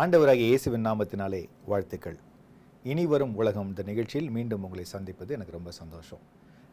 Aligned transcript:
ஆண்டவராகிய 0.00 0.48
இயேசுவின் 0.50 0.84
நாமத்தினாலே 0.86 1.40
வாழ்த்துக்கள். 1.70 2.16
இனி 2.90 3.04
வரும் 3.12 3.32
உலகம் 3.40 3.68
இந்த 3.70 3.82
நிகழ்ச்சியில் 3.88 4.28
மீண்டும் 4.36 4.62
உங்களை 4.66 4.84
சந்திப்பது 4.92 5.34
எனக்கு 5.36 5.54
ரொம்ப 5.56 5.70
சந்தோஷம். 5.78 6.22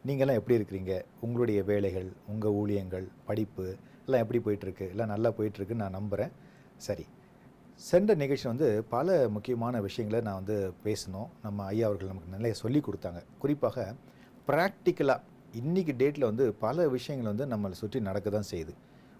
நீங்கள்லாம் 0.06 0.38
எப்படி 0.40 0.56
இருக்கிறீங்க? 0.58 0.92
உங்களுடைய 1.20 1.62
வேலைகள் 1.70 2.06
உங்கள் 2.32 2.54
ஊழியங்கள் 2.60 3.06
படிப்பு 3.28 3.64
எல்லாம் 4.04 4.22
எப்படி 4.24 4.40
போயிட்டுருக்கு? 4.46 4.86
எல்லாம் 4.94 5.12
நல்லா 5.14 5.32
போயிட்டுருக்குன்னு 5.38 5.82
நான் 5.84 5.96
நம்புகிறேன் 5.98 6.32
சரி. 6.86 7.06
சென்ற 7.88 8.16
நிகழ்ச்சி 8.22 8.48
வந்து 8.52 8.68
பல 8.94 9.18
முக்கியமான 9.36 9.80
விஷயங்களை 9.88 10.22
நான் 10.28 10.40
வந்து 10.42 10.58
பேசணும் 10.86 11.28
நம்ம 11.46 11.66
ஐயா 11.72 11.86
அவர்கள் 11.90 12.12
நமக்கு 12.12 12.34
நிறைய 12.36 12.54
சொல்லி 12.62 12.82
கொடுத்தாங்க. 12.88 13.22
குறிப்பாக 13.44 13.88
ப்ராக்டிக்கலாக 14.48 15.20
இன்றைக்கி 15.62 15.94
டேட்டில் 16.02 16.30
வந்து 16.30 16.46
பல 16.66 16.88
விஷயங்கள் 16.96 17.32
வந்து 17.34 17.52
நம்மளை 17.56 17.78
சுற்றி 17.82 18.00
நடக்க 18.10 18.36
தான் 18.38 18.50
செய்யுது. 18.54 18.74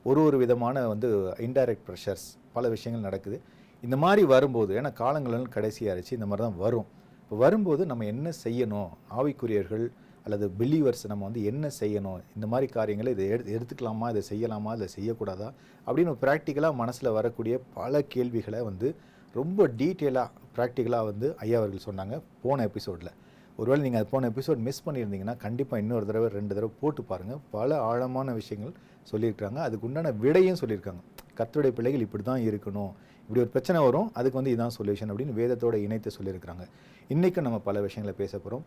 ஒரு 0.05 0.23
ஒரு 0.23 0.39
விதமான 0.47 0.89
வந்து 0.95 1.09
இன்டைரக்ட் 1.49 1.87
ப்ரெஷர்ஸ் 1.91 2.29
பல 2.53 2.69
விஷயங்கள் 2.69 3.09
நடக்குது. 3.11 3.39
இந்த 3.87 3.97
மாதிரி 4.03 4.23
வரும்போது 4.35 4.73
ஏன்னா 4.79 4.91
காலங்களும் 5.01 5.51
கடைசியாகிடுச்சு 5.57 6.13
இந்த 6.17 6.27
மாதிரி 6.29 6.43
தான் 6.47 6.57
வரும். 6.63 6.87
இப்போ 7.23 7.37
வரும்போது 7.43 7.83
நம்ம 7.91 8.05
என்ன 8.13 8.29
செய்யணும்? 8.45 8.89
ஆவிக்குரியர்கள் 9.19 9.85
அல்லது 10.25 10.47
பிலீவர்ஸ் 10.61 11.05
நம்ம 11.11 11.25
வந்து 11.29 11.43
என்ன 11.51 11.71
செய்யணும்? 11.81 12.19
இந்த 12.37 12.47
மாதிரி 12.53 12.67
காரியங்களை 12.77 13.11
இதை 13.17 13.27
எடு 13.35 13.45
எடுத்துக்கலாமா? 13.57 14.07
இதை 14.15 14.23
செய்யலாமா? 14.31 14.73
இதை 14.79 14.89
செய்யக்கூடாதா? 14.97 15.49
அப்படின்னு 15.87 16.15
ப்ராக்டிக்கலாக 16.25 16.75
மனசில் 16.83 17.15
வரக்கூடிய 17.19 17.55
பல 17.79 18.03
கேள்விகளை 18.15 18.61
வந்து 18.71 18.89
ரொம்ப 19.35 19.69
டீட்டெயிலாக 19.81 20.29
ப்ராக்டிக்கலாக 20.57 21.09
வந்து 21.11 21.27
ஐயா 21.45 21.59
அவர்கள் 21.63 21.87
சொன்னாங்க 21.89 22.17
போன 22.45 22.65
எபிசோடில் 22.69 23.13
ஒருவேளை 23.59 23.81
நீங்கள் 23.85 24.01
அது 24.01 24.11
போன 24.15 24.29
எபிசோட் 24.33 24.61
மிஸ் 24.67 24.85
பண்ணியிருந்தீங்கன்னா 24.87 25.37
கண்டிப்பாக 25.45 25.83
இன்னொரு 25.83 26.05
தடவை 26.09 26.29
ரெண்டு 26.39 26.53
தடவை 26.55 26.73
போட்டு 26.81 27.03
பாருங்கள் 27.11 27.41
பல 27.51 27.79
ஆழமான 27.89 28.33
விஷயங்கள் 28.41 28.75
சொல்லியிருக்கிறாங்க. 29.11 29.61
அதுக்கு 29.67 29.87
உண்டான 29.89 30.13
விடையும் 30.25 30.61
சொல்லியிருக்காங்க. 30.63 31.03
கத்துடைய 31.39 31.73
பிள்ளைகள் 31.79 32.05
இப்படி 32.07 32.25
தான் 32.31 32.45
இருக்கணும். 32.49 32.93
இப்படி 33.29 33.41
ஒரு 33.41 33.49
பிரச்சனை 33.49 33.85
வரும் 33.85 34.11
அதுக்கு 34.15 34.43
வந்து 34.43 34.57
இதான் 34.57 34.83
சொல்யூஷன் 34.83 35.11
அப்படின்னு 35.11 35.33
வேதத்தோட 35.41 35.75
இணைத்து 35.75 36.11
சொல்லியிருக்கிறாங்க. 36.23 36.65
இன்றைக்கும் 37.09 37.45
நம்ம 37.45 37.59
பல 37.59 37.81
விஷயங்களை 37.81 38.19
பேச 38.19 38.39
போகிறோம் 38.39 38.65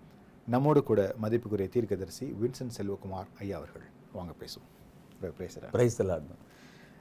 நம்மோடு 0.48 0.84
கூட 0.84 1.16
மதிப்புக்குரிய 1.22 1.70
தீர்க்கதரிசி 1.70 2.36
வின்சென்ட் 2.42 2.78
செல்வகுமார் 2.78 3.26
ஐயா 3.40 3.58
அவர்கள். 3.58 3.82
வாங்க 4.14 4.34
பேசுவோம். 4.40 5.32
பேசுகிறேன் 5.38 5.72
ப்ரைஸ் 5.72 5.98
எல்லாம் 5.98 6.22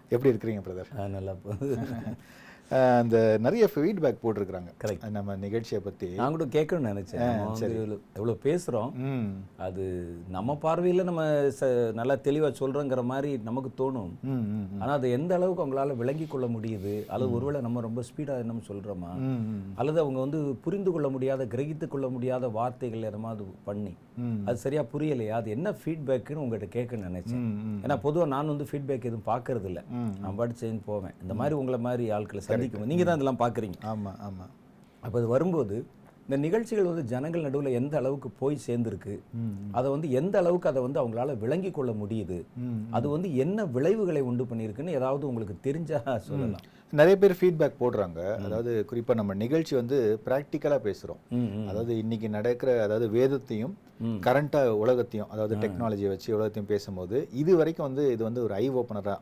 எப்படி 0.09 0.37
இருக்கிறீங்க 0.37 0.61
பிரதர் 0.61 1.09
நல்லா 1.09 1.35
போகுது. 1.43 1.79
அந்த 2.71 3.39
நிறைய 3.41 3.69
ஃபீட்பேக் 3.75 4.17
போட்டிருக்கிறாங்க. 4.23 4.69
Correct. 4.85 5.11
நம்ம 5.11 5.37
நிகழ்ச்சியை 5.37 5.83
பற்றி 5.83 6.09
நான் 6.09 6.31
கூட 6.31 6.45
கேட்கணும்னு 6.45 6.95
நினைச்சேன். 6.95 7.15
நம்ம 7.15 7.45
வந்து 7.45 7.69
எவ்வளவு- 7.69 7.99
எவ்வளவு 8.15 8.41
பேசுறோம். 8.43 8.93
ம். 8.93 9.61
அது 9.61 10.15
நம்ம 10.29 10.59
பார்வையில 10.63 11.05
நம்ம 11.05 11.51
நல்லா 11.93 12.15
தெளிவா 12.15 12.55
சொல்றோங்கிற 12.61 13.05
மாதிரி 13.05 13.39
நமக்கு 13.39 13.71
தோணும். 13.85 14.11
ம் 14.23 14.31
ம் 14.31 14.67
ஆனா 14.79 14.93
அது 14.93 15.11
எந்த 15.11 15.35
அளவுக்கு 15.35 15.67
அவங்களால 15.67 15.97
விளங்கி 15.97 16.27
கொள்ள 16.27 16.47
முடியுது? 16.47 17.07
அல்லது 17.07 17.33
ஒருவேளை 17.33 17.61
நம்ம 17.61 17.81
ரொம்ப 17.81 18.03
ஸ்பீடா 18.03 18.39
என்னமோ 18.39 18.61
சொல்றோமா? 18.69 19.15
ம் 19.17 19.23
ம் 19.23 19.73
அல்லது 19.75 20.01
அவங்க 20.01 20.21
வந்து 20.21 20.39
புரிந்து 20.39 20.91
கொள்ள 20.91 21.09
முடியாத 21.09 21.45
கிரகித்து 21.45 21.89
கொள்ள 21.89 22.09
முடியாத 22.09 22.49
வார்த்தைகள் 22.49 23.03
எதமாவது 23.03 23.45
பண்ணி. 23.65 23.95
ம். 24.17 24.47
அது 24.47 24.57
சரியா 24.57 24.85
புரியலையா? 24.93 25.29
அது 25.29 25.51
என்ன 25.51 25.71
ஃபீட்பேக்குன்னு 25.71 26.35
உங்ககிட்ட 26.35 26.83
கேட்கணும்னு 26.83 27.15
நினைச்சேன். 27.15 27.41
ஏன்னா 27.87 27.99
பொதுவா 28.05 28.27
நான் 28.27 28.47
வந்து 28.47 28.65
ஃபீட்பேக் 28.65 29.05
எதுவும் 29.05 29.23
பார்க்கறது 29.27 29.65
இல்ல. 29.65 29.83
நான் 30.21 30.39
படிச்சேன்னு 30.39 30.81
போவேன். 30.85 31.11
இந்த 31.23 31.35
மாதிரி 31.35 31.55
உங்களை 31.55 31.81
மாதிரி 31.81 32.11
ஆட்களை 32.11 32.45
சந்திக்கும் 32.61 32.91
நீங்க 32.93 33.07
தான் 33.09 33.19
இதெல்லாம் 33.19 33.43
பாக்குறீங்க 33.47 33.79
ஆமாம் 33.95 34.21
ஆமாம் 34.29 34.53
அப்போ 35.05 35.17
அது 35.21 35.29
வரும்போது 35.37 35.77
இந்த 36.25 36.39
நிகழ்ச்சிகள் 36.45 36.89
வந்து 36.89 37.03
ஜனங்கள் 37.13 37.45
நடுவில் 37.45 37.77
எந்த 37.79 37.95
அளவுக்கு 38.01 38.29
போய் 38.41 38.57
சேர்ந்துருக்கு 38.67 39.15
அதை 39.79 39.87
வந்து 39.95 40.09
எந்த 40.21 40.35
அளவுக்கு 40.41 40.69
அதை 40.71 40.81
வந்து 40.85 41.01
அவங்களால 41.03 41.35
விளங்கி 41.45 41.71
கொள்ள 41.79 41.93
முடியுது. 42.03 42.39
அது 42.97 43.07
வந்து 43.15 43.29
என்ன 43.45 43.65
விளைவுகளை 43.77 44.23
உண்டு 44.31 44.45
பண்ணியிருக்குன்னு 44.51 44.97
ஏதாவது 44.99 45.25
உங்களுக்கு 45.31 45.57
தெரிஞ்சா 45.67 46.01
சொல்லலாம். 46.29 46.65
நிறைய 47.01 47.17
பேர் 47.23 47.39
ஃபீட்பேக் 47.41 47.81
போடுறாங்க. 47.83 48.21
அதாவது 48.45 48.71
குறிப்பாக 48.91 49.19
நம்ம 49.21 49.35
நிகழ்ச்சி 49.45 49.75
வந்து 49.81 49.99
ப்ராக்டிக்கலாக 50.27 50.81
பேசுகிறோம். 50.87 51.21
அதாவது 51.71 51.95
இன்னைக்கு 52.03 52.31
நடக்கிற 52.39 52.71
அதாவது 52.87 53.09
வேதத்தையும் 53.19 53.75
கரண்ட்டாக 54.27 54.75
உலகத்தையும் 54.83 55.31
அதாவது 55.33 55.55
டெக்னாலஜியை 55.63 56.11
வச்சு 56.13 56.29
உலகத்தையும் 56.37 56.69
பேசும்போது 56.73 57.17
இது 57.43 57.53
வரைக்கும் 57.61 57.87
வந்து 57.89 58.05
இது 58.15 58.23
வந்து 58.29 58.41
ஒரு 58.47 58.55
ஐ 58.63 58.67
ஓப்பனராக 58.81 59.17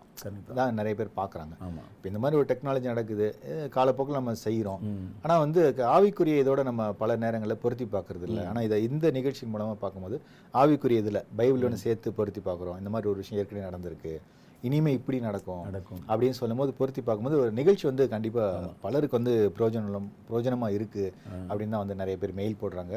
தான் 0.59 0.79
நிறைய 0.81 0.95
பேர் 1.01 1.11
பார்க்குறாங்க. 1.21 1.55
இப்போ 1.97 2.09
இந்த 2.11 2.21
மாதிரி 2.23 2.39
ஒரு 2.41 2.49
டெக்னாலஜி 2.53 2.89
நடக்குது 2.93 3.29
காலப்போக்கில் 3.77 4.19
நம்ம 4.21 4.35
செய்கிறோம் 4.47 4.83
ஆனால் 5.25 5.43
வந்து 5.45 5.63
ஆவிக்குரிய 5.97 6.43
இதோட 6.45 6.63
நம்ம 6.71 6.91
பல 7.03 7.17
நேரங்களில் 7.25 7.63
பொருத்தி 7.65 7.89
பார்க்கறது 7.97 8.27
இல்லை. 8.31 8.45
ஆனால் 8.51 8.67
இதை 8.69 8.79
இந்த 8.89 9.07
நிகழ்ச்சியின் 9.19 9.55
மூலமாக 9.55 9.79
பார்க்கும்போது 9.85 10.19
ஆவிக்குரிய 10.63 11.05
இதில் 11.05 11.25
பைபிளோட 11.41 11.77
சேர்த்து 11.87 12.19
பொருத்தி 12.21 12.43
பார்க்குறோம். 12.51 12.79
இந்த 12.83 12.93
மாதிரி 12.95 13.11
ஒரு 13.13 13.23
விஷயம் 13.23 13.41
ஏற்கனவே 13.43 13.69
நடந்திருக்கு. 13.69 14.15
இனிமே 14.67 14.91
இப்படி 14.99 15.19
நடக்கும் 15.27 15.65
நடக்கும். 15.67 16.01
அப்படின்னு 16.11 16.37
சொல்லும்போது 16.39 16.71
பொருத்தி 16.79 17.01
பார்க்கும்போது 17.03 17.37
ஒரு 17.43 17.51
நிகழ்ச்சி 17.59 17.85
வந்து 17.89 18.05
கண்டிப்பாக 18.15 18.71
பலருக்கு 18.85 19.19
வந்து 19.19 19.35
பிரயோஜனம் 19.57 20.09
பிரயோஜனமாக 20.29 20.77
இருக்கு 20.79 21.05
அப்படின்னு 21.49 21.75
தான் 21.75 21.85
வந்து 21.85 21.97
நிறைய 22.01 22.17
பேர் 22.23 22.33
மெயில் 22.39 22.57
போடுறாங்க. 22.63 22.95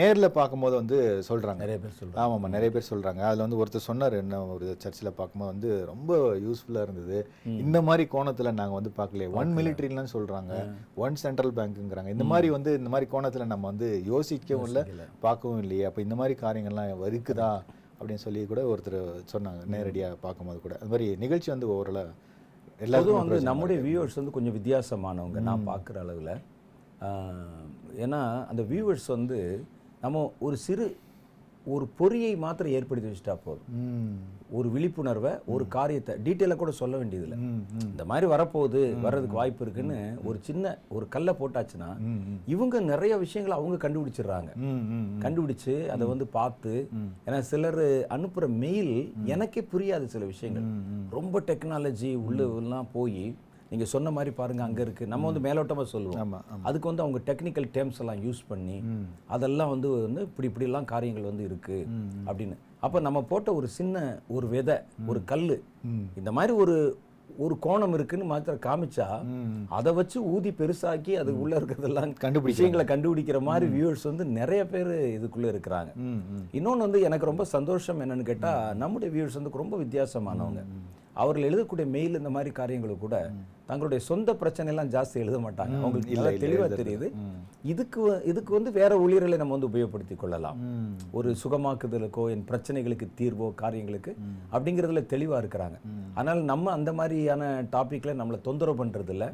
நேரில் 0.00 0.28
பார்க்கும்போது 0.38 0.74
வந்து 0.80 0.98
சொல்கிறாங்க 1.28 1.60
நிறைய 1.64 1.78
பேர் 1.82 1.98
சொல்றாங்க. 1.98 2.22
ஆமாம்மா 2.24 2.50
நிறைய 2.56 2.70
பேர் 2.76 2.88
சொல்கிறாங்க 2.92 3.22
அதில் 3.30 3.44
வந்து 3.46 3.58
ஒருத்தர் 3.62 3.86
சொன்னார் 3.88 4.16
என்ன 4.22 4.40
ஒரு 4.54 4.68
சர்ச்சில் 4.84 5.16
பார்க்கும்போது 5.18 5.52
வந்து 5.52 5.70
ரொம்ப 5.92 6.20
யூஸ்ஃபுல்லாக 6.46 6.86
இருந்தது. 6.88 7.18
இந்த 7.64 7.80
மாதிரி 7.88 8.06
கோணத்தில் 8.16 8.56
நாங்கள் 8.60 8.78
வந்து 8.80 8.92
பார்க்கல. 9.00 9.28
ஒன் 9.42 9.52
மிலிட்ரிலாம் 9.58 10.12
சொல்கிறாங்க 10.16 10.54
ஒன் 11.04 11.20
சென்ட்ரல் 11.24 11.54
பேங்க்குங்கிறாங்க 11.60 12.16
இந்த 12.16 12.26
மாதிரி 12.32 12.50
வந்து 12.56 12.72
இந்த 12.80 12.92
மாதிரி 12.94 13.08
கோணத்தில் 13.14 13.50
நம்ம 13.52 13.66
வந்து 13.72 13.90
யோசிக்கவும் 14.12 14.66
இல்லை 14.70 14.84
பார்க்கவும் 15.26 15.62
இல்லையே. 15.66 15.86
அப்போ 15.90 16.02
இந்த 16.06 16.16
மாதிரி 16.22 16.36
காரியங்கள்லாம் 16.46 17.06
இருக்குதா 17.12 17.52
அப்படின்னு 18.02 18.24
சொல்லி 18.26 18.40
கூட 18.52 18.62
ஒருத்தர் 18.72 19.00
சொன்னாங்க 19.32 19.62
நேரடியாக 19.74 20.14
பார்க்கும்போது 20.24 20.58
கூட. 20.66 20.74
அது 20.82 20.90
மாதிரி 20.92 21.06
நிகழ்ச்சி 21.24 21.48
வந்து 21.54 21.68
ஓவரலாக 21.74 22.10
எல்லாருக்கும் 22.86 23.22
வந்து 23.22 23.38
நம்முடைய 23.48 23.78
வியூவர்ஸ் 23.86 24.18
வந்து 24.20 24.34
கொஞ்சம் 24.36 24.56
வித்தியாசமானவங்க 24.58 25.40
நான் 25.48 25.68
பார்க்குற 25.70 25.98
அளவில். 26.04 26.32
ஏன்னா 28.04 28.20
அந்த 28.50 28.62
வியூவர்ஸ் 28.72 29.08
வந்து 29.16 29.38
நம்ம 30.04 30.22
ஒரு 30.46 30.56
சிறு 30.66 30.86
ஒரு 31.64 31.84
பொறியை 31.98 32.30
மாத்திரம் 32.36 32.72
ஏற்படுத்தி 32.72 33.08
வச்சுட்டா 33.08 33.34
போதும். 33.44 33.68
ஒரு 34.50 34.68
விழிப்புணர்வை 34.70 35.30
ஒரு 35.46 35.64
காரியத்தை 35.68 36.14
டீட்டெயிலாக 36.24 36.56
கூட 36.56 36.70
சொல்ல 36.80 36.96
வேண்டியதில்லை. 36.96 37.38
இந்த 37.90 38.04
மாதிரி 38.04 38.26
வரப்போகுது 38.32 38.80
வர்றதுக்கு 39.00 39.38
வாய்ப்பு 39.40 39.64
இருக்குன்னு 39.64 39.98
ஒரு 40.24 40.38
சின்ன 40.40 40.74
ஒரு 40.88 41.06
கல்லை 41.08 41.34
போட்டாச்சுன்னா 41.40 41.90
இவங்க 42.46 42.80
நிறைய 42.80 43.16
விஷயங்களை 43.16 43.56
அவங்க 43.58 43.76
கண்டுபிடிச்சிடுறாங்க. 43.84 44.50
கண்டுபிடிச்சு 45.24 45.76
அதை 45.88 46.06
வந்து 46.06 46.26
பார்த்து 46.38 46.74
ஏன்னா 47.26 47.40
சிலர் 47.52 47.84
அனுப்புகிற 48.08 48.48
மெயில் 48.64 48.94
எனக்கே 49.24 49.64
புரியாது 49.72 50.04
சில 50.04 50.24
விஷயங்கள். 50.24 50.68
ரொம்ப 51.10 51.40
டெக்னாலஜி 51.40 52.12
உள்ள 52.26 52.42
எல்லாம் 52.56 52.92
போய் 52.92 53.34
நீங்க 53.72 53.86
சொன்ன 53.92 54.10
மாதிரி 54.16 54.32
பாருங்க 54.40 54.62
அங்க 54.68 54.80
இருக்கு. 54.86 55.04
நம்ம 55.12 55.30
வந்து 55.30 55.44
மேலோட்டமா 55.48 55.84
சொல்லுவோம். 55.92 56.34
அதுக்கு 56.68 56.90
வந்து 56.90 57.04
அவங்க 57.04 57.20
டெக்னிக்கல் 57.28 57.68
டேர்ம்ஸ் 57.76 58.00
எல்லாம் 58.02 58.20
யூஸ் 58.26 58.42
பண்ணி 58.50 58.76
அதெல்லாம் 59.34 59.72
வந்து 59.74 59.90
வந்து 60.06 60.22
இப்படி 60.28 60.48
இப்படிலாம் 60.50 60.90
காரியங்கள் 60.92 61.30
வந்து 61.30 61.46
இருக்கு 61.50 61.78
அப்படின்னு. 62.26 62.58
அப்ப 62.86 63.00
நம்ம 63.06 63.18
போட்ட 63.30 63.48
ஒரு 63.60 63.70
சின்ன 63.78 63.96
ஒரு 64.36 64.46
விதை 64.56 64.76
ஒரு 65.12 65.22
கல்லு 65.32 65.56
இந்த 66.20 66.32
மாதிரி 66.38 66.54
ஒரு 66.64 66.76
ஒரு 67.42 67.54
கோணம் 67.66 67.94
இருக்குன்னு 67.96 68.24
மாத்திரம் 68.30 68.62
காமிச்சா 68.64 69.06
அதை 69.76 69.90
வச்சு 69.98 70.18
ஊதி 70.32 70.50
பெருசாக்கி 70.58 71.12
அது 71.20 71.30
உள்ள 71.42 71.52
இருக்கிறதெல்லாம் 71.60 72.10
கண்டுபிடிக்கிறாங்க. 72.22 72.50
விஷயங்களை 72.50 72.84
கண்டுபிடிக்கிற 72.90 73.38
மாதிரி 73.48 73.66
வியூவர்ஸ் 73.76 74.08
வந்து 74.10 74.24
நிறைய 74.38 74.62
பேர் 74.72 74.90
இதுக்குள்ள 75.18 75.46
இருக்கிறாங்க. 75.52 75.92
இன்னொன்று 76.58 76.86
வந்து 76.86 77.00
எனக்கு 77.08 77.30
ரொம்ப 77.30 77.44
சந்தோஷம் 77.56 78.02
என்னன்னு 78.04 78.30
கேட்டா 78.30 78.52
நம்முடைய 78.82 79.10
வியூவர்ஸ் 79.14 79.38
வந்து 79.40 79.60
ரொம்ப 79.62 79.78
வித்தியாசமானவங்க. 79.84 80.62
அவர்கள் 81.22 81.46
எழுதக்கூடிய 81.48 81.86
மெயில் 81.94 82.18
இந்த 82.20 82.30
மாதிரி 82.36 82.50
காரியங்களை 82.58 82.94
கூட 83.00 83.16
தங்களுடைய 83.72 84.02
சொந்த 84.10 84.30
பிரச்சனை 84.42 84.70
எல்லாம் 84.74 84.92
ஜாஸ்தி 84.96 85.22
எழுத 85.24 85.40
மாட்டாங்க. 85.46 85.74
அவங்களுக்கு 85.82 86.16
நல்லா 86.18 86.34
தெளிவா 86.44 86.68
தெரியுது. 86.80 87.08
இதுக்கு 87.72 88.00
இதுக்கு 88.30 88.52
வந்து 88.58 88.70
வேற 88.80 88.92
ஊழியர்களை 89.04 89.36
நம்ம 89.40 89.54
வந்து 89.56 89.68
உபயோகப்படுத்திக் 89.70 90.22
கொள்ளலாம். 90.22 90.58
ஒரு 91.18 91.28
சுகமாக்குதலுக்கோ 91.42 92.24
என் 92.34 92.46
பிரச்சனைகளுக்கு 92.50 93.06
தீர்வோ 93.20 93.48
காரியங்களுக்கு 93.62 94.12
அப்படிங்கிறதுல 94.54 95.02
தெளிவா 95.12 95.36
இருக்கிறாங்க. 95.42 95.76
ஆனால் 96.20 96.40
நம்ம 96.50 96.72
அந்த 96.78 96.90
மாதிரியான 96.98 97.42
டாபிக்ல 97.74 98.14
நம்மளை 98.20 98.38
தொந்தரவு 98.48 98.78
பண்றது 98.80 99.12
இல்ல 99.14 99.26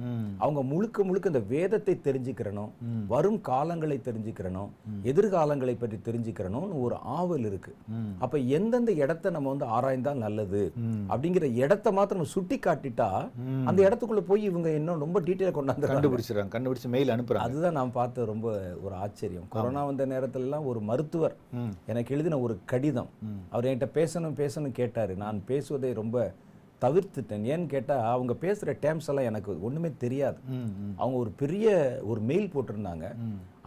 அவங்க 0.45 0.61
முழுக்க 0.73 1.05
முழுக்க 1.09 1.33
இந்த 1.33 1.43
வேதத்தை 1.55 1.95
தெரிஞ்சுக்கிறணும் 2.07 2.71
வரும் 3.13 3.41
காலங்களை 3.51 3.99
தெரிஞ்சுக்கிறணும் 4.09 4.71
எதிர்காலங்களை 5.13 5.75
பற்றி 5.83 5.99
தெரிஞ்சுக்கிறணும்னு 6.09 6.77
ஒரு 6.87 6.97
ஆவல் 7.19 7.47
இருக்கு. 7.51 7.73
அப்ப 8.25 8.39
எந்தெந்த 8.59 8.93
இடத்த 9.03 9.33
நம்ம 9.37 9.51
வந்து 9.55 9.67
ஆராய்ந்தால் 9.77 10.23
நல்லது? 10.27 10.63
அப்படிங்கிற 11.13 11.47
இடத்த 11.65 11.93
மாத்திரம் 11.99 12.33
சுட்டி 12.35 12.59
காட்டிட்டா 12.67 13.09
அந்த 13.69 13.79
இடத்துக்குள்ள 13.87 14.25
போய் 14.29 14.43
இவங்க 14.51 14.69
இன்னும் 14.79 15.03
ரொம்ப 15.05 15.19
டீட்டெயில் 15.29 15.55
கொண்டாந்து 15.59 15.91
கண்டுபிடிச்சிடுறாங்க 15.91 16.53
கண்டுபிடிச்சு 16.55 16.89
மெயில் 16.95 17.13
அனுப்புகிறாங்க 17.15 17.49
அதுதான் 17.49 17.79
நான் 17.79 17.95
பார்த்த 17.99 18.27
ரொம்ப 18.33 18.49
ஒரு 18.87 18.95
ஆச்சரியம். 19.05 19.47
கொரோனா 19.55 19.83
வந்த 19.91 20.07
நேரத்துல 20.13 20.47
எல்லாம் 20.49 20.69
ஒரு 20.73 20.83
மருத்துவர் 20.91 21.35
எனக்கு 21.93 22.15
எழுதின 22.17 22.41
ஒரு 22.47 22.57
கடிதம். 22.73 23.11
அவர் 23.53 23.69
என்கிட்ட 23.71 23.89
பேசணும் 23.99 24.39
பேசணும் 24.43 24.77
கேட்டாரு. 24.81 25.15
நான் 25.25 25.39
பேசுவதை 25.51 25.91
ரொம்ப 26.03 26.17
தவிர்த்துட்டேன். 26.83 27.45
ஏன்னு 27.53 27.69
கேட்டா 27.75 27.95
அவங்க 28.15 28.33
பேசுற 28.43 28.75
டேம்ஸ் 28.83 29.09
எல்லாம் 29.11 29.29
எனக்கு 29.31 29.53
ஒண்ணுமே 29.69 29.91
தெரியாது. 30.05 30.39
அவங்க 31.01 31.17
ஒரு 31.23 31.31
பெரிய 31.43 31.69
ஒரு 32.11 32.21
மெயில் 32.31 32.53
போட்டிருந்தாங்க. 32.55 33.07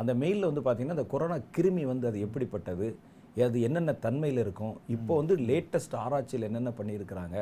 அந்த 0.01 0.11
மெயிலில் 0.21 0.49
வந்து 0.49 0.63
பார்த்தீங்கன்னா 0.67 0.97
அந்த 0.97 1.07
கொரோனா 1.13 1.37
கிருமி 1.57 1.83
வந்து 1.93 2.07
அது 2.11 2.19
எப்படிப்பட்டது 2.27 2.89
அது 3.47 3.57
என்னென்ன 3.67 3.91
தன்மையில் 4.05 4.41
இருக்கும் 4.43 4.73
இப்போ 4.95 5.13
வந்து 5.19 5.35
லேட்டஸ்ட் 5.49 5.93
ஆராய்ச்சியில் 6.03 6.47
என்னென்ன 6.47 6.71
பண்ணியிருக்கிறாங்க 6.79 7.37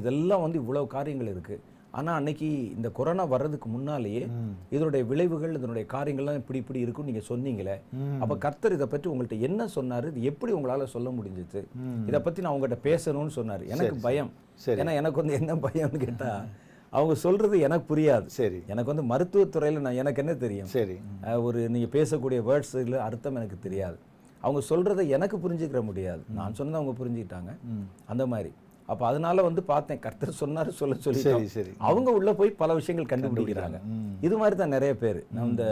இதெல்லாம் 0.00 0.42
வந்து 0.44 0.58
இவ்வளவு 0.62 0.86
காரியங்கள் 0.96 1.30
இருக்கு. 1.34 1.56
ஆனா 1.92 2.14
அன்னைக்கு 2.14 2.74
இந்த 2.76 2.90
கொரோனா 2.90 3.24
வர்றதுக்கு 3.24 3.68
முன்னாலேயே. 3.68 4.28
இதனுடைய 4.70 5.04
விளைவுகள் 5.04 5.54
இதனுடைய 5.54 5.88
காரியங்கள்லாம் 5.92 6.34
இப்படி 6.34 6.58
இப்படி 6.58 6.78
இருக்கும்னு 6.78 7.12
நீங்க 7.12 7.26
சொன்னீங்களே. 7.28 7.94
அப்ப 8.20 8.36
கர்த்தர் 8.36 8.72
இதை 8.72 8.86
பற்றி 8.86 9.10
உங்கள்ட்ட 9.10 9.40
என்ன 9.40 9.68
சொன்னாரு? 9.74 10.06
இது 10.06 10.22
எப்படி 10.22 10.52
உங்களால 10.52 10.84
சொல்ல 10.84 11.10
முடிஞ்சுது? 11.10 11.64
ம். 11.74 12.06
இதை 12.06 12.20
பத்தி 12.20 12.42
நான் 12.42 12.52
உங்கள்கிட்ட 12.52 12.78
பேசணும்னு 12.82 13.30
சொன்னாரு. 13.36 13.66
எனக்கு 13.66 13.96
பயம். 14.02 14.30
சரி. 14.54 14.80
ஏன்னா 14.80 14.94
எனக்கு 14.94 15.26
வந்து 15.26 15.32
என்ன 15.32 15.54
பயம்னு 15.54 15.96
கேட்டா 15.96 16.44
அவங்க 16.90 17.14
சொல்றது 17.14 17.60
எனக்கு 17.60 17.96
புரியாது. 17.96 18.26
சரி. 18.26 18.62
எனக்கு 18.66 18.94
வந்து 18.94 19.04
மருத்துவத்துறையில 19.14 19.78
நான் 19.78 19.92
எனக்கு 19.92 20.22
என்ன 20.22 20.34
தெரியும்? 20.34 20.66
சரி. 20.66 20.96
ஒரு 21.40 21.68
நீங்க 21.68 21.98
பேசக்கூடிய 21.98 22.40
வேர்ட்ஸில் 22.50 22.96
அர்த்தம் 22.98 23.34
எனக்கு 23.34 23.58
தெரியாது. 23.58 23.98
அவங்க 24.40 24.62
சொல்றதை 24.68 25.08
எனக்கு 25.08 25.36
புரிஞ்சுக்கிற 25.36 25.82
முடியாது. 25.82 26.22
நான் 26.28 26.54
சொன்னதை 26.54 26.80
அவங்க 26.80 27.04
புரிஞ்சுக்கிட்டாங்க. 27.04 27.56
அந்த 28.06 28.26
மாதிரி. 28.26 28.52
அப்ப 28.88 29.02
அதனால 29.06 29.42
வந்து 29.48 29.62
பார்த்தேன் 29.72 30.00
கர்த்தர் 30.04 30.38
சொன்னாரு 30.40 30.70
சொல்ல 30.78 30.94
சொல்லி 31.04 31.20
சரி 31.26 31.48
சரி. 31.56 31.72
அவங்க 31.88 32.10
உள்ள 32.18 32.30
போய் 32.40 32.58
பல 32.62 32.74
விஷயங்கள் 32.78 33.10
கண்டுபிடிக்கிறாங்க. 33.12 33.78
இது 34.26 34.34
மாதிரி 34.40 34.56
தான் 34.62 34.74
நிறைய 34.76 34.94
பேர். 35.02 35.20
நம்ம 35.34 35.50
இந்த 35.50 35.66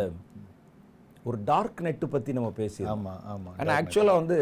ஒரு 1.29 1.39
டார்க் 1.49 1.81
நெட்டு 1.87 2.07
பத்தி 2.13 2.31
நம்ம 2.37 2.51
பேசி 2.59 2.83
ஆமா 2.93 3.15
ஆமா. 3.33 3.51
ஆனால் 3.59 3.75
ஆக்சுவலாக 3.79 4.21
வந்து 4.21 4.39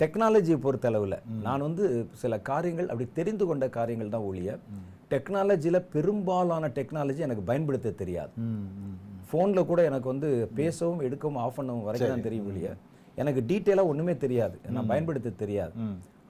டெக்னாலஜியை 0.00 0.58
பொறுத்த 0.64 0.88
அளவில் 0.90 1.16
நான் 1.46 1.66
வந்து 1.68 1.84
சில 2.22 2.38
காரியங்கள் 2.50 2.88
அப்படி 2.90 3.08
தெரிந்து 3.18 3.46
கொண்ட 3.50 3.68
காரியங்கள் 3.78 4.14
தான் 4.16 4.26
ஒழிய 4.30 4.58
டெக்னாலஜியில் 5.12 5.86
பெரும்பாலான 5.94 6.70
டெக்னாலஜி 6.78 7.20
எனக்கு 7.26 7.44
பயன்படுத்த 7.50 7.96
தெரியாது. 8.02 8.32
ஃபோனில் 9.28 9.68
கூட 9.70 9.80
எனக்கு 9.90 10.08
வந்து 10.12 10.28
பேசவும் 10.60 11.02
எடுக்கவும் 11.08 11.40
ஆஃப் 11.44 11.56
பண்ணவும் 11.58 11.86
வரைக்கும் 11.88 12.14
தான் 12.14 12.26
தெரியும் 12.28 12.48
ஒழிய. 12.50 12.68
எனக்கு 13.16 13.40
டீட்டெயிலாக 13.50 13.90
ஒன்றுமே 13.92 14.14
தெரியாது. 14.24 14.56
நான் 14.76 14.90
பயன்படுத்த 14.92 15.38
தெரியாது. 15.42 15.72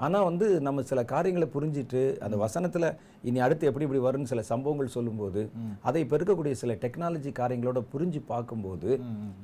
ஆனால் 0.04 0.26
வந்து 0.28 0.46
நம்ம 0.66 0.82
சில 0.90 1.00
காரியங்களை 1.12 1.46
புரிஞ்சிட்டு 1.54 2.02
அந்த 2.26 2.36
வசனத்தில் 2.42 2.86
இனி 3.28 3.38
அடுத்து 3.46 3.68
எப்படி 3.68 3.84
இப்படி 3.86 4.00
வரும்னு 4.04 4.30
சில 4.30 4.42
சம்பவங்கள் 4.50 4.92
சொல்லும்போது 4.94 5.40
அதை 5.88 6.00
இப்போ 6.04 6.14
இருக்கக்கூடிய 6.18 6.54
சில 6.60 6.74
டெக்னாலஜி 6.84 7.30
காரியங்களோட 7.40 7.80
புரிஞ்சு 7.92 8.20
பார்க்கும்போது 8.30 8.90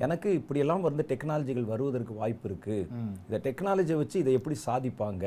எனக்கு 0.05 0.29
இப்படியெல்லாம் 0.41 0.87
வந்து 0.87 1.05
டெக்னாலஜிகள் 1.11 1.69
வருவதற்கு 1.73 2.15
வாய்ப்பு 2.21 2.49
இருக்கு. 2.51 2.77
இந்த 3.27 3.41
டெக்னாலஜியை 3.49 3.99
வச்சு 4.03 4.17
இதை 4.23 4.33
எப்படி 4.39 4.57
சாதிப்பாங்க? 4.67 5.27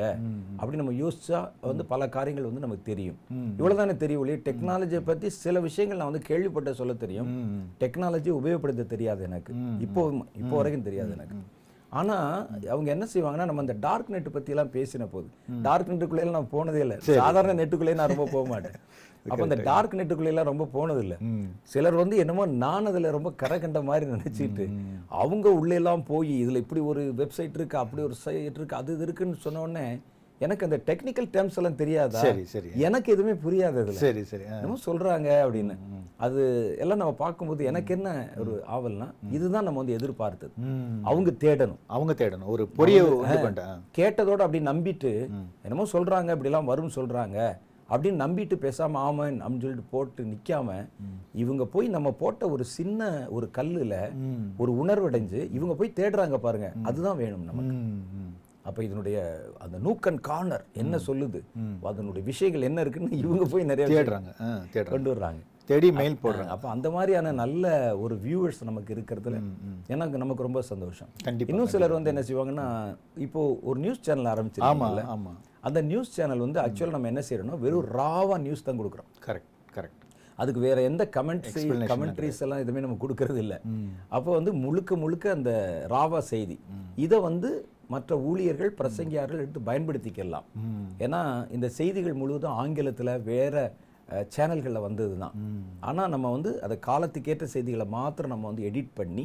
அப்படி 0.60 0.80
நம்ம 0.82 0.96
யோசிச்சா 1.02 1.40
வந்து 1.70 1.86
பல 1.92 2.08
காரியங்கள் 2.16 2.48
வந்து 2.50 2.64
நமக்கு 2.66 2.88
தெரியும். 2.90 3.20
இவ்வளவுதானே 3.60 3.96
தெரியும் 4.04 4.24
ஒழிய 4.24 4.38
டெக்னாலஜியை 4.50 5.02
பற்றி 5.10 5.30
சில 5.44 5.60
விஷயங்கள் 5.68 6.02
நான் 6.02 6.12
வந்து 6.12 6.28
கேள்விப்பட்ட 6.30 6.72
சொல்ல 6.82 6.98
தெரியும். 7.06 7.30
டெக்னாலஜி 7.84 8.32
உபயோகப்படுத்த 8.40 8.90
தெரியாது 8.96 9.22
எனக்கு. 9.30 9.54
இப்போ 9.86 10.02
இப்போ 10.42 10.54
வரைக்கும் 10.60 10.88
தெரியாது 10.90 11.12
எனக்கு. 11.18 11.38
ஆனா 11.92 12.16
அவங்க 12.70 12.88
என்ன 12.90 13.04
செய்வாங்கன்னா 13.12 13.46
நம்ம 13.46 13.62
அந்த 13.62 13.76
டார்க் 13.80 14.10
நெட் 14.10 14.32
பத்தி 14.32 14.52
எல்லாம் 14.52 14.72
பேசின 14.74 15.06
போது 15.10 15.28
டார்க் 15.62 15.90
நெட்டுக்குள்ளே 15.90 16.26
நான் 16.30 16.52
போனதே 16.52 16.80
இல்லை. 16.80 16.96
சாதாரண 17.16 17.54
நெட்டுக்குள்ளே 17.54 17.94
நான் 17.94 18.12
ரொம்ப 18.14 18.26
போக 18.30 18.44
மாட்டேன். 18.48 18.76
அப்ப 19.30 19.42
அந்த 19.42 19.56
டார்க் 19.64 19.96
நெட்டுக்குள்ளே 19.96 20.30
எல்லாம் 20.32 20.48
ரொம்ப 20.50 20.64
போனது 20.66 21.00
இல்ல. 21.02 21.14
ம். 21.26 21.48
சிலர் 21.64 21.94
வந்து 21.94 22.16
என்னமோ 22.16 22.44
நான் 22.60 22.86
அதுல 22.86 23.10
ரொம்ப 23.10 23.30
கரை 23.36 23.58
கண்ட 23.58 23.80
மாதிரி 23.82 24.06
நினைச்சிட்டு 24.12 24.64
அவங்க 25.16 25.48
உள்ளே 25.58 25.76
எல்லாம் 25.76 26.04
போய் 26.04 26.32
இதுல 26.42 26.62
இப்படி 26.64 26.82
ஒரு 26.90 27.02
வெப்சைட் 27.18 27.58
இருக்கு 27.58 27.76
அப்படி 27.78 28.02
ஒரு 28.02 28.16
சைட் 28.22 28.56
இருக்கு 28.56 28.76
அது 28.76 28.94
இது 28.94 29.04
இருக்குன்னு 29.04 29.42
சொன்ன 29.42 29.62
உடனே 29.62 29.84
எனக்கு 30.44 30.66
அந்த 30.66 30.76
டெக்னிக்கல் 30.86 31.28
டேர்ம்ஸ் 31.32 31.56
எல்லாம் 31.56 31.74
தெரியாதா? 31.74 32.20
சரி 32.20 32.44
சரி. 32.44 32.68
எனக்கு 32.74 33.08
எதுவுமே 33.12 33.34
புரியாது 33.44 33.78
அதுல. 33.82 33.98
சரி 34.04 34.22
சரி. 34.24 34.42
என்னமோ 34.50 34.76
சொல்றாங்க 34.86 35.28
அப்படின்னு. 35.46 35.74
அது 36.16 36.42
எல்லாம் 36.78 36.98
நம்ம 36.98 37.12
பார்க்கும்போது 37.12 37.64
எனக்கு 37.64 37.94
என்ன 37.94 38.10
ஒரு 38.36 38.52
ஆவல்னா 38.76 39.08
இதுதான் 39.30 39.64
நம்ம 39.64 39.78
வந்து 39.78 39.96
எதிர்பார்த்தது. 39.98 40.52
அவங்க 41.02 41.30
தேடணும். 41.44 41.80
அவங்க 41.86 42.12
தேடணும். 42.12 42.50
ஒரு 42.54 42.64
பொரிய 42.76 43.00
கேட்டதோட 43.98 44.40
அப்படி 44.46 44.60
நம்பிட்டு 44.64 45.12
என்னமோ 45.62 45.86
சொல்றாங்க 45.92 46.36
இப்படிலாம் 46.36 46.70
வரும்னு 46.72 46.96
சொல்றாங்க. 47.00 47.38
அப்படின்னு 47.90 48.22
நம்பிட்டு 48.24 48.56
பேசாம 48.64 48.96
ஆமாம் 49.06 49.18
அப்படின்னு 49.18 49.62
சொல்லிட்டு 49.62 49.86
போட்டு 49.90 50.24
நிக்காம 50.24 50.68
இவங்க 51.34 51.64
போய் 51.64 51.88
நம்ம 51.88 52.10
போட்ட 52.12 52.50
ஒரு 52.50 52.64
சின்ன 52.64 53.08
ஒரு 53.30 53.46
கல்லுல 53.58 53.94
ஒரு 54.56 54.72
உணர்வடைஞ்சு 54.82 55.40
இவங்க 55.52 55.74
போய் 55.74 55.96
தேடுறாங்க 55.96 56.36
பாருங்க. 56.36 56.72
அதுதான் 56.82 57.16
வேணும் 57.16 57.44
நமக்கு. 57.44 57.74
அப்ப 58.70 58.80
இதனுடைய 58.88 59.18
அந்த 59.66 59.76
நூக்கன் 59.86 60.20
கார்னர் 60.30 60.64
என்ன 60.82 60.96
சொல்லுது? 61.08 61.40
அதனுடைய 61.92 62.24
விஷயங்கள் 62.32 62.68
என்ன 62.70 62.80
இருக்குன்னு 62.86 63.20
இவங்க 63.22 63.46
போய் 63.54 63.70
நிறைய 63.70 63.86
தேடுறாங்க. 63.92 64.32
கொண்டு 64.94 65.10
வர்றாங்க. 65.12 65.40
தேடி 65.70 65.88
மெயில் 65.98 66.16
போடுறாங்க. 66.22 66.52
அப்ப 66.54 66.66
அந்த 66.74 66.88
மாதிரியான 66.94 67.32
நல்ல 67.40 67.64
ஒரு 68.04 68.14
வியூவர்ஸ் 68.24 68.60
நமக்கு 68.68 68.90
இருக்கிறதுல 68.96 69.38
எனக்கு 69.94 70.16
நமக்கு 70.22 70.46
ரொம்ப 70.46 70.60
சந்தோஷம். 70.70 71.10
கண்டிப்பா 71.26 71.52
இன்னும் 71.52 71.70
சிலர் 71.74 71.96
வந்து 71.96 72.12
என்ன 72.12 72.24
செய்வாங்கன்னா 72.28 72.66
இப்போ 73.26 73.42
ஒரு 73.70 73.78
நியூஸ் 73.84 74.04
சேனல் 74.08 74.30
ஆரம்பிச்சிருக்காங்கல்ல 74.32 75.04
ஆமா 75.14 75.32
அந்த 75.68 75.78
நியூஸ் 75.90 76.14
சேனல் 76.18 76.44
வந்து 76.46 76.58
ஆக்சுவலாக 76.64 76.96
நம்ம 76.96 77.10
என்ன 77.12 77.22
செய்யறோம்னா 77.28 77.62
வெறும் 77.64 77.88
ராவா 77.98 78.36
நியூஸ் 78.46 78.66
தான் 78.68 78.80
கொடுக்குறோம். 78.80 79.08
கரெக்ட் 79.26 79.50
கரெக்ட் 79.76 79.96
அதுக்கு 80.42 80.60
வேற 80.66 80.78
எந்த 80.90 81.02
கமெண்ட்ஸ் 81.16 81.56
கமெண்ட்ரிஸ் 81.92 82.40
எல்லாம் 82.44 82.62
எதுவுமே 82.62 82.82
நம்ம 82.84 82.96
கொடுக்கறது 83.02 83.40
இல்ல. 83.44 83.54
அப்போ 84.16 84.30
வந்து 84.38 84.52
முழுக்க 84.64 84.96
முழுக்க 85.02 85.24
அந்த 85.38 85.52
ராவா 85.94 86.20
செய்தி. 86.32 86.56
இதை 87.04 87.18
வந்து 87.28 87.50
மற்ற 87.94 88.16
ஊழியர்கள் 88.30 88.76
பிரசங்கியார்கள் 88.80 89.42
எடுத்து 89.42 89.68
பயன்படுத்திக்கலாம். 89.68 90.46
ஏன்னா 91.04 91.20
இந்த 91.56 91.66
செய்திகள் 91.78 92.20
முழுவதும் 92.22 92.58
ஆங்கிலத்துல 92.62 93.12
வேற 93.30 93.54
சேனல்களில் 94.34 94.84
வந்தது 94.84 95.14
தான் 95.22 95.34
ஆனால் 95.88 96.12
நம்ம 96.14 96.30
வந்து 96.36 96.50
அதை 96.66 96.76
காலத்துக்கேற்ற 96.86 97.46
செய்திகளை 97.54 97.86
மாத்திரம் 97.98 98.32
நம்ம 98.34 98.46
வந்து 98.50 98.64
எடிட் 98.70 98.96
பண்ணி 99.00 99.24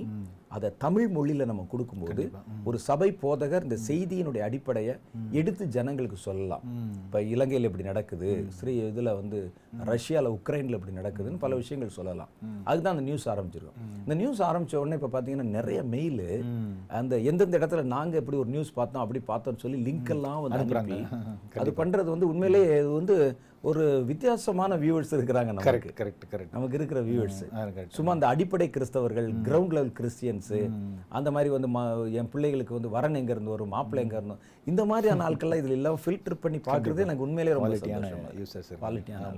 அதை 0.51 0.69
தமிழ் 0.83 1.07
மொழியில் 1.15 1.47
நம்ம 1.49 1.63
கொடுக்கும்போது 1.71 2.23
ஒரு 2.69 2.77
சபை 2.87 3.07
போதகர் 3.23 3.65
இந்த 3.67 3.77
செய்தியினுடைய 3.87 4.41
அடிப்படையை 4.47 4.93
எடுத்து 5.39 5.63
ஜனங்களுக்கு 5.75 6.17
சொல்லலாம். 6.25 6.63
இப்போ 7.05 7.21
இலங்கையில் 7.33 7.67
இப்படி 7.69 7.85
நடக்குது 7.91 8.29
ஸ்ரீ 8.57 8.73
இதில் 8.89 9.11
வந்து 9.19 9.39
ரஷ்யாவில் 9.91 10.31
உக்ரைனில் 10.37 10.77
இப்படி 10.77 10.95
நடக்குதுன்னு 10.99 11.43
பல 11.45 11.55
விஷயங்கள் 11.61 11.95
சொல்லலாம். 11.99 12.31
அதுதான் 12.69 12.93
அந்த 12.95 13.05
நியூஸ் 13.09 13.27
ஆரம்பிச்சிருக்கோம். 13.33 13.79
இந்த 14.03 14.17
நியூஸ் 14.21 14.41
ஆரம்பிச்ச 14.49 14.75
உடனே 14.81 14.99
இப்போ 14.99 15.11
பார்த்தீங்கன்னா 15.15 15.47
நிறைய 15.57 15.81
மெயில் 15.95 16.27
அந்த 16.99 17.15
எந்தெந்த 17.31 17.59
இடத்துல 17.61 17.83
நாங்கள் 17.95 18.21
இப்படி 18.23 18.39
ஒரு 18.43 18.53
நியூஸ் 18.55 18.77
பார்த்தோம் 18.79 19.03
அப்படி 19.05 19.21
பார்த்தோம்னு 19.31 19.63
சொல்லி 19.65 19.81
லிங்க் 19.89 20.13
எல்லாம் 20.17 20.43
வந்து 20.45 20.61
அனுப்பி 20.61 21.01
அது 21.63 21.73
பண்றது 21.81 22.09
வந்து 22.15 22.31
உண்மையிலேயே 22.31 22.71
இது 22.83 22.91
வந்து 22.99 23.17
ஒரு 23.69 23.83
வித்தியாசமான 24.09 24.75
வியூவர்ஸ் 24.81 25.13
இருக்கிறாங்க 25.15 25.51
நமக்கு. 25.51 25.69
கரெக்ட் 25.69 25.93
கரெக்ட் 25.99 26.25
கரெக்ட் 26.33 26.51
நமக்கு 26.55 26.77
இருக்கிற 26.79 26.99
வியூவர்ஸ் 27.07 27.39
சும்மா 27.95 28.11
அந்த 28.15 28.25
அடிப்படை 28.33 28.67
கிறிஸ்தவர்கள் 28.75 29.29
கிரவுண்ட் 29.47 29.73
லெவல் 29.77 29.93
கிறிஸ்டியன்ஸ் 30.37 30.81
அந்த 31.09 31.31
மாதிரி 31.31 31.49
வந்து 31.49 31.67
ம- 31.67 31.83
என் 32.11 32.29
பிள்ளைகளுக்கு 32.29 32.73
வந்து 32.73 32.89
வரன் 32.89 33.13
எங்க 33.13 33.31
இருந்து 33.31 33.49
வரும் 33.49 33.67
மாப்பிள்ளை 33.67 34.03
எங்க 34.05 34.15
இருந்தோம் 34.15 34.39
இந்த 34.65 34.85
மாதிரியான 34.85 35.29
ஆட்கள்லாம் 35.29 35.61
இதுல 35.61 35.71
எல்லாம் 35.71 35.99
ஃபில்டர் 36.05 36.33
பண்ணி 36.39 36.57
பார்க்கறது 36.59 36.99
எனக்கு 36.99 37.21
உண்மையிலேயே 37.21 37.57
ரொம்ப 37.57 37.69
யூசர்ஸ் 38.39 38.71
குவாலிட்டியான 38.75 39.31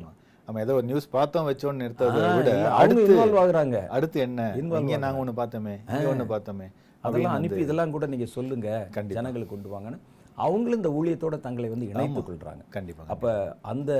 நம்ம 0.47 0.61
ஏதோ 0.61 0.73
ஒரு 0.73 0.85
நியூஸ் 0.85 1.09
பார்த்தோம் 1.09 1.47
வச்சோன்னு 1.49 1.81
நிறுத்ததை 1.83 2.11
விட 2.35 2.51
அடுத்து 2.73 3.01
இன்வால்வ் 3.07 3.39
ஆகுறாங்க. 3.39 3.87
அடுத்து 3.87 4.19
என்ன? 4.19 4.41
இங்க 4.81 4.97
நாங்க 4.97 5.23
ஒண்ணு 5.23 5.33
பார்த்தோமே 5.37 5.73
ஒண்ணு 6.11 6.25
பார்த்தோமே 6.27 6.67
அதெல்லாம் 7.03 7.33
அனுப்பி 7.33 7.61
இதெல்லாம் 7.61 7.91
கூட 7.91 8.05
நீங்க 8.05 8.25
சொல்லுங்க. 8.25 8.67
ஜனங்களுக்கு 9.13 9.55
கொண்டு 9.55 9.69
வாங்கன்னு. 9.73 9.99
அவங்களும் 10.37 10.77
இந்த 10.77 10.89
ஊழியத்தோட 10.89 11.39
தங்களை 11.39 11.69
வந்து 11.69 11.89
இணைத்துக் 11.89 12.27
கொள்றாங்க. 12.29 12.63
கண்டிப்பா 12.69 13.03
அப்ப 13.07 13.27
அந்த 13.61 13.91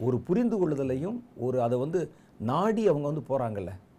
ஒரு 0.00 0.18
புரிந்து 0.18 0.56
கொள்ளுதலையும் 0.58 1.16
ஒரு 1.36 1.62
அதை 1.62 1.78
வந்து 1.78 2.00
நாடி 2.44 2.88
அவங்க 2.88 3.06
வந்து 3.06 3.24
போறாங்கல்ல. 3.28 3.72
ம் 3.72 3.91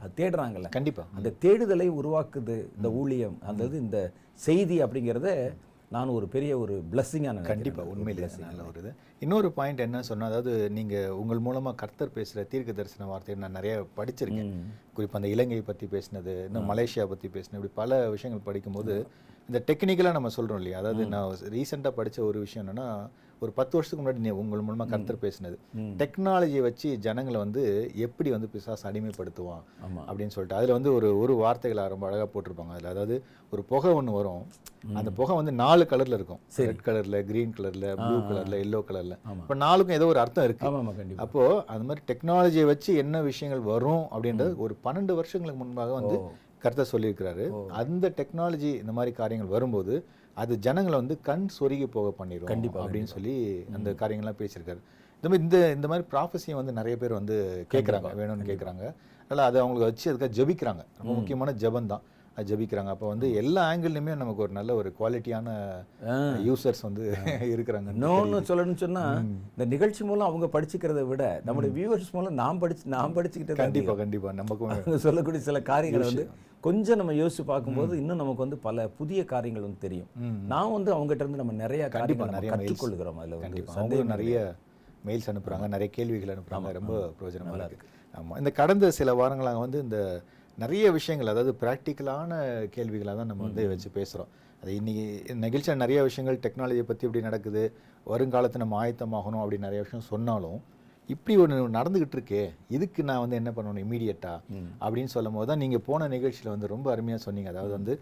அது 0.00 0.12
தேடுறாங்கல்ல. 0.16 0.68
கண்டிப்பா. 0.68 1.04
அந்த 1.14 1.32
தேடுதலை 1.40 1.90
உருவாக்குது 1.90 2.56
இந்த 2.76 2.90
ஊழியம். 2.90 3.38
அந்த 3.42 3.64
இந்த 3.64 4.12
செய்தி 4.34 4.82
அப்படிங்கிறத 4.82 5.52
நான் 5.90 6.08
ஒரு 6.08 6.26
பெரிய 6.26 6.58
ஒரு 6.58 6.82
பிளஸ்ஸிங்காக 6.92 7.40
கண்டிப்பா 7.40 7.82
உண்மையிலே 7.82 8.28
நல்ல 8.40 8.62
ஒரு 8.62 8.78
இது. 8.78 8.92
இன்னொரு 9.20 9.52
பாயிண்ட் 9.52 9.80
என்ன 9.80 10.02
சொன்னா 10.02 10.26
அதாவது 10.26 10.70
நீங்க 10.70 11.16
உங்கள் 11.16 11.38
மூலமா 11.38 11.74
கர்த்தர் 11.74 12.14
பேசுற 12.14 12.46
தீர்க்க 12.46 12.72
தரிசன 12.72 13.06
வார்த்தையை 13.06 13.42
நான் 13.42 13.52
நிறைய 13.52 13.86
படிச்சிருக்கேன். 13.96 14.54
குறிப்பா 14.96 15.12
அந்த 15.12 15.28
இலங்கை 15.28 15.60
பத்தி 15.60 15.86
பேசினது 15.86 16.44
இன்னும் 16.44 16.70
மலேசியா 16.70 17.04
பத்தி 17.06 17.28
பேசினது 17.28 17.58
இப்படி 17.60 17.72
பல 17.74 18.10
விஷயங்கள் 18.10 18.46
படிக்கும்போது 18.46 19.06
இந்த 19.48 19.62
டெக்னிக்கலாக 19.66 20.12
நம்ம 20.12 20.28
சொல்றோம் 20.36 20.54
இல்லையா? 20.54 20.78
அதாவது 20.78 21.06
நான் 21.06 21.36
ரீசெண்டாக 21.56 21.92
படிச்ச 21.96 22.20
ஒரு 22.20 22.38
விஷயம் 22.40 22.68
என்னன்னா 22.68 22.88
ஒரு 23.42 23.52
பத்து 23.58 23.74
வருஷத்துக்கு 23.76 24.04
முன்னாடி 24.04 24.32
உங்கள் 24.40 24.64
மூலமா 24.66 24.84
கர்த்தர் 24.90 25.22
பேசினது. 25.24 25.56
டெக்னாலஜியை 26.00 26.62
வச்சு 26.66 26.88
ஜனங்களை 27.06 27.38
வந்து 27.44 27.62
எப்படி 28.06 28.30
வந்து 28.34 28.48
பிசாசு 28.52 28.84
அடிமைப்படுத்துவான். 28.90 29.64
அப்படின்னு 30.08 30.34
சொல்லிட்டு 30.34 30.58
அதுல 30.58 30.76
வந்து 30.78 30.90
ஒரு 30.98 31.08
ஒரு 31.22 31.34
வார்த்தைகளை 31.42 31.84
ரொம்ப 31.94 32.06
அழகா 32.08 32.26
போட்டிருப்பாங்க. 32.34 32.74
அதுல 32.76 32.92
அதாவது 32.94 33.16
ஒரு 33.54 33.64
புகை 33.70 33.90
ஒண்ணு 33.98 34.12
வரும். 34.18 34.44
அந்த 35.00 35.10
புகை 35.18 35.34
வந்து 35.40 35.52
நாலு 35.62 35.84
கலர்ல 35.90 36.18
இருக்கும். 36.20 36.40
ரெட் 36.68 36.84
கலர்ல 36.86 37.18
கிரீன் 37.30 37.56
கலர்ல 37.58 37.88
ப்ளூ 38.04 38.16
கலர்ல 38.30 38.54
எல்லோ 38.66 38.80
கலர்ல 38.90 39.16
இப்போ 39.40 39.56
நாலுக்கும் 39.64 39.98
ஏதோ 39.98 40.08
ஒரு 40.12 40.22
அர்த்தம் 40.24 40.46
இருக்கு. 40.48 40.66
ஆமாம் 40.68 40.80
ஆமாம் 40.82 40.98
கண்டிப்பா. 41.00 41.24
அப்போ 41.26 41.42
அந்த 41.74 41.84
மாதிரி 41.88 42.04
டெக்னாலஜியை 42.12 42.66
வச்சு 42.72 42.92
என்ன 43.04 43.22
விஷயங்கள் 43.30 43.64
வரும் 43.72 44.04
அப்படின்றது 44.14 44.54
ஒரு 44.66 44.76
பன்னெண்டு 44.86 45.14
வருஷங்களுக்கு 45.20 45.62
முன்பாக 45.64 45.94
வந்து 46.00 46.16
கருத்தை 46.64 46.84
சொல்லியிருக்கிறாரு. 46.90 47.44
அந்த 47.82 48.06
டெக்னாலஜி 48.18 48.72
இந்த 48.82 48.92
மாதிரி 48.96 49.12
காரியங்கள் 49.20 49.54
வரும்போது 49.54 49.94
அது 50.40 50.52
ஜனங்களை 50.66 50.96
வந்து 51.02 51.14
கண் 51.28 51.46
சொருகி 51.56 51.86
போக 51.96 52.10
பண்ணிடும் 52.20 52.50
கண்டிப்பா, 52.52 52.80
அப்படின்னு 52.84 53.10
சொல்லி 53.14 53.34
அந்த 53.76 53.88
காரியங்கள்லாம் 54.00 54.40
பேசியிருக்காரு. 54.42 54.80
இந்த 55.16 55.28
மாதிரி 55.30 55.42
இந்த 55.46 55.58
இந்த 55.76 55.86
மாதிரி 55.90 56.04
ப்ராஃபஸியை 56.12 56.56
வந்து 56.60 56.72
நிறைய 56.78 56.94
பேர் 57.02 57.18
வந்து 57.20 57.36
கேட்குறாங்க 57.72 58.12
வேணும்னு 58.20 58.48
கேட்குறாங்க 58.50 58.84
அதனால் 59.26 59.46
அதை 59.48 59.58
அவங்களுக்கு 59.62 59.88
வச்சு 59.90 60.06
அதுக்காக 60.10 60.32
ஜெபிக்கிறாங்க. 60.38 60.82
ரொம்ப 61.00 61.12
முக்கியமான 61.18 61.52
ஜெபம் 61.62 61.90
தான் 61.92 62.02
ஜெபிக்கிறாங்க. 62.36 62.86
அப்போ 62.86 63.08
வந்து 63.08 63.34
எல்லா 63.34 63.72
ஆங்கிள்லையுமே 63.72 64.16
நமக்கு 64.16 64.42
ஒரு 64.42 64.52
நல்ல 64.52 64.74
ஒரு 64.74 64.94
குவாலிட்டியான 64.98 65.48
யூசர்ஸ் 66.46 66.82
வந்து 66.82 67.02
இருக்கிறாங்க 67.52 67.88
இன்னொன்னு 67.92 68.38
சொல்லணும்னு 68.48 68.76
சொன்னா 68.76 69.04
இந்த 69.52 69.64
நிகழ்ச்சி 69.64 70.04
மூலம் 70.04 70.26
அவங்க 70.26 70.46
படிச்சுக்கிறத 70.46 71.02
விட 71.02 71.24
நம்முடைய 71.44 71.72
வியூவர்ஸ் 71.74 72.10
மூலம் 72.12 72.34
நான் 72.34 72.58
படிச்சு 72.58 72.84
நான் 72.86 73.14
படிச்சுக்கிட்டது 73.14 73.54
கண்டிப்பா 73.54 73.94
கண்டிப்பா. 73.94 74.32
நமக்கும் 74.32 74.68
அவங்க 74.76 74.98
சொல்லக்கூடிய 74.98 75.42
சில 75.42 75.60
காரியங்களை 75.62 76.06
வந்து 76.06 76.24
கொஞ்சம் 76.60 76.96
நம்ம 76.96 77.12
யோசிச்சு 77.12 77.44
பார்க்கும்போது 77.44 77.96
இன்னும் 77.96 78.16
நமக்கு 78.16 78.40
வந்து 78.40 78.56
பல 78.58 78.88
புதிய 78.88 79.24
காரியங்கள் 79.24 79.62
வந்து 79.62 79.78
தெரியும். 79.78 80.10
நான் 80.46 80.72
வந்து 80.72 80.94
அவங்ககிட்ட 80.94 81.24
இருந்து 81.24 81.36
நம்ம 81.36 81.52
நிறைய 81.52 81.88
கண்டிப்பா 81.88 82.26
காரியங்கள் 82.26 82.58
நிறைய. 82.58 82.72
கற்றுக்கொள்கிறோம் 82.72 83.18
அதுல 83.18 83.36
வந்து 83.36 83.40
கண்டிப்பா. 83.40 83.74
அவங்களும் 83.74 84.06
நிறைய 84.06 84.36
மெயில்ஸ் 85.06 85.30
அனுப்புறாங்க. 85.32 85.68
நிறைய 85.68 85.90
கேள்விகள் 85.90 86.36
அனுப்புறாங்க. 86.36 86.72
ரொம்ப 86.72 86.92
பிரயோஜனமா 87.18 87.64
இருக்கு. 87.64 87.86
ஆமா. 88.14 88.38
இந்த 88.38 88.50
கடந்த 88.50 88.90
சில 88.90 89.14
வாரங்களாக 89.14 89.58
வந்து 89.58 89.80
இந்த 89.80 89.98
நிறைய 90.58 90.84
விஷயங்கள் 90.98 91.32
அதாவது 91.32 91.52
ப்ராக்டிக்கலான 91.62 92.32
கேள்விகளாக 92.74 93.16
தான் 93.20 93.30
நம்ம 93.30 93.44
வந்து 93.48 93.62
வச்சு 93.70 93.88
பேசுறோம். 93.98 94.30
அது 94.62 94.72
இன்னைக்கு 94.80 95.04
நிகழ்ச்சியில் 95.44 95.82
நிறைய 95.84 96.00
விஷயங்கள் 96.08 96.42
டெக்னாலஜியை 96.44 96.84
பத்தி 96.90 97.06
இப்படி 97.06 97.22
நடக்குது 97.28 97.62
வருங்காலத்தில் 98.12 98.62
நம்ம 98.64 98.76
ஆயத்தமாகணும் 98.82 99.42
அப்படி 99.42 99.58
நிறைய 99.66 99.80
விஷயம் 99.86 100.10
சொன்னாலும் 100.12 100.60
இப்படி 101.08 101.34
ஒன்று 101.42 101.56
நடந்துகிட்டு 101.76 102.16
இருக்கே 102.16 102.42
இதுக்கு 102.74 103.00
நான் 103.08 103.22
வந்து 103.22 103.38
என்ன 103.40 103.50
பண்ணணும் 103.56 103.82
இமீடியட்டா 103.84 104.34
அப்படின்னு 104.84 105.10
சொல்லும் 105.14 105.36
போது 105.36 105.48
தான் 105.50 105.62
நீங்கள் 105.62 105.82
போன 105.88 106.08
நிகழ்ச்சியில் 106.14 106.52
வந்து 106.52 106.70
ரொம்ப 106.74 106.86
அருமையாக 106.94 107.20
சொன்னீங்க. 107.24 107.50
அதாவது 107.54 107.72
வந்து 107.78 107.94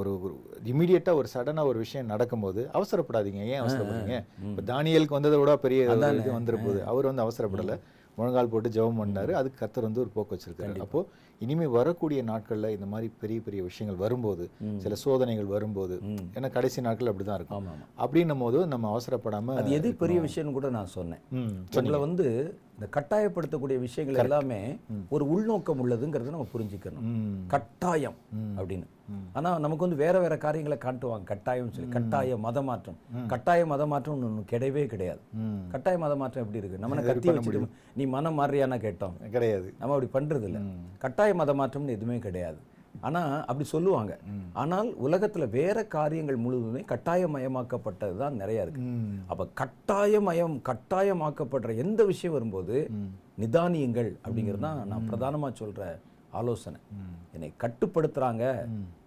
ஒரு 0.00 0.10
ஒரு 0.24 0.34
இமீடியட்டாக 0.72 1.20
ஒரு 1.20 1.28
சடனாக 1.34 1.70
ஒரு 1.72 1.78
விஷயம் 1.84 2.10
நடக்கும்போது 2.12 2.62
அவசரப்படாதீங்க. 2.78 3.42
ஏன் 3.52 3.60
அவசரப்படுறீங்க? 3.62 4.18
இப்போ 4.50 4.64
தானியலுக்கு 4.72 5.18
வந்ததை 5.18 5.38
விட 5.42 5.54
பெரிய 5.66 5.82
இது 6.20 6.30
வந்துட 6.38 6.58
போகுது 6.64 6.82
அவர் 6.92 7.10
வந்து 7.10 7.24
அவசரப்படலை. 7.26 7.76
முழங்கால் 8.18 8.52
போட்டு 8.52 8.74
ஜெபம் 8.78 9.00
பண்ணாரு. 9.02 9.32
அதுக்கு 9.40 9.60
கர்த்தர் 9.60 9.88
வந்து 9.88 10.02
ஒரு 10.04 10.10
போக்கு 10.16 10.34
வச்சிருக்காரு. 10.36 10.74
அப்போ 10.86 11.00
இனிமே 11.44 11.66
வரக்கூடிய 11.76 12.20
நாட்கள்ல 12.30 12.68
இந்த 12.76 12.86
மாதிரி 12.92 13.08
பெரிய 13.22 13.40
பெரிய 13.46 13.60
விஷயங்கள் 13.68 14.00
வரும்போது 14.04 14.44
சில 14.84 14.94
சோதனைகள் 15.04 15.52
வரும்போது 15.54 15.96
ஏன்னா 16.34 16.50
கடைசி 16.56 16.80
நாட்கள் 16.86 17.10
அப்படிதான் 17.12 17.38
இருக்கும். 17.40 17.68
அப்படின்னும் 18.04 18.42
போது 18.44 18.58
நம்ம 18.74 18.90
அவசரப்படாம 18.94 19.56
அது 19.60 19.70
எது 19.78 19.88
பெரிய 20.02 20.20
விஷயம்னு 20.26 20.56
கூட 20.58 20.70
நான் 20.78 20.94
சொன்னேன். 20.98 21.22
உங்களை 21.78 22.00
வந்து 22.06 22.26
இந்த 22.76 22.86
கட்டாயப்படுத்தக்கூடிய 22.96 23.78
விஷயங்கள் 23.86 24.20
எல்லாமே 24.22 24.58
ஒரு 25.14 25.24
உள்நோக்கம் 25.34 25.80
உள்ளதுங்கிறத 25.82 26.32
நம்ம 26.34 26.46
புரிஞ்சுக்கணும். 26.54 27.06
கட்டாயம் 27.52 28.18
அப்படின்னு. 28.58 28.88
ஆனா 29.36 29.50
நமக்கு 29.64 29.84
வந்து 29.84 29.98
வேற 30.02 30.14
வேற 30.24 30.34
காரியங்களை 30.44 30.78
காட்டுவாங்க. 30.84 31.24
கட்டாயம் 31.30 31.70
சொல்லி. 31.74 31.88
கட்டாய 31.96 32.36
மத 32.46 32.58
மாற்றம் 32.68 32.98
கட்டாய 33.32 33.66
மத 33.72 33.86
மாற்றம் 33.92 34.24
ஒன்று 34.28 34.50
கிடையவே 34.52 34.84
கிடையாது. 34.92 35.22
கட்டாய 35.74 35.96
மத 36.04 36.16
மாற்றம் 36.22 36.44
எப்படி 36.44 36.62
இருக்கு? 36.62 36.82
நம்ம 36.84 37.02
கத்தி 37.10 37.30
வச்சுட்டு 37.30 37.70
நீ 38.00 38.04
மனம் 38.16 38.38
மாறியானா 38.40 38.78
கேட்டோம். 38.86 39.16
கிடையாது. 39.36 39.68
நம்ம 39.80 39.94
அப்படி 39.96 40.10
பண்றது 40.18 40.46
இல்ல 40.50 40.60
கட்டாய 41.04 41.34
மத 41.42 41.54
மாற்றம்னு 41.60 41.96
எதுவுமே 41.98 42.18
கிடையாது. 42.28 42.60
ஆனா 43.00 43.20
அப்படி 43.48 43.64
சொல்லுவாங்க. 43.74 44.12
ஆனால் 44.62 44.88
உலகத்துல 45.06 45.48
வேற 45.50 45.78
காரியங்கள் 45.96 46.42
முழுவதுமே 46.44 46.82
கட்டாயமயமாக்கப்பட்டது 46.92 48.16
தான் 48.16 48.38
நிறைய 48.42 48.64
இருக்கு. 48.64 48.82
அப்ப 49.26 49.46
கட்டாயமயம் 49.60 50.56
கட்டாயமாக்கப்படுற 50.70 51.76
எந்த 51.84 52.04
விஷயம் 52.04 52.36
வரும்போது 52.36 52.76
நிதானியங்கள் 53.42 54.10
அப்படிங்கிறது 54.24 54.64
தான் 54.68 54.80
நான் 54.92 55.08
பிரதானமா 55.10 55.50
சொல்ற 55.60 55.82
ஆலோசனை. 56.40 56.80
என்னை 57.34 57.52
கட்டுப்படுத்துறாங்க 57.64 58.44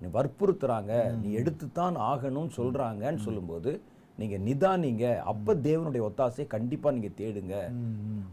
நீ 0.02 0.08
வற்புறுத்துறாங்க 0.18 0.94
நீ 1.22 1.30
எடுத்துத்தான் 1.42 1.96
ஆகணும்னு 2.12 2.54
சொல்றாங்கன்னு 2.60 3.26
சொல்லும்போது 3.28 3.72
நீங்க 4.20 4.36
நிதானிங்க. 4.48 5.06
அப்ப 5.32 5.56
தேவனுடைய 5.68 6.02
ஒத்தாசையை 6.08 6.48
கண்டிப்பா 6.54 6.92
நீங்க 6.98 7.10
தேடுங்க. 7.22 7.56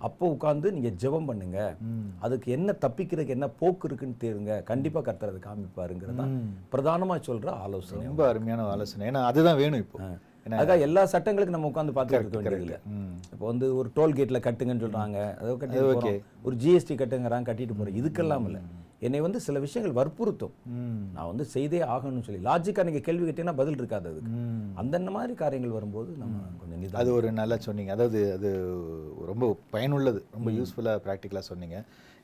அப்போ 0.08 0.24
உட்கார்ந்து 0.34 0.68
நீங்க 0.76 0.90
ஜெபம் 1.02 1.28
பண்ணுங்க. 1.30 1.58
அதுக்கு 2.26 2.48
என்ன 2.56 2.76
தப்பிக்கிறதுக்கு 2.84 3.36
என்ன 3.36 3.48
போக்கு 3.60 3.86
இருக்குன்னு 3.88 4.20
தேடுங்க. 4.24 4.52
கண்டிப்பா 4.70 5.00
கர்த்தர் 5.08 5.32
அதை 5.32 5.40
காமிப்பாருங்கிறது 5.48 6.20
தான் 6.20 6.34
பிரதானமா 6.74 7.16
சொல்ற 7.28 7.48
ஆலோசனை. 7.64 8.02
ரொம்ப 8.10 8.26
அருமையான 8.32 8.68
ஆலோசனை. 8.74 9.06
ஏன்னா 9.12 9.22
அதுதான் 9.30 9.60
வேணும் 9.62 9.82
இப்போ. 9.84 9.98
அதான் 10.60 10.84
எல்லா 10.86 11.02
சட்டங்களுக்கும் 11.10 11.56
நம்ம 11.56 11.68
உட்காந்து 11.70 11.92
பார்த்துட்டு 11.96 12.24
இருக்க 12.24 12.38
வேண்டியது 12.40 12.64
இல்லை 12.66 12.78
ம், 12.94 13.12
இப்போ 13.34 13.44
வந்து 13.50 13.66
ஒரு 13.80 13.88
டோல் 13.96 14.16
கேட்ல 14.18 14.38
கட்டுங்கன்னு 14.46 14.84
சொல்றாங்க. 14.84 15.18
அதை 15.40 15.52
கட்டி 15.60 16.14
ஒரு 16.48 16.54
ஜிஎஸ்டி 16.62 16.94
கட்டுங்கிறாங்க 17.02 17.48
கட்டிட்டு 17.50 17.76
போறோம். 17.80 17.98
இதுக்கெல்லாம் 18.00 18.46
இல்லை. 18.48 18.62
என்னை 19.06 19.20
வந்து 19.26 19.38
சில 19.46 19.58
விஷயங்கள் 19.64 19.96
வற்புறுத்தும். 19.98 20.54
நான் 21.16 21.28
வந்து 21.30 21.44
செய்தே 21.54 21.80
ஆகணும்னு 21.94 22.26
சொல்லி 22.26 22.40
லாஜிக்கா 22.48 22.82
நீங்க 22.88 23.00
கேள்வி 23.06 23.24
கேட்டீங்கன்னா 23.28 23.56
பதில் 23.60 23.78
இருக்காது 23.80 24.06
அதுக்கு. 24.10 24.30
ம். 24.40 24.68
அந்த 24.82 25.10
மாதிரி 25.16 25.34
காரியங்கள் 25.42 25.76
வரும்போது 25.78 26.10
நம்ம 26.22 26.42
கொஞ்சம் 26.60 26.98
அது 27.00 27.10
ஒரு 27.12 27.28
நல்லா 27.32 27.56
சொன்னீங்க. 27.66 27.92
அதாவது 27.92 28.20
அது 28.36 28.50
ரொம்ப 29.30 29.46
பயனுள்ளது. 29.70 30.20
ரொம்ப 30.36 30.50
யூஸ்ஃபுல்லாக 30.50 31.02
ப்ராக்டிக்கலாக 31.06 31.44
சொன்னீங்க. 31.50 31.78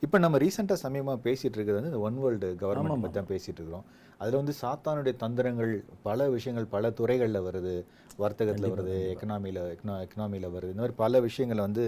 இப்போ 0.05 0.17
நம்ம 0.17 0.37
ரீசெண்டாக 0.37 0.79
சமயமாக 0.85 1.19
பேசிட்டு 1.25 1.57
இருக்கிறது 1.57 1.77
வந்து 1.79 1.91
இந்த 1.93 2.01
ஒன் 2.07 2.19
வேர்ல்டு 2.23 2.49
கவர்மெண்ட் 2.61 3.03
பற்றி 3.05 3.17
தான் 3.19 3.31
பேசிட்டு 3.31 3.59
இருக்கிறோம். 3.59 3.85
அதில் 4.17 4.39
வந்து 4.41 4.53
சாத்தானுடைய 4.61 5.15
தந்திரங்கள் 5.15 5.73
பல 6.01 6.29
விஷயங்கள் 6.29 6.67
பல 6.75 6.91
துறைகளில் 6.99 7.45
வருது. 7.47 7.75
வர்த்தகத்தில் 8.23 8.71
வருது 8.73 8.95
எக்கனாமியில் 9.11 9.61
எக்கனா 9.73 9.95
எக்கனாமியில் 10.05 10.49
வருது. 10.55 10.71
இந்த 10.73 10.83
மாதிரி 10.83 10.97
பல 11.03 11.19
விஷயங்கள் 11.19 11.65
வந்து 11.67 11.85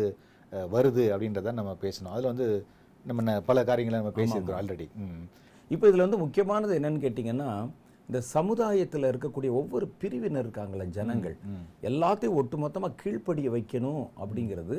வருது 0.76 1.04
அப்படின்றத 1.14 1.52
நம்ம 1.60 1.74
பேசணும். 1.82 2.14
அதில் 2.16 2.32
வந்து 2.34 2.48
நம்ம 3.06 3.40
பல 3.42 3.60
காரியங்களை 3.64 4.00
நம்ம 4.00 4.16
பேசியிருக்கிறோம் 4.18 4.60
ஆல்ரெடி 4.62 4.88
இப்போ 5.72 5.86
இதுல 5.88 6.06
வந்து 6.06 6.18
முக்கியமானது 6.18 6.74
என்னன்னு 6.80 7.06
கேட்டிங்கன்னா 7.06 7.52
இந்த 8.10 8.20
சமுதாயத்துல 8.34 9.10
இருக்கக்கூடிய 9.12 9.50
ஒவ்வொரு 9.52 9.86
பிரிவினர் 9.98 10.44
இருக்காங்களே 10.44 10.86
ஜனங்கள் 10.90 11.36
எல்லாத்தையும் 11.82 12.38
ஒட்டுமொத்தமா 12.40 12.88
கீழ்ப்படிய 12.96 13.50
வைக்கணும் 13.52 14.02
அப்படிங்கிறது 14.18 14.78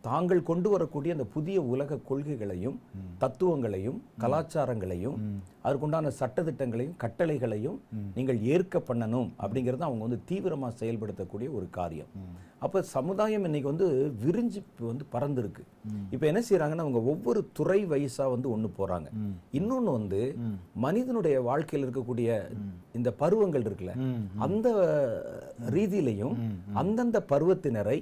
தாங்கள் 0.00 0.42
கொண்டு 0.42 0.68
வரக்கூடிய 0.70 1.14
அந்த 1.14 1.26
புதிய 1.26 1.58
உலக 1.64 1.98
கொள்கைகளையும் 2.10 2.76
தத்துவங்களையும் 3.18 3.98
கலாச்சாரங்களையும் 4.20 5.16
அதற்குண்டான 5.64 6.12
சட்டதிட்டங்களையும் 6.20 6.96
கட்டளைகளையும் 6.96 7.78
நீங்கள் 8.14 8.40
ஏற்க 8.54 8.82
பண்ணணும் 8.88 9.30
அப்படிங்கிறது 9.40 9.88
அவங்க 9.88 10.04
வந்து 10.08 10.20
தீவிரமா 10.30 10.70
செயல்படுத்தக்கூடிய 10.80 11.50
ஒரு 11.52 11.68
காரியம். 11.70 12.10
அப்ப 12.64 12.80
சமுதாயம் 12.90 13.44
இன்னைக்கு 13.44 13.68
வந்து 13.70 13.86
விரிஞ்சு 14.20 14.60
வந்து 14.84 15.04
பறந்துருக்கு. 15.12 15.62
இப்போ 16.12 16.24
என்ன 16.26 16.40
செய்றாங்கன்னா 16.44 16.84
அவங்க 16.84 17.00
ஒவ்வொரு 17.12 17.40
துறை 17.52 17.78
வயசா 17.86 18.24
வந்து 18.30 18.48
ஒண்ணு 18.50 18.68
போறாங்க. 18.78 19.08
இன்னொன்னு 19.52 19.90
வந்து 19.92 20.20
மனிதனுடைய 20.84 21.36
வாழ்க்கையில் 21.42 21.84
இருக்கக்கூடிய 21.86 22.28
இந்த 22.94 23.10
பருவங்கள் 23.20 23.66
இருக்குல்ல 23.66 23.94
அந்த 24.38 24.68
ரீதியிலையும் 25.74 26.36
அந்தந்த 26.74 27.20
பருவத்தினரை 27.30 27.98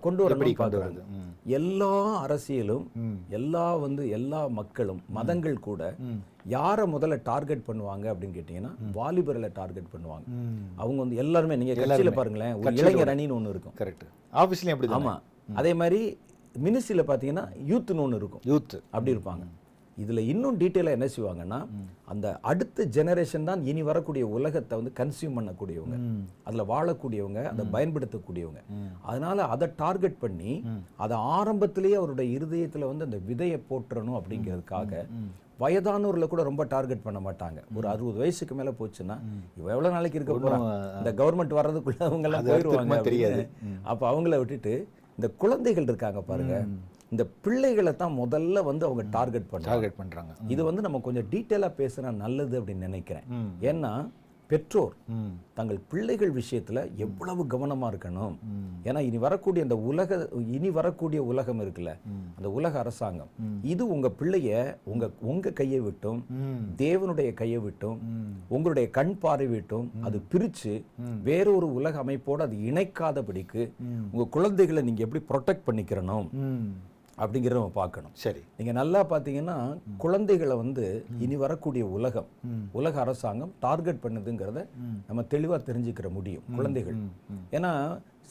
கொண்டு 0.00 0.20
வரணும் 0.22 0.40
கொண்டு 0.62 0.78
ம். 1.16 1.30
எல்லா 1.58 1.92
அரசியலும் 2.24 2.86
எல்லா 3.34 3.66
வந்து 3.78 4.02
எல்லா 4.10 4.42
மக்களும் 4.58 5.02
மதங்கள் 5.16 5.58
கூட 5.60 5.82
யாரை 6.56 6.84
முதல்ல 6.94 7.16
டார்கெட் 7.30 7.66
பண்ணுவாங்க 7.68 8.06
அப்படின்னு 8.12 8.36
கேட்டிங்கன்னா 8.38 8.72
வாலிபர்களை 8.98 9.50
டார்கெட் 9.60 9.92
பண்ணுவாங்க. 9.94 10.26
அவங்க 10.82 10.98
வந்து 11.04 11.20
எல்லாருமே 11.24 11.58
நீங்க 11.62 11.76
கட்சியில 11.82 12.12
பாருங்களேன் 12.18 12.56
ஒரு 12.60 12.74
இளைஞர் 12.82 13.14
அணின்னு 13.14 13.38
ஒண்ணு 13.38 13.54
இருக்கும். 13.54 13.76
கரெக்ட் 13.82 14.04
ஆஃபீஸ்லேயும் 14.42 14.76
அப்படி 14.78 14.92
ஆமா. 14.98 15.14
அதே 15.60 15.72
மாதிரி 15.82 16.02
மினிஸ்ட்ரியில் 16.66 17.08
பார்த்தீங்கன்னா 17.08 17.46
யூத்னு 17.70 18.04
ஒன்று 18.04 18.20
இருக்கும். 18.22 18.44
யூத் 18.50 18.76
அப்படி 18.92 19.12
இருப்பாங்க. 19.16 19.46
இதுல 20.02 20.20
இன்னும் 20.32 20.58
டீட்டெயிலாக 20.60 20.96
என்ன 20.96 21.06
செய்வாங்கன்னா 21.14 21.58
அந்த 22.12 22.26
அடுத்த 22.50 22.84
ஜெனரேஷன் 22.96 23.48
தான் 23.48 23.64
இனி 23.70 23.82
வரக்கூடிய 23.88 24.24
உலகத்தை 24.36 24.74
வந்து 24.80 24.92
கன்சியூம் 25.00 25.36
பண்ணக்கூடியவங்க. 25.38 25.96
அதுல 26.46 26.64
வாழக்கூடியவங்க 26.70 27.40
அதை 27.52 27.64
பயன்படுத்தக்கூடியவங்க. 27.74 28.62
அதனால 29.10 29.46
அதை 29.54 29.68
டார்கெட் 29.82 30.18
பண்ணி 30.24 30.54
அதை 31.04 31.18
ஆரம்பத்திலேயே 31.36 31.98
அவருடைய 32.00 32.28
இருதயத்துல 32.38 32.88
வந்து 32.92 33.08
அந்த 33.08 33.20
விதையை 33.30 33.60
போட்டுறணும் 33.70 34.18
அப்படிங்கிறதுக்காக 34.20 35.04
வயதானவர்களை 35.62 36.26
கூட 36.32 36.42
ரொம்ப 36.50 36.62
டார்கெட் 36.74 37.04
பண்ண 37.06 37.18
மாட்டாங்க. 37.26 37.58
ஒரு 37.78 37.86
அறுபது 37.92 38.18
வயசுக்கு 38.22 38.54
மேல 38.60 38.72
போச்சுன்னா 38.80 39.16
இவ 39.58 39.66
எவ்வளவு 39.74 39.94
நாளைக்கு 39.96 40.18
இருக்க 40.18 40.60
இந்த 41.00 41.12
கவர்மெண்ட் 41.20 41.58
வர்றதுக்குள்ள 41.58 42.02
அவங்க 42.10 42.28
எல்லாம் 42.28 42.42
அது 42.44 42.54
அடுத்து 42.54 42.70
போயிடுவாங்க 42.76 43.08
தெரியாது. 43.10 43.42
அப்ப 43.92 44.02
அவங்கள 44.12 44.38
விட்டுட்டு 44.42 44.74
இந்த 45.18 45.28
குழந்தைகள் 45.42 45.88
இருக்காங்க 45.90 46.22
பாருங்க. 46.30 46.56
இந்த 47.14 47.24
பிள்ளைகளை 47.44 47.92
தான் 48.02 48.16
முதல்ல 48.22 48.62
வந்து 48.70 48.84
அவங்க 48.88 49.02
டார்கெட் 49.16 49.48
பண்றாங்க. 49.52 49.72
டார்கெட் 49.72 49.98
பண்றாங்க. 50.00 50.32
இது 50.54 50.62
வந்து 50.68 50.84
நம்ம 50.86 51.00
கொஞ்சம் 51.06 51.28
டீட்டெயிலாக 51.32 51.72
பேசுனா 51.80 52.10
நல்லது 52.24 52.54
அப்படின்னு 52.60 52.88
நினைக்கிறேன். 52.88 53.26
ஏன்னா 53.70 53.92
பெற்றோர் 54.50 54.94
தங்கள் 55.58 55.78
பிள்ளைகள் 55.90 56.32
விஷயத்துல 56.38 56.78
எவ்வளவு 57.04 57.42
கவனமா 57.52 57.86
இருக்கணும். 57.92 58.34
ஏன்னா 58.88 59.00
இனி 59.08 59.18
வரக்கூடிய 59.24 59.64
அந்த 59.66 59.76
உலக 59.90 60.18
இனி 60.56 60.70
வரக்கூடிய 60.78 61.20
உலகம் 61.30 61.60
இருக்குல்ல. 61.62 61.92
அந்த 62.36 62.48
உலக 62.58 62.78
அரசாங்கம். 62.82 63.30
இது 63.72 63.82
உங்க 63.94 64.08
பிள்ளைய 64.20 64.50
உங்க 64.92 65.10
உங்க 65.32 65.52
கையை 65.60 65.80
விட்டும் 65.86 66.20
தேவனுடைய 66.82 67.30
கையை 67.40 67.60
விட்டும் 67.66 67.98
உங்களுடைய 68.54 68.86
கண் 68.98 69.14
பார்வை 69.24 69.48
விட்டும் 69.54 69.86
அது 70.08 70.20
பிரிச்சு 70.32 70.72
வேறொரு 71.28 71.68
உலக 71.78 72.02
அமைப்போடு 72.04 72.46
அது 72.46 72.56
இணைக்காதபடிக்கு 72.70 73.62
உங்க 74.12 74.26
குழந்தைகளை 74.36 74.82
நீங்க 74.82 75.04
எப்படி 75.06 75.24
ப்ரொடெக்ட் 75.30 75.66
பண்ணிக்கிறணும்? 75.68 76.28
அப்படிங்கிறத 77.22 77.58
நம்ம 77.60 77.76
பார்க்கணும். 77.80 78.12
சரி. 78.24 78.42
நீங்க 78.58 78.72
நல்லா 78.80 79.00
பார்த்தீங்கன்னா 79.12 79.56
குழந்தைகளை 80.04 80.54
வந்து 80.62 80.84
இனி 81.24 81.36
வரக்கூடிய 81.44 81.84
உலகம் 81.96 82.28
உலக 82.80 83.00
அரசாங்கம் 83.04 83.52
டார்கெட் 83.66 84.04
பண்ணுதுங்கிறத 84.04 84.62
நம்ம 85.08 85.24
தெளிவா 85.34 85.58
தெரிஞ்சுக்கிற 85.68 86.10
முடியும் 86.18 86.46
குழந்தைகள். 86.60 86.98
ஏன்னா 87.58 87.72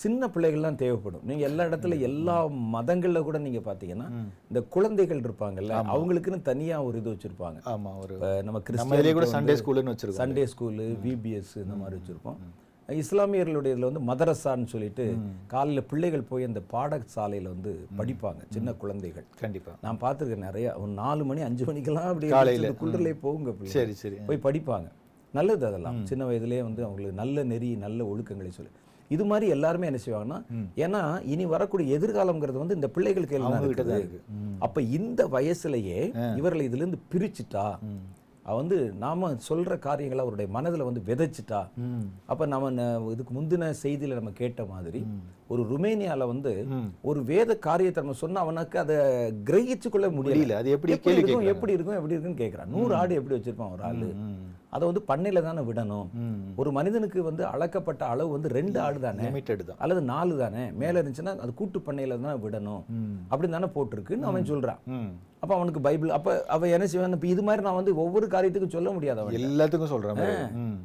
சின்ன 0.04 0.28
பிள்ளைகள்லாம் 0.34 0.78
தேவைப்படும். 0.82 1.24
நீங்க 1.30 1.44
எல்லா 1.48 1.64
இடத்துல 1.70 1.96
எல்லா 2.10 2.36
மதங்கள்ல 2.76 3.22
கூட 3.28 3.38
நீங்க 3.46 3.62
பார்த்தீங்கன்னா 3.66 4.08
இந்த 4.50 4.60
குழந்தைகள் 4.76 5.24
இருப்பாங்கல்ல 5.26 5.74
அவங்களுக்குன்னு 5.94 6.48
தனியா 6.52 6.78
ஒரு 6.88 6.98
இது 7.02 7.14
வச்சிருப்பாங்க. 7.14 7.60
ஆமா 7.74 7.92
ஒரு 8.04 8.16
நம்ம 8.48 8.62
இதுலயே 8.98 9.14
கூட 9.18 9.26
கிறிஸ்டியன் 9.26 9.36
சண்டே 9.36 9.56
ஸ்கூல்னு 9.62 9.94
வச்சிருக்கோம். 9.94 10.22
சண்டே 10.24 10.46
ஸ்கூலு 10.54 10.88
விபிஎஸ் 11.06 11.54
இந்த 11.66 11.78
மாதிரி 11.82 11.98
வச்சுருப்போம். 12.00 12.40
இஸ்லாமியர்களுடைய 12.98 13.74
இதில் 13.76 13.88
வந்து 13.90 14.04
மதரசான்னு 14.10 14.64
சொல்லிட்டு 14.64 15.06
காலையில் 15.48 15.86
பிள்ளைகள் 15.86 16.28
போய் 16.32 16.44
அந்த 16.44 16.62
பாடசாலையில் 16.74 17.48
வந்து 17.48 17.88
படிப்பாங்க 17.98 18.42
சின்ன 18.50 18.74
குழந்தைகள். 18.74 19.26
கண்டிப்பா. 19.42 19.72
நான் 19.82 20.02
பார்த்துருக்கேன் 20.04 20.48
நிறைய. 20.50 20.76
ஒரு 20.78 20.92
நாலு 20.92 21.26
மணி 21.26 21.42
அஞ்சு 21.42 21.66
மணிக்கெல்லாம் 21.66 22.06
அப்படி 22.06 22.28
காலையில. 22.28 22.72
குள்ளே 22.72 23.14
போகுங்க 23.14 23.56
சரி 23.64 23.94
சரி. 23.94 24.16
போய் 24.30 24.46
படிப்பாங்க. 24.48 24.88
நல்லது 25.34 25.66
அதெல்லாம். 25.66 25.98
சின்ன 26.06 26.26
வயதிலே 26.26 26.62
வந்து 26.64 26.84
அவங்களுக்கு 26.86 27.18
நல்ல 27.18 27.44
நெறி 27.44 27.76
நல்ல 27.76 28.04
ஒழுக்கங்களை 28.04 28.50
சொல்லி. 28.50 28.72
இது 29.12 29.26
மாதிரி 29.26 29.52
எல்லாருமே 29.52 29.88
என்ன 29.88 30.00
செய்வாங்கன்னா 30.06 30.40
ஏன்னா 30.76 31.22
இனி 31.24 31.46
வரக்கூடிய 31.46 31.98
எதிர்காலம்ங்கிறது 31.98 32.58
வந்து 32.58 32.76
இந்த 32.76 32.88
பிள்ளைகள் 32.88 33.26
கையில் 33.26 33.44
தான் 33.44 33.54
அவங்க 33.54 33.68
கிட்ட 33.68 33.84
தான் 33.84 34.02
இருக்குது. 34.02 34.24
இருக்கு. 34.26 34.60
அப்ப 34.60 34.82
இந்த 34.82 35.28
வயசுலயே 35.28 36.00
இவர்களை 36.40 36.70
இதுல 36.70 36.84
இருந்து 36.84 37.00
பிரிச்சுட்டா 37.14 37.66
வந்து 38.56 38.78
நாம 39.04 39.32
சொல்ற 39.48 39.80
காரியங்களை 39.80 40.22
அவருடைய 40.24 40.48
மனதுல 40.56 40.88
வந்து 40.88 41.02
விதைச்சிட்டா. 41.10 41.62
அப்ப 42.26 42.46
நம்ம 42.46 43.12
இதுக்கு 43.12 43.34
முந்தின 43.40 43.72
செய்தியில 43.84 44.18
நம்ம 44.20 44.32
கேட்ட 44.42 44.66
மாதிரி 44.66 45.02
ஒரு 45.48 45.62
ருமேனியால 45.72 46.28
வந்து. 46.28 46.54
ஒரு 47.02 47.20
வேத 47.24 47.58
காரியத்தை 47.68 48.04
நம்ம 48.04 48.18
சொன்னா 48.24 48.42
அவனுக்கு 48.42 48.80
அதை 48.80 48.98
கிரகிச்சு 49.50 49.90
கொள்ள 49.90 50.10
முடியல. 50.10 50.58
அது 50.62 50.70
எப்படி 50.70 50.94
எப்படி 50.94 51.16
இருக்கும் 51.16 51.52
எப்படி 51.54 51.74
இருக்கும் 51.74 52.00
எப்படி 52.00 52.16
இருக்குன்னு 52.16 52.44
கேட்கறான் 52.44 52.74
நூறு 52.76 52.96
ஆடு 52.96 53.16
எப்படி 53.16 53.38
வச்சிருப்பான் 53.38 53.74
ஒரு 53.76 53.84
ஆளு? 53.84 54.10
அதை 54.74 54.84
வந்து 54.88 55.02
பண்ணையில 55.08 55.42
தானே 55.42 55.62
விடணும். 55.62 56.08
ஒரு 56.56 56.70
மனிதனுக்கு 56.72 57.24
வந்து 57.24 57.44
அளக்கப்பட்ட 57.46 58.04
அளவு 58.06 58.30
வந்து 58.32 58.50
ரெண்டு 58.50 58.80
ஆடு 58.80 59.00
தானே 59.00 59.24
லிமிட்டட் 59.28 59.64
தான். 59.66 59.80
அல்லது 59.80 60.02
நாலு 60.10 60.38
தானே? 60.38 60.64
மேல 60.82 61.02
இருந்துச்சுன்னா 61.02 61.34
அது 61.38 61.54
கூட்டு 61.54 61.80
பண்ணையில 61.80 62.20
தான் 62.22 62.44
விடணும். 62.46 62.84
அப்படின்னு 63.32 63.58
தானே 63.58 63.70
போட்டிருக்குன்னு 63.76 64.30
அவன் 64.30 64.50
சொல்றான். 64.52 64.82
அப்ப 65.40 65.52
அவனுக்கு 65.56 65.82
பைபிள் 65.82 66.10
அப்ப 66.10 66.30
அவன் 66.48 66.74
என்ன 66.76 66.88
செய்வான்? 66.88 67.18
இப்ப 67.18 67.28
இது 67.28 67.44
மாதிரி 67.44 67.64
நான் 67.64 67.80
வந்து 67.82 67.92
ஒவ்வொரு 67.96 68.28
காரியத்துக்கும் 68.28 68.76
சொல்ல 68.78 68.92
முடியாது 68.92 69.22
அவன் 69.22 69.38
எல்லாத்துக்கும் 69.42 69.94
சொல்றேன் 69.94 70.22
ம். 70.64 70.78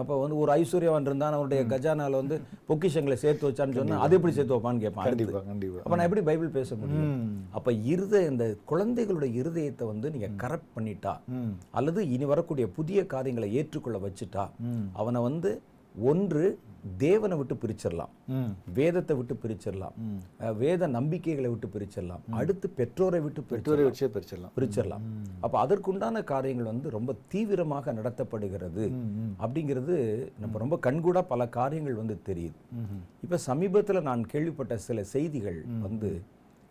அப்ப 0.00 0.18
வந்து 0.22 0.36
ஒரு 0.42 0.50
ஐஸ்வர்யவான் 0.60 1.08
இருந்தான் 1.08 1.36
அவனுடைய 1.38 1.62
கஜானால 1.72 2.18
வந்து 2.22 2.36
பொக்கிஷங்களை 2.68 3.16
சேர்த்து 3.24 3.48
வச்சான்னு 3.48 3.78
சொன்னா 3.78 4.00
அது 4.04 4.16
எப்படி 4.18 4.34
சேர்த்து 4.36 4.56
வைப்பான்னு 4.56 4.84
கேட்பான் 4.84 5.06
அடுத்து. 5.06 5.24
கண்டிப்பா 5.24 5.42
கண்டிப்பா 5.50 5.82
அப்ப 5.84 5.96
நான் 5.96 6.08
எப்படி 6.08 6.24
பைபிள் 6.28 6.56
பேச 6.58 6.76
முடியும். 6.80 7.14
அப்ப 7.58 7.72
இருதய 7.92 8.32
இந்த 8.32 8.46
குழந்தைகளுடைய 8.72 9.30
இருதயத்தை 9.42 9.86
வந்து 9.92 10.10
நீங்க 10.16 10.30
கரெக்ட் 10.42 10.70
பண்ணிட்டா. 10.76 11.14
அல்லது 11.78 12.02
இனி 12.16 12.28
வரக்கூடிய 12.34 12.66
புதிய 12.78 13.06
காரியங்களை 13.14 13.50
ஏற்றுக்கொள்ள 13.60 14.00
வச்சுட்டா. 14.06 14.46
அவனை 15.00 15.22
வந்து 15.28 15.52
ஒன்று 16.10 16.44
தேவனை 16.98 17.36
விட்டு 17.36 17.54
பிரிச்சிடலாம் 17.54 18.12
ம். 18.28 18.50
வேதத்தை 18.74 19.16
விட்டு 19.16 19.34
பிரிச்சிடலாம் 19.34 19.94
வேத 20.58 20.86
நம்பிக்கைகளை 20.88 21.48
விட்டு 21.48 21.68
பிரிச்சிடலாம் 21.68 22.22
அடுத்து 22.32 22.70
பெற்றோரை 22.70 23.20
விட்டு 23.20 23.42
பெற்றோரை 23.42 23.84
வச்சே 23.84 24.08
பிரிச்சிடலாம் 24.08 24.54
பிரிச்சிடலாம் 24.56 25.04
அப்ப 25.40 25.66
அதற்குண்டான 25.66 26.24
காரியங்கள் 26.24 26.64
வந்து 26.64 26.90
ரொம்ப 26.90 27.16
தீவிரமாக 27.28 27.92
நடத்தப்படுகிறது. 27.92 28.84
அப்படிங்கிறது 29.38 29.96
நம்ம 30.38 30.58
ரொம்ப 30.58 30.78
கண்கூடா 30.82 31.20
பல 31.26 31.48
காரியங்கள் 31.48 31.94
வந்து 31.94 32.20
தெரியுது. 32.26 32.58
இப்ப 33.22 33.38
சமீபத்துல 33.46 34.02
நான் 34.02 34.24
கேள்விப்பட்ட 34.26 34.76
சில 34.78 35.04
செய்திகள் 35.04 35.58
வந்து 35.80 36.10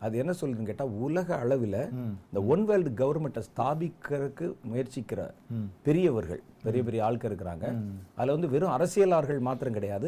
அது 0.04 0.16
என்ன 0.22 0.34
சொல்லுதுன்னு 0.40 0.70
கேட்டா 0.70 0.86
உலக 1.06 1.28
அளவில். 1.44 1.80
இந்த 2.30 2.42
ஒன் 2.54 2.64
வேர்ல்டு 2.70 2.92
கவர்மெண்ட்டை 3.02 3.44
ஸ்தாபிக்கிறதுக்கு 3.50 4.48
முயற்சிக்கிற. 4.72 5.22
பெரியவர்கள் 5.88 6.42
பெரிய 6.66 6.82
பெரிய 6.86 7.02
ஆட்கள் 7.08 7.30
இருக்கிறாங்க 7.32 7.66
அதுல 8.18 8.36
வந்து 8.36 8.50
வெறும் 8.54 8.74
அரசியலாளர்கள் 8.76 9.46
மாத்திரம் 9.48 9.78
கிடையாது. 9.78 10.08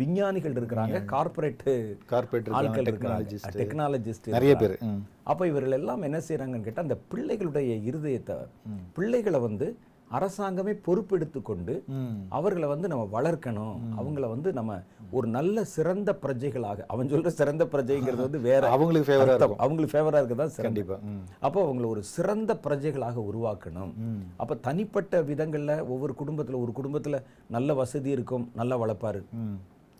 விஞ்ஞானிகள் 0.00 0.56
இருக்கிறாங்க 0.58 0.98
கார்ப்பரேட் 1.14 1.64
கார்பரேட் 2.12 2.50
ஆட்கள் 2.60 2.88
இருக்கிறாங்க 2.90 3.40
டெக்னாலஜிஸ்ட் 3.62 4.30
நிறைய 4.36 4.54
பேர். 4.62 4.76
அப்ப 5.32 5.46
இவர்கள் 5.52 5.76
எல்லாம் 5.80 6.06
என்ன 6.08 6.20
செய்றாங்கன்னு 6.28 6.68
கேட்டா 6.68 6.86
அந்த 6.86 6.98
பிள்ளைகளுடைய 7.12 7.74
இருதயத்தை 7.90 8.38
பிள்ளைகளை 8.98 9.40
வந்து 9.48 9.68
அரசாங்கமே 10.10 10.72
பொறுப்பெடுத்து 10.86 11.42
கொண்டு. 11.42 11.74
அவர்களை 12.28 12.68
வந்து 12.68 12.88
நம்ம 12.88 13.04
வளர்க்கணும். 13.14 13.76
அவங்கள 14.00 14.28
வந்து 14.28 14.52
நம்ம 14.52 14.74
ஒரு 15.10 15.26
நல்ல 15.28 15.64
சிறந்த 15.64 16.10
பிரஜைகளாக 16.22 16.84
அவன் 16.86 17.10
சொல்ற 17.10 17.30
சிறந்த 17.40 17.64
பிரஜைங்கிறது 17.64 18.22
வந்து 18.26 18.40
வேற 18.40 18.62
அவங்களுக்கு 18.76 19.08
ஃபேவரா 19.08 19.20
அர்த்தம். 19.20 19.38
இருக்கும். 19.38 19.62
அவங்களுக்கு 19.64 19.94
ஃபேவரா 19.94 20.20
இருக்கதான் 20.22 20.54
கண்டிப்பா. 20.66 20.96
அப்போ 21.40 21.58
அவங்கள 21.66 21.86
ஒரு 21.86 22.02
சிறந்த 22.02 22.54
பிரஜைகளாக 22.66 23.24
உருவாக்கணும். 23.30 23.92
அப்ப 24.36 24.58
தனிப்பட்ட 24.68 25.22
விதங்கள்ல 25.22 25.88
ஒவ்வொரு 25.88 26.14
குடும்பத்துல 26.22 26.60
ஒரு 26.64 26.74
குடும்பத்துல 26.78 27.18
நல்ல 27.48 27.74
வசதி 27.74 28.10
இருக்கும் 28.10 28.46
நல்லா 28.54 28.78
வளர்ப்பாரு. 28.84 29.22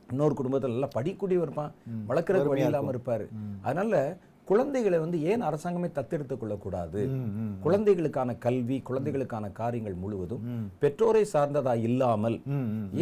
இன்னொரு 0.08 0.34
குடும்பத்துல 0.34 0.74
நல்லா 0.74 0.90
படிக்கக்கூடியவர் 0.96 1.48
இருப்பான் 1.48 1.72
வளர்க்கறதுக்கு 2.08 2.54
வழி 2.54 2.64
இல்லாம 2.64 2.92
இருப்பாரு. 2.92 3.24
அதனால 3.62 3.94
குழந்தைகளை 4.48 4.98
வந்து 5.02 5.18
ஏன் 5.30 5.44
அரசாங்கமே 5.48 5.88
தத்தெடுத்துக் 5.98 6.40
கொள்ளக்கூடாது. 6.40 7.00
குழந்தைகளுக்கான 7.64 8.36
கல்வி 8.46 8.76
குழந்தைகளுக்கான 8.88 9.50
காரியங்கள் 9.60 9.96
முழுவதும் 10.02 10.42
பெற்றோரை 10.82 11.24
சார்ந்ததா 11.32 11.74
இல்லாமல். 11.88 12.36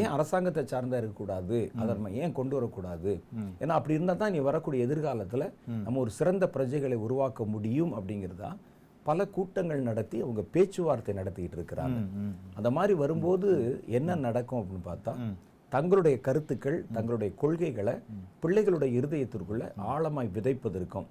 ஏன் 0.00 0.12
அரசாங்கத்தை 0.16 0.64
சார்ந்தா 0.72 1.00
இருக்கக்கூடாது? 1.00 1.58
அதை 1.80 1.90
நம்ம 1.94 2.12
ஏன் 2.22 2.36
கொண்டு 2.38 2.56
வரக்கூடாது? 2.58 3.12
ஏன்னா 3.62 3.76
அப்படி 3.78 3.96
இருந்தால் 3.98 4.22
தான் 4.22 4.34
நீ 4.36 4.42
வரக்கூடிய 4.50 4.86
எதிர்காலத்துல 4.88 5.50
நம்ம 5.84 6.00
ஒரு 6.04 6.12
சிறந்த 6.20 6.50
பிரஜைகளை 6.54 6.98
உருவாக்க 7.06 7.44
முடியும் 7.56 7.94
அப்படிங்கிறதா 7.98 8.52
பல 9.08 9.24
கூட்டங்கள் 9.36 9.88
நடத்தி 9.88 10.18
அவங்க 10.24 10.42
பேச்சுவார்த்தை 10.54 11.14
நடத்திக்கிட்டு 11.16 11.56
இருக்கிறாங்க. 11.58 11.98
அந்த 12.58 12.68
மாதிரி 12.76 12.94
வரும்போது 13.00 13.50
என்ன 13.98 14.14
நடக்கும் 14.26 14.60
அப்படின்னு 14.60 14.88
பார்த்தா 14.92 15.12
தங்களுடைய 15.72 16.16
கருத்துக்கள் 16.20 16.76
தங்களுடைய 16.92 17.30
கொள்கைகளை 17.34 17.94
பிள்ளைகளுடைய 18.42 18.90
இருதயத்திற்குள்ள 18.98 19.64
ஆழமாய் 19.92 20.34
விதைப்பதற்கும் 20.34 21.06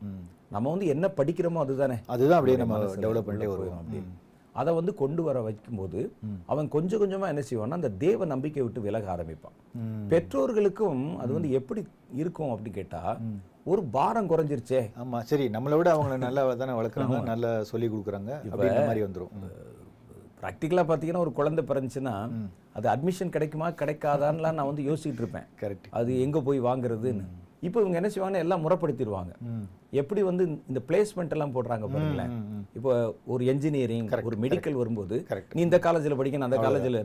நம்ம 0.52 0.66
வந்து 0.72 0.88
என்ன 0.88 1.06
படிக்கிறோமோ 1.18 1.60
அதுதானே. 1.60 1.98
அதுதான் 2.08 2.40
அப்படியே 2.40 2.58
நம்ம 2.58 2.76
மனசுல 2.78 3.04
டெவலப் 3.06 3.10
உள்ள 3.12 3.28
பண்ணிட்டே 3.28 3.48
போயிடும் 3.48 3.64
வருவோம் 3.64 3.82
அப்படின்னு. 3.82 4.12
அதை 4.56 4.72
வந்து 4.74 4.94
கொண்டு 4.94 5.22
வர 5.24 5.38
வைக்கும்போது 5.42 6.00
அவன் 6.46 6.68
கொஞ்சம் 6.70 7.02
கொஞ்சமா 7.02 7.30
என்ன 7.30 7.44
செய்வான்னா 7.50 7.80
அந்த 7.80 7.92
தேவ 8.04 8.26
நம்பிக்கை 8.26 8.64
விட்டு 8.64 8.82
விலக 8.82 9.08
ஆரம்பிப்பான். 9.16 9.56
பெற்றோர்களுக்கும் 10.12 11.04
அது 11.18 11.32
வந்து 11.34 11.52
எப்படி 11.60 11.82
இருக்கும் 12.14 12.52
அப்படின்னு 12.54 12.80
கேட்டா 12.80 13.02
ஒரு 13.66 13.82
பாரம் 13.96 14.30
குறைஞ்சிருச்சே. 14.30 14.82
ஆமா 15.02 15.20
சரி 15.30 15.46
நம்மளை 15.50 15.76
விட 15.80 15.90
அவங்க 15.92 16.18
நல்லா 16.26 16.42
தானே 16.62 16.74
வளர்க்குறாங்க 16.80 17.20
நல்லா 17.26 17.52
சொல்லி 17.72 17.88
கொடுக்குறாங்க 17.88 18.32
மாதிரி 18.88 19.04
வந்துரும். 19.08 19.34
ம். 19.40 19.54
ப்ராக்டிக்கலாக 20.42 20.88
பார்த்தீங்கன்னா 20.88 21.24
ஒரு 21.26 21.34
குழந்தை 21.34 21.64
பிறந்துச்சுன்னா 21.68 22.16
அது 22.78 22.88
அட்மிஷன் 22.94 23.34
கிடைக்குமா 23.36 23.68
கிடைக்காதான்லாம் 23.82 24.58
நான் 24.58 24.70
வந்து 24.72 24.84
யோசிச்சுட்டு 24.90 25.22
இருப்பேன். 25.24 25.48
கரெக்ட் 25.62 25.88
அது 26.00 26.12
எங்க 26.26 26.38
போய் 26.48 26.60
வாங்குறதுன்னு. 26.70 27.26
இப்போ 27.68 27.80
இவங்க 27.84 27.98
என்ன 28.02 28.10
செய்வாங்கன்னா 28.16 28.44
எல்லாம் 28.46 28.64
முறைப்படுத்திடுவாங்க. 28.66 29.34
எப்படி 30.02 30.22
வந்து 30.28 30.44
இந்த 30.70 30.80
பிளேஸ்மெண்ட் 30.88 31.34
எல்லாம் 31.36 31.54
போடுறாங்க 31.56 31.86
பாருங்களேன். 31.94 32.32
இப்போ 32.78 32.92
ஒரு 33.34 33.44
என்ஜினியரிங் 33.46 34.08
ஒரு 34.30 34.38
மெடிக்கல் 34.44 34.78
வரும்போது. 34.82 35.16
நீ 35.54 35.62
இந்த 35.62 35.80
காலேஜில் 35.80 36.16
படிக்கணும் 36.20 36.48
அந்த 36.48 36.58
காலேஜில் 36.58 36.98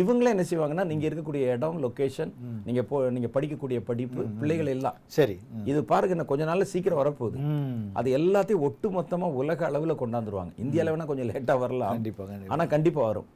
இவங்களே 0.00 0.32
என்ன 0.34 0.44
செய்வாங்கன்னா 0.50 0.84
நீங்க 0.84 1.04
இருக்கக்கூடிய 1.08 1.42
இடம் 1.54 1.78
லொகேஷன் 1.84 2.32
நீங்க 2.64 2.82
போ 2.82 3.10
நீங்க 3.16 3.28
படிக்கக்கூடிய 3.34 3.80
படிப்பு 3.90 4.22
பிள்ளைகள் 4.40 4.66
எல்லாம். 4.66 4.96
சரி. 5.16 5.36
இது 5.64 5.84
பாருங்க 5.84 6.14
இன்னும் 6.16 6.30
கொஞ்ச 6.32 6.44
நாள்ல 6.44 6.66
சீக்கிரம் 6.72 7.00
வரப்போகுது. 7.02 7.38
அது 7.92 8.08
எல்லாத்தையும் 8.18 8.64
ஒட்டு 8.68 8.90
மொத்தமா 8.90 9.28
உலக 9.40 9.70
அளவுல 9.70 9.96
கொண்டாந்துருவாங்க. 10.02 10.52
இந்தியால 10.64 10.94
வேணா 10.94 11.06
கொஞ்சம் 11.06 11.30
லேட்டா 11.32 11.58
வரலாம். 11.58 11.94
கண்டிப்பா 11.96 12.24
கண்டிப்பா. 12.24 12.52
ஆனா 12.54 12.66
கண்டிப்பா 12.74 13.02
வரும். 13.06 13.28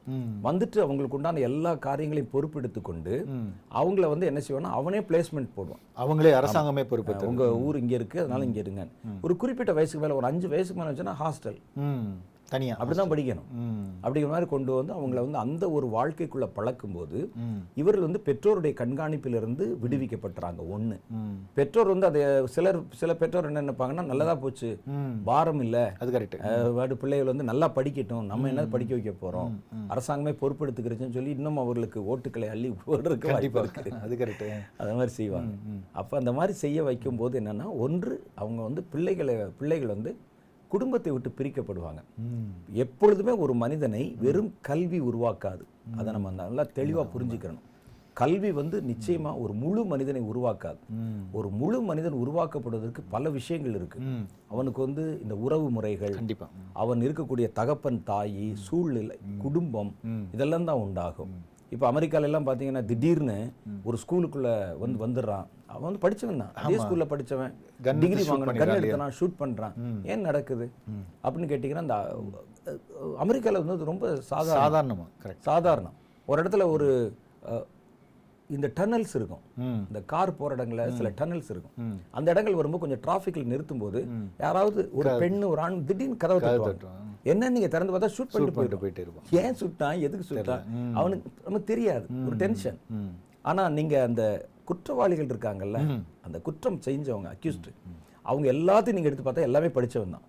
வந்துட்டு 0.49 0.79
அவங்களுக்கு 0.87 1.17
உண்டான 1.17 1.43
எல்லா 1.49 1.73
காரியங்களையும் 1.87 2.33
பொறுப்பெடுத்து 2.33 2.81
கொண்டு 2.81 3.13
ம். 3.37 3.49
அவங்கள 3.81 4.09
வந்து 4.09 4.25
என்ன 4.25 4.41
செய்வாங்கன்னா 4.47 4.75
அவனே 4.79 4.99
பிளேஸ்மெண்ட் 4.99 5.55
போடுவான். 5.57 5.83
அவங்களே 5.97 6.33
அரசாங்கமே 6.41 6.85
பொறுப்பேற்று 6.91 7.27
உங்க 7.27 7.45
ஊர் 7.65 7.79
இங்க 7.79 7.95
இருக்கு 7.95 8.19
அதனால 8.19 8.45
இங்க 8.45 8.59
இருங்க. 8.59 8.83
ஒரு 9.21 9.37
குறிப்பிட்ட 9.37 9.73
வயசுக்கு 9.73 10.03
மேல 10.07 10.17
ஒரு 10.17 10.25
அஞ்சு 10.25 10.47
வயசுக்கு 10.47 10.79
மேல 10.81 10.91
வச்சுன்னா 10.91 11.15
ஹாஸ்டல் 11.23 11.59
ம் 12.45 12.49
தனியா 12.49 12.75
அப்படிதான் 12.75 13.11
படிக்கணும். 13.11 13.47
அப்படிங்கிற 14.03 14.27
மாதிரி 14.27 14.45
கொண்டு 14.45 14.73
வந்து 14.73 14.93
அவங்கள 14.93 15.13
வந்து 15.13 15.37
அந்த 15.37 15.71
ஒரு 15.71 15.87
வாழ்க்கைக்குள்ள 15.87 16.49
பழக்கும்போது 16.55 17.29
இவர்கள் 17.75 18.03
வந்து 18.03 18.21
பெற்றோருடைய 18.25 18.73
கண்காணிப்பிலிருந்து 18.73 19.77
விடுவிக்கப்பட்டுறாங்க. 19.83 20.97
ம். 21.09 21.33
பெற்றோர் 21.53 21.87
வந்து 21.87 22.05
அதை 22.05 22.47
சிலர் 22.47 22.83
சில 22.93 23.15
பெற்றோர் 23.15 23.45
என்ன 23.45 23.61
நினைப்பாங்கன்னா 23.61 24.05
நல்லதா 24.05 24.35
போச்சு. 24.35 24.79
பாரம் 25.23 25.61
இல்ல. 25.61 25.93
அது 25.99 26.19
கரெக்ட் 26.19 26.71
வாடு 26.73 26.97
பிள்ளைகள் 26.97 27.25
வந்து 27.25 27.43
நல்லா 27.43 27.71
படிக்கட்டும். 27.75 28.21
நம்ம 28.21 28.47
என்ன 28.47 28.65
படிக்க 28.65 28.95
வைக்க 28.95 29.13
போறோம். 29.21 29.51
அரசாங்கமே 29.89 30.35
பொறுப்பெடுத்துக்கிறச்சுன்னு 30.41 31.09
சொல்லி 31.09 31.29
இன்னும் 31.29 31.57
அவர்களுக்கு 31.57 32.17
ஓட்டுக்களை 32.17 32.49
அள்ளி 32.49 32.69
போடுறதுக்கு 32.69 33.31
வாய்ப்பு 33.31 33.31
கண்டிப்பா. 33.31 33.59
இருக்கு. 33.59 33.91
அது 34.03 34.15
கரெக்ட் 34.15 34.47
அந்த 34.77 34.93
மாதிரி 34.93 35.11
செய்வாங்க. 35.11 35.53
அப்ப 35.91 36.17
அந்த 36.17 36.33
மாதிரி 36.33 36.57
செய்ய 36.57 36.83
வைக்கும்போது 36.83 37.39
என்னன்னா 37.39 37.77
ஒன்று 37.77 38.23
அவங்க 38.35 38.61
வந்து 38.61 38.83
பிள்ளைகளை 38.83 39.35
பிள்ளைகள் 39.57 39.87
வந்து 39.87 40.17
குடும்பத்தை 40.73 41.11
விட்டு 41.11 41.29
பிரிக்கப்படுவாங்க. 41.37 42.01
எப்பொழுதுமே 42.83 43.33
ஒரு 43.43 43.53
மனிதனை 43.63 44.03
வெறும் 44.25 44.51
கல்வி 44.61 44.99
உருவாக்காது. 45.09 45.63
அதை 45.99 46.09
நம்ம 46.13 46.31
நல்லா 46.43 46.65
தெளிவா 46.79 47.05
புரிஞ்சுக்கணும் 47.15 47.63
கல்வி 48.19 48.49
வந்து 48.59 48.77
நிச்சயமா 48.89 49.31
ஒரு 49.43 49.53
முழு 49.61 49.81
மனிதனை 49.85 50.21
உருவாக்காது. 50.31 50.79
ஒரு 51.37 51.49
முழு 51.61 51.79
மனிதன் 51.81 52.15
உருவாக்கப்படுவதற்கு 52.23 53.01
பல 53.09 53.29
விஷயங்கள் 53.29 53.75
இருக்கு. 53.79 53.99
அவனுக்கு 54.53 54.79
வந்து 54.81 55.03
இந்த 55.23 55.35
உறவு 55.45 55.67
முறைகள் 55.69 56.15
கண்டிப்பா. 56.19 56.47
அவன் 56.83 57.01
இருக்கக்கூடிய 57.07 57.47
தகப்பன் 57.59 57.99
தாயி 58.09 58.47
சூழ்நிலை 58.67 59.17
குடும்பம் 59.43 59.91
இதெல்லாம் 60.35 60.69
தான் 60.69 60.83
உண்டாகும். 60.85 61.33
இப்போ 61.71 61.91
அமெரிக்கால 61.91 62.21
எல்லாம் 62.21 62.47
பார்த்தீங்கன்னா 62.47 62.85
திடீர்னு 62.85 63.37
ஒரு 63.83 63.97
ஸ்கூலுக்குள்ள 63.97 64.49
வந்து 64.77 64.97
வந்துடுறான். 65.03 65.45
அவன் 65.67 65.87
வந்து 65.87 66.01
படிச்சவன் 66.03 66.41
தான். 66.41 66.51
அதே 66.57 66.75
ஸ்கூல்ல 66.83 67.05
படிச்சவன். 67.05 67.53
Gun 67.83 67.99
டிகிரி 68.01 68.21
வாங்கினான் 68.29 68.59
கன் 68.61 68.61
எடுத்தான் 68.81 69.15
ஷூட் 69.19 69.39
பண்றான். 69.39 69.73
ஏன் 70.03 70.21
நடக்குது? 70.21 70.65
அப்படின்னு 71.23 71.49
கேட்டிங்கன்னா 71.51 71.85
அந்த 71.85 71.97
அஹ், 72.65 72.79
அமெரிக்கால 73.19 73.59
வந்து 73.63 73.85
ரொம்ப 73.85 74.05
சாதாரண 74.29 74.61
சாதாரணமா 74.61 75.05
கரெக்ட் 75.23 75.47
சாதாரணம். 75.49 75.95
ஒரு 76.27 76.43
இடத்துல 76.43 76.65
ஒரு 76.69 76.87
இந்த 78.49 78.67
டன்னல்ஸ் 78.77 79.13
இருக்கும். 79.15 79.43
இந்த 79.87 79.99
கார் 80.05 80.37
போற 80.37 80.55
இடங்கள்ல 80.55 80.83
சில 80.91 81.09
டன்னல்ஸ் 81.19 81.49
இருக்கும். 81.49 81.75
அந்த 82.11 82.27
இடங்கள் 82.31 82.53
வரும்போது 82.53 82.83
கொஞ்சம் 82.83 83.03
டிராஃபிக்ல 83.05 83.45
நிறுத்தும் 83.45 83.79
போது 83.79 83.99
யாராவது 84.39 84.79
ஒரு 84.93 85.09
பெண் 85.19 85.41
ஒரு 85.43 85.61
ஆண் 85.61 85.83
திடீர்னு 85.83 86.17
கதவை 86.17 86.39
தட்டுவாங்க. 86.41 86.73
என்ன 87.25 87.49
நீங்க 87.49 87.67
திறந்து 87.69 87.93
பார்த்தா 87.93 88.11
ஷூட் 88.15 88.31
பண்ணிட்டு 88.31 88.57
போயிட்டு 88.57 88.79
போயிட்டே 88.79 89.03
ஏன் 89.41 89.55
சுட்டான் 89.61 90.01
எதுக்கு 90.01 90.25
சுட்டான் 90.29 90.65
அவனுக்கு 90.95 91.29
நமக்கு 91.45 91.69
தெரியாது. 91.71 92.05
ஒரு 92.27 92.35
டென்ஷன் 92.41 92.77
ம். 92.95 93.11
ஆனா 93.43 93.63
நீங்க 93.73 93.95
அந்த 94.03 94.23
குற்றவாளிகள் 94.65 95.31
இருக்காங்கல்ல 95.31 95.79
அந்த 96.23 96.37
குற்றம் 96.41 96.79
செஞ்சவங்க 96.85 97.29
அக்யூஸ்ட் 97.33 97.69
அவங்க 98.25 98.45
எல்லாத்தையும் 98.53 98.97
நீங்க 98.97 99.09
எடுத்து 99.09 99.25
பார்த்தா 99.25 99.47
எல்லாமே 99.47 99.69
படிச்சவன் 99.75 100.15
தான். 100.15 100.25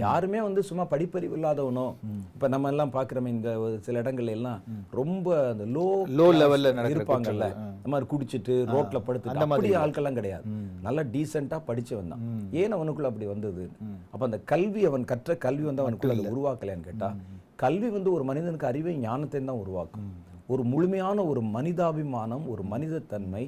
யாருமே 0.00 0.40
வந்து 0.42 0.60
சும்மா 0.62 0.84
படிப்பறிவு 0.90 1.36
இல்லாதவனோ 1.36 1.84
இப்ப 2.34 2.48
நம்ம 2.48 2.68
எல்லாம் 2.68 2.92
பாக்குறோமே 2.92 3.30
இந்த 3.30 3.50
ஒரு 3.60 3.76
சில 3.80 4.02
இடங்கள்ல 4.02 4.34
எல்லாம் 4.36 4.60
ரொம்ப 4.92 5.28
அந்த 5.48 5.64
லோ 5.72 5.86
ல 6.58 6.72
நடக்கிற 6.72 6.96
இருப்பாங்கல்ல. 6.96 7.46
இந்த 7.88 7.96
மாதிரி 7.96 8.10
குடிச்சிட்டு 8.12 8.54
ரோட்ல 8.72 8.98
படுத்துட்டு 9.04 9.44
அப்படி 9.44 9.68
ஆட்கள்லாம் 9.82 10.18
கிடையாது. 10.18 10.44
நல்லா 10.86 11.02
டீசெண்டா 11.12 11.58
படிச்சவன் 11.68 12.12
தான். 12.12 12.24
ஏன் 12.60 12.74
அவனுக்குள்ள 12.76 13.10
அப்படி 13.10 13.26
வந்தது? 13.32 13.64
அப்ப 14.12 14.22
அந்த 14.28 14.38
கல்வி 14.52 14.82
அவன் 14.88 15.04
கற்ற 15.12 15.36
கல்வி 15.44 15.64
வந்து 15.68 15.82
அவனுக்குள்ள 15.84 16.16
அதை 16.16 16.32
உருவாக்கலையான்னு 16.34 16.88
கேட்டா 16.88 17.08
கல்வி 17.62 17.88
வந்து 17.96 18.10
ஒரு 18.16 18.24
மனிதனுக்கு 18.30 18.68
அறிவை 18.70 18.94
ஞானத்தையும் 19.06 19.50
தான் 19.50 19.62
உருவாக்கும். 19.64 20.08
ஒரு 20.52 20.62
முழுமையான 20.72 21.24
ஒரு 21.30 21.40
மனிதாபிமானம் 21.54 22.44
ஒரு 22.52 22.62
மனிதத்தன்மை 22.72 23.42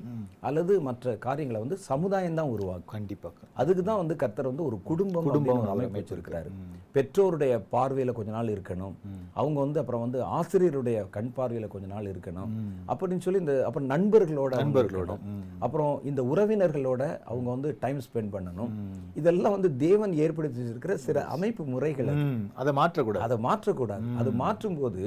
அல்லது 0.49 0.73
மற்ற 0.89 1.15
காரியங்களை 1.27 1.61
வந்து 1.63 1.77
சமுதாயம் 1.91 2.39
தான் 2.39 2.51
உருவாக்கும். 2.55 2.93
கண்டிப்பா 2.97 3.29
அதுக்கு 3.61 3.83
தான் 3.83 4.01
வந்து 4.01 4.15
கர்த்தர் 4.23 4.51
வந்து 4.51 4.65
ஒரு 4.65 4.77
குடும்பம் 4.89 5.29
குடும்பம் 5.29 5.71
அமைப்பு 5.75 5.99
வச்சிருக்கிறாரு. 5.99 6.51
பெற்றோருடைய 6.95 7.53
பார்வையில 7.73 8.13
கொஞ்ச 8.13 8.31
நாள் 8.37 8.53
இருக்கணும். 8.55 8.95
அவங்க 9.33 9.59
வந்து 9.61 9.81
அப்புறம் 9.81 10.05
வந்து 10.05 10.19
ஆசிரியருடைய 10.39 10.99
கண் 11.17 11.33
பார்வையில 11.37 11.67
கொஞ்ச 11.75 11.87
நாள் 11.95 12.11
இருக்கணும். 12.13 12.53
அப்படின்னு 12.91 13.25
சொல்லி 13.27 13.43
இந்த 13.45 13.55
அப்புறம் 13.67 13.89
நண்பர்களோட 13.95 14.53
நண்பர்களோட. 14.63 15.17
அப்புறம் 15.65 15.95
இந்த 16.11 16.23
உறவினர்களோட 16.33 17.03
அவங்க 17.31 17.49
வந்து 17.51 17.71
டைம் 17.81 18.01
ஸ்பெண்ட் 18.07 18.33
பண்ணணும். 18.37 18.73
இதெல்லாம் 19.15 19.57
வந்து 19.57 19.71
தேவன் 19.87 20.13
ஏற்படுத்தி 20.27 20.61
வச்சிருக்கிற 20.61 20.95
சில 21.07 21.25
அமைப்பு 21.37 21.65
முறைகள் 21.75 22.13
அதை. 22.61 22.73
மாற்றக்கூடாது. 22.81 23.25
அதை 23.29 23.39
மாற்றக்கூடாது. 23.49 24.07
அது 24.21 24.31
மாற்றும் 24.45 24.79
போது 24.81 25.05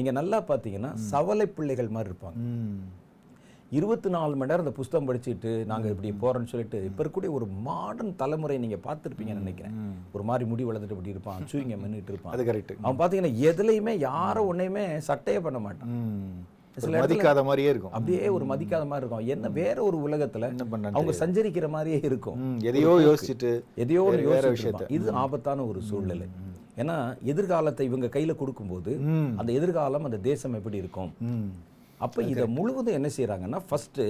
நீங்க 0.00 0.14
நல்லா 0.22 0.40
பார்த்தீங்கன்னா 0.52 0.92
சவலை 1.12 1.48
பிள்ளைகள் 1.58 1.94
மாதிரி 1.98 2.12
இருப்பாங்க. 2.12 2.40
இருபத்தி 3.78 4.08
நாலு 4.14 4.32
மணி 4.38 4.50
நேரம் 4.50 4.64
அந்த 4.64 4.72
புஸ்தகம் 4.78 5.08
படிச்சுட்டு 5.08 5.50
நாங்க 5.70 5.86
இப்படி 5.92 6.08
போறோம்னு 6.22 6.50
சொல்லிட்டு 6.52 6.78
இப்ப 6.86 7.02
இருக்கக்கூடிய 7.02 7.30
ஒரு 7.38 7.46
மாடர்ன் 7.66 8.14
தலைமுறை 8.22 8.56
நீங்க 8.62 8.78
பார்த்திருப்பீங்கன்னு 8.86 9.42
நினைக்கிறேன். 9.42 9.76
ஒரு 10.14 10.24
மாதிரி 10.30 10.44
முடி 10.52 10.64
வளர்த்துட்டு 10.68 10.96
இப்படி 10.96 11.14
இருப்பான் 11.14 11.46
சூயிங்க 11.52 11.76
மின்னுட்டு 11.82 12.12
இருப்பான். 12.12 12.34
அது 12.36 12.48
கரெக்ட் 12.48 12.72
அவன் 12.84 13.00
பாத்தீங்கன்னா 13.02 13.32
எதுலையுமே 13.50 13.94
யாரும் 14.08 14.48
ஒன்னையுமே 14.52 14.84
சட்டையே 15.10 15.42
பண்ண 15.46 15.60
மாட்டான். 15.66 15.92
மதிக்காத 17.04 17.40
மாதிரியே 17.46 17.70
இருக்கும். 17.72 17.94
அப்படியே 17.96 18.26
ஒரு 18.36 18.44
மதிக்காத 18.50 18.84
மாதிரி 18.90 19.02
இருக்கும். 19.04 19.24
என்ன 19.34 19.48
வேற 19.62 19.78
ஒரு 19.88 19.98
உலகத்துல 20.06 20.50
என்ன 20.54 20.66
பண்ணான்னு 20.72 20.98
அவங்க 20.98 21.14
சஞ்சரிக்கிற 21.22 21.68
மாதிரியே 21.76 22.00
இருக்கும். 22.10 22.38
எதையோ 22.70 22.92
யோசிச்சுட்டு 23.08 23.52
எதையோ 23.84 24.04
ஒரு 24.10 24.22
விஷயத்த. 24.52 24.84
இது 24.98 25.08
ஆபத்தான 25.24 25.66
ஒரு 25.72 25.82
சூழ்நிலை. 25.90 26.28
ஏன்னா 26.82 26.98
எதிர்காலத்தை 27.32 27.86
இவங்க 27.90 28.08
கையில 28.16 28.34
கொடுக்கும்போது 28.42 28.92
அந்த 29.40 29.50
எதிர்காலம் 29.58 30.06
அந்த 30.10 30.20
தேசம் 30.30 30.56
எப்படி 30.60 30.80
இருக்கும்? 30.84 31.12
அப்ப 32.04 32.22
இதை 32.32 32.44
முழுவதும் 32.56 32.96
என்ன 32.98 33.08
செய்றாங்கன்னா 33.16 33.58
ஃபர்ஸ்ட் 33.68 34.00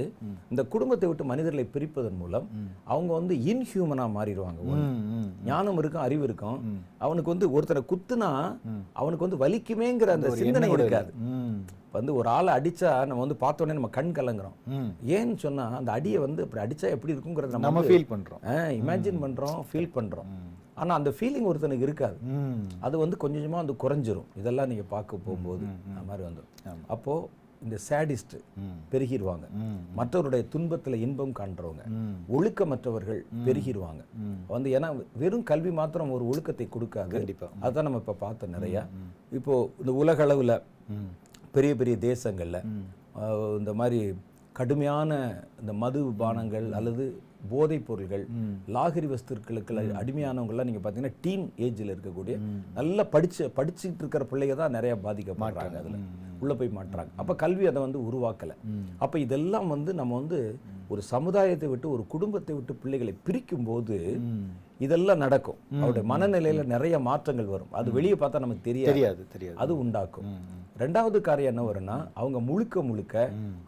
இந்த 0.51 0.63
குடும்பத்தை 0.73 1.07
விட்டு 1.09 1.25
மனிதர்களை 1.31 1.65
பிரிப்பதன் 1.73 2.21
மூலம் 2.21 2.47
அவங்க 2.93 3.11
வந்து 3.19 3.35
இன்ஹியூமனா 3.53 4.05
மாறிடுவாங்க. 4.17 4.61
ஞானம் 5.49 5.79
இருக்கும் 5.81 6.05
அறிவு 6.05 6.23
இருக்கும். 6.29 6.59
அவனுக்கு 7.05 7.33
வந்து 7.35 7.49
ஒருத்தரை 7.57 7.83
குத்துனா 7.93 8.31
அவனுக்கு 9.01 9.27
வந்து 9.27 9.41
வலிக்குமேங்கிற 9.43 10.15
அந்த 10.19 10.31
சிந்தனை 10.43 10.69
இருக்காது. 10.77 11.11
வந்து 11.97 12.15
ஒரு 12.21 12.31
ஆளை 12.37 12.53
அடிச்சா 12.59 12.93
நம்ம 13.09 13.23
வந்து 13.25 13.41
பார்த்த 13.43 13.65
உடனே 13.65 13.79
நம்ம 13.79 13.93
கண் 13.99 14.15
கலங்குறோம். 14.19 14.57
ஏன்னு 15.17 15.37
சொன்னா 15.47 15.67
அந்த 15.81 15.91
அடியை 15.99 16.21
வந்து 16.27 16.45
அப்படி 16.47 16.65
அடிச்சா 16.67 16.95
எப்படி 16.97 17.15
இருக்குங்கிறத 17.15 17.65
நம்ம 17.67 17.85
ஃபீல் 17.91 18.11
பண்றோம். 18.15 18.43
இமேஜின் 18.81 19.23
பண்றோம் 19.27 19.59
ஃபீல் 19.71 19.95
பண்றோம். 19.99 20.31
ஆனா 20.81 20.93
அந்த 20.95 21.11
ஃபீலிங் 21.17 21.49
ஒருத்தனுக்கு 21.49 21.87
இருக்காது. 21.87 22.17
அது 22.81 22.97
வந்து 22.99 23.17
கொஞ்சம் 23.17 23.43
கொஞ்சமா 23.43 23.61
வந்து 23.63 23.77
குறைஞ்சிரும். 23.83 24.29
இதெல்லாம் 24.37 24.71
நீங்க 24.73 24.85
பார்க்க 24.89 25.25
போகும்போது 25.27 25.65
அந்த 25.89 26.03
மாதிரி 26.09 26.25
வந்துடும் 26.29 26.51
அப்போ 26.95 27.15
இந்த 27.63 27.77
சேடிஸ்ட். 27.89 28.37
பெருகிடுவாங்க 28.93 29.47
மற்றவருடைய 29.99 30.43
துன்பத்துல 30.55 30.99
இன்பம் 31.07 31.35
காண்றவங்க. 31.41 31.83
ஒழுக்கமற்றவர்கள் 32.37 33.21
பெருகிடுவாங்க 33.47 34.03
வந்து 34.49 34.71
ஏன்னா 34.79 34.89
வெறும் 35.17 35.45
கல்வி 35.45 35.73
மாத்திரம் 35.73 36.15
ஒரு 36.17 36.27
ஒழுக்கத்தை 36.27 36.67
கொடுக்காது. 36.69 37.13
கண்டிப்பா. 37.17 37.49
அதான் 37.63 37.87
நம்ம 37.89 38.03
இப்ப 38.05 38.17
பார்த்தோம் 38.25 38.51
நிறைய. 38.51 38.77
இப்போ 39.33 39.55
இந்த 39.81 39.95
உலக 40.03 40.25
அளவுல 40.27 40.55
ம். 40.95 41.11
பெரிய 41.53 41.73
பெரிய 41.77 41.97
தேசங்கள்ல 42.09 42.59
இந்த 43.59 43.73
மாதிரி 43.75 44.01
கடுமையான 44.57 45.11
இந்த 45.61 45.73
மது 45.83 46.01
பானங்கள் 46.19 46.67
அல்லது 46.73 47.05
போதைப் 47.49 47.87
பொருள்கள் 47.87 48.25
லாகிரி 48.69 49.07
வஸ்துக்களுக்கு 49.07 49.73
அடிமையானவங்கலாம் 50.01 50.69
நீங்க 50.69 50.81
பார்த்தீங்கன்னா 50.81 51.17
டீன் 51.21 51.47
ஏஜ்ல 51.59 51.95
இருக்கக்கூடிய 51.95 52.37
நல்லா 52.75 53.05
படிச்சு 53.11 53.45
படிச்சுட்டு 53.57 54.03
இருக்கிற 54.03 54.25
பிள்ளைங்க 54.25 54.57
தான் 54.57 54.71
நிறைய 54.71 54.95
பாதிக்கப்படுறாங்க 55.05 55.77
அதுல. 55.83 55.99
உள்ள 56.43 56.55
போய் 56.61 56.77
மாட்டுறாங்க. 56.79 57.13
அப்ப 57.23 57.37
கல்வி 57.45 57.67
அதை 57.71 57.81
வந்து 57.87 58.01
உருவாக்கல. 58.09 58.55
அப்ப 59.05 59.19
இதெல்லாம் 59.27 59.69
வந்து 59.75 59.91
நம்ம 60.01 60.19
வந்து 60.21 60.41
ஒரு 60.93 61.03
சமுதாயத்தை 61.15 61.67
விட்டு 61.73 61.89
ஒரு 61.97 62.05
குடும்பத்தை 62.15 62.53
விட்டு 62.55 62.73
பிள்ளைகளை 62.85 63.13
பிரிக்கும் 63.27 63.67
போது 63.69 63.99
இதெல்லாம் 64.85 65.23
நடக்கும். 65.23 65.59
அவருடைய 65.81 66.05
மனநிலையில 66.13 66.63
நிறைய 66.75 66.99
மாற்றங்கள் 67.09 67.53
வரும். 67.55 67.75
அது 67.79 67.89
வெளியே 67.97 68.17
பார்த்தா 68.21 68.45
நமக்கு 68.45 68.69
தெரியாது. 68.69 68.93
தெரியாது 68.93 69.23
தெரியாது. 69.35 69.57
அது 69.63 69.73
உண்டாக்கும். 69.83 70.29
ரெண்டாவது 70.83 71.19
காரியம் 71.21 71.53
என்ன 71.53 71.63
வரும்னா 71.67 71.97
அவங்க 72.21 72.39
முழுக்க 72.49 72.83
முழுக்க 72.83 73.25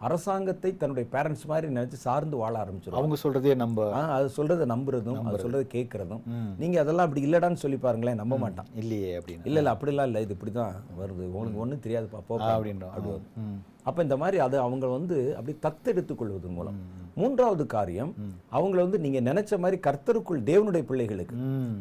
அரசாங்கத்தை 0.07 0.71
தன்னுடைய 0.77 1.07
பேரண்ட்ஸ் 1.15 1.45
மாதிரி 1.51 1.67
நினைச்சு 1.75 1.99
சார்ந்து 2.05 2.37
வாழ 2.43 2.55
ஆரம்பிச்சிடும் 2.63 2.99
அவங்க 3.01 3.17
சொல்றதே 3.25 3.55
நம்ம 3.63 3.89
அது 4.17 4.29
சொல்றதை 4.37 4.67
நம்புறதும் 4.73 5.21
அது 5.29 5.43
சொல்றதை 5.45 5.67
கேட்கறதும். 5.75 6.23
நீங்க 6.63 6.79
அதெல்லாம் 6.83 7.07
அப்படி 7.09 7.25
இல்லடான்னு 7.27 7.63
சொல்லி 7.65 7.79
பாருங்களேன் 7.85 8.21
நம்ப 8.23 8.39
மாட்டான். 8.45 8.71
இல்லையே 8.83 9.11
அப்படின்னு. 9.19 9.47
இல்ல 9.51 9.63
இல்ல 9.63 9.75
அப்படிலாம் 9.75 10.09
இல்ல. 10.11 10.23
இது 10.27 10.37
இப்படிதான் 10.39 10.75
வருது. 11.01 11.27
உங்களுக்கு 11.35 11.63
ஒண்ணும் 11.65 11.85
தெரியாதுப்பா. 11.89 12.23
போ 12.29 12.39
அப்படின்றோம். 12.63 12.93
அப்படி 12.95 13.11
வரும். 13.11 13.29
ம். 13.37 13.61
அப்ப 13.83 14.03
இந்த 14.03 14.17
மாதிரி 14.17 14.39
அது 14.39 14.59
அவங்க 14.59 14.87
வந்து 14.87 15.37
அப்படி 15.37 15.55
தத்தெடுத்துக் 15.63 16.19
கொள்வதன் 16.19 16.53
மூலம். 16.53 16.77
மூன்றாவது 17.15 17.67
காரியம் 17.67 18.13
அவங்கள 18.53 18.77
வந்து 18.77 18.99
நீங்க 18.99 19.21
நினைச்ச 19.21 19.59
மாதிரி 19.59 19.81
கர்த்தருக்குள் 19.87 20.41
தேவனுடைய 20.51 20.83
பிள்ளைகளுக்கு 20.83 21.37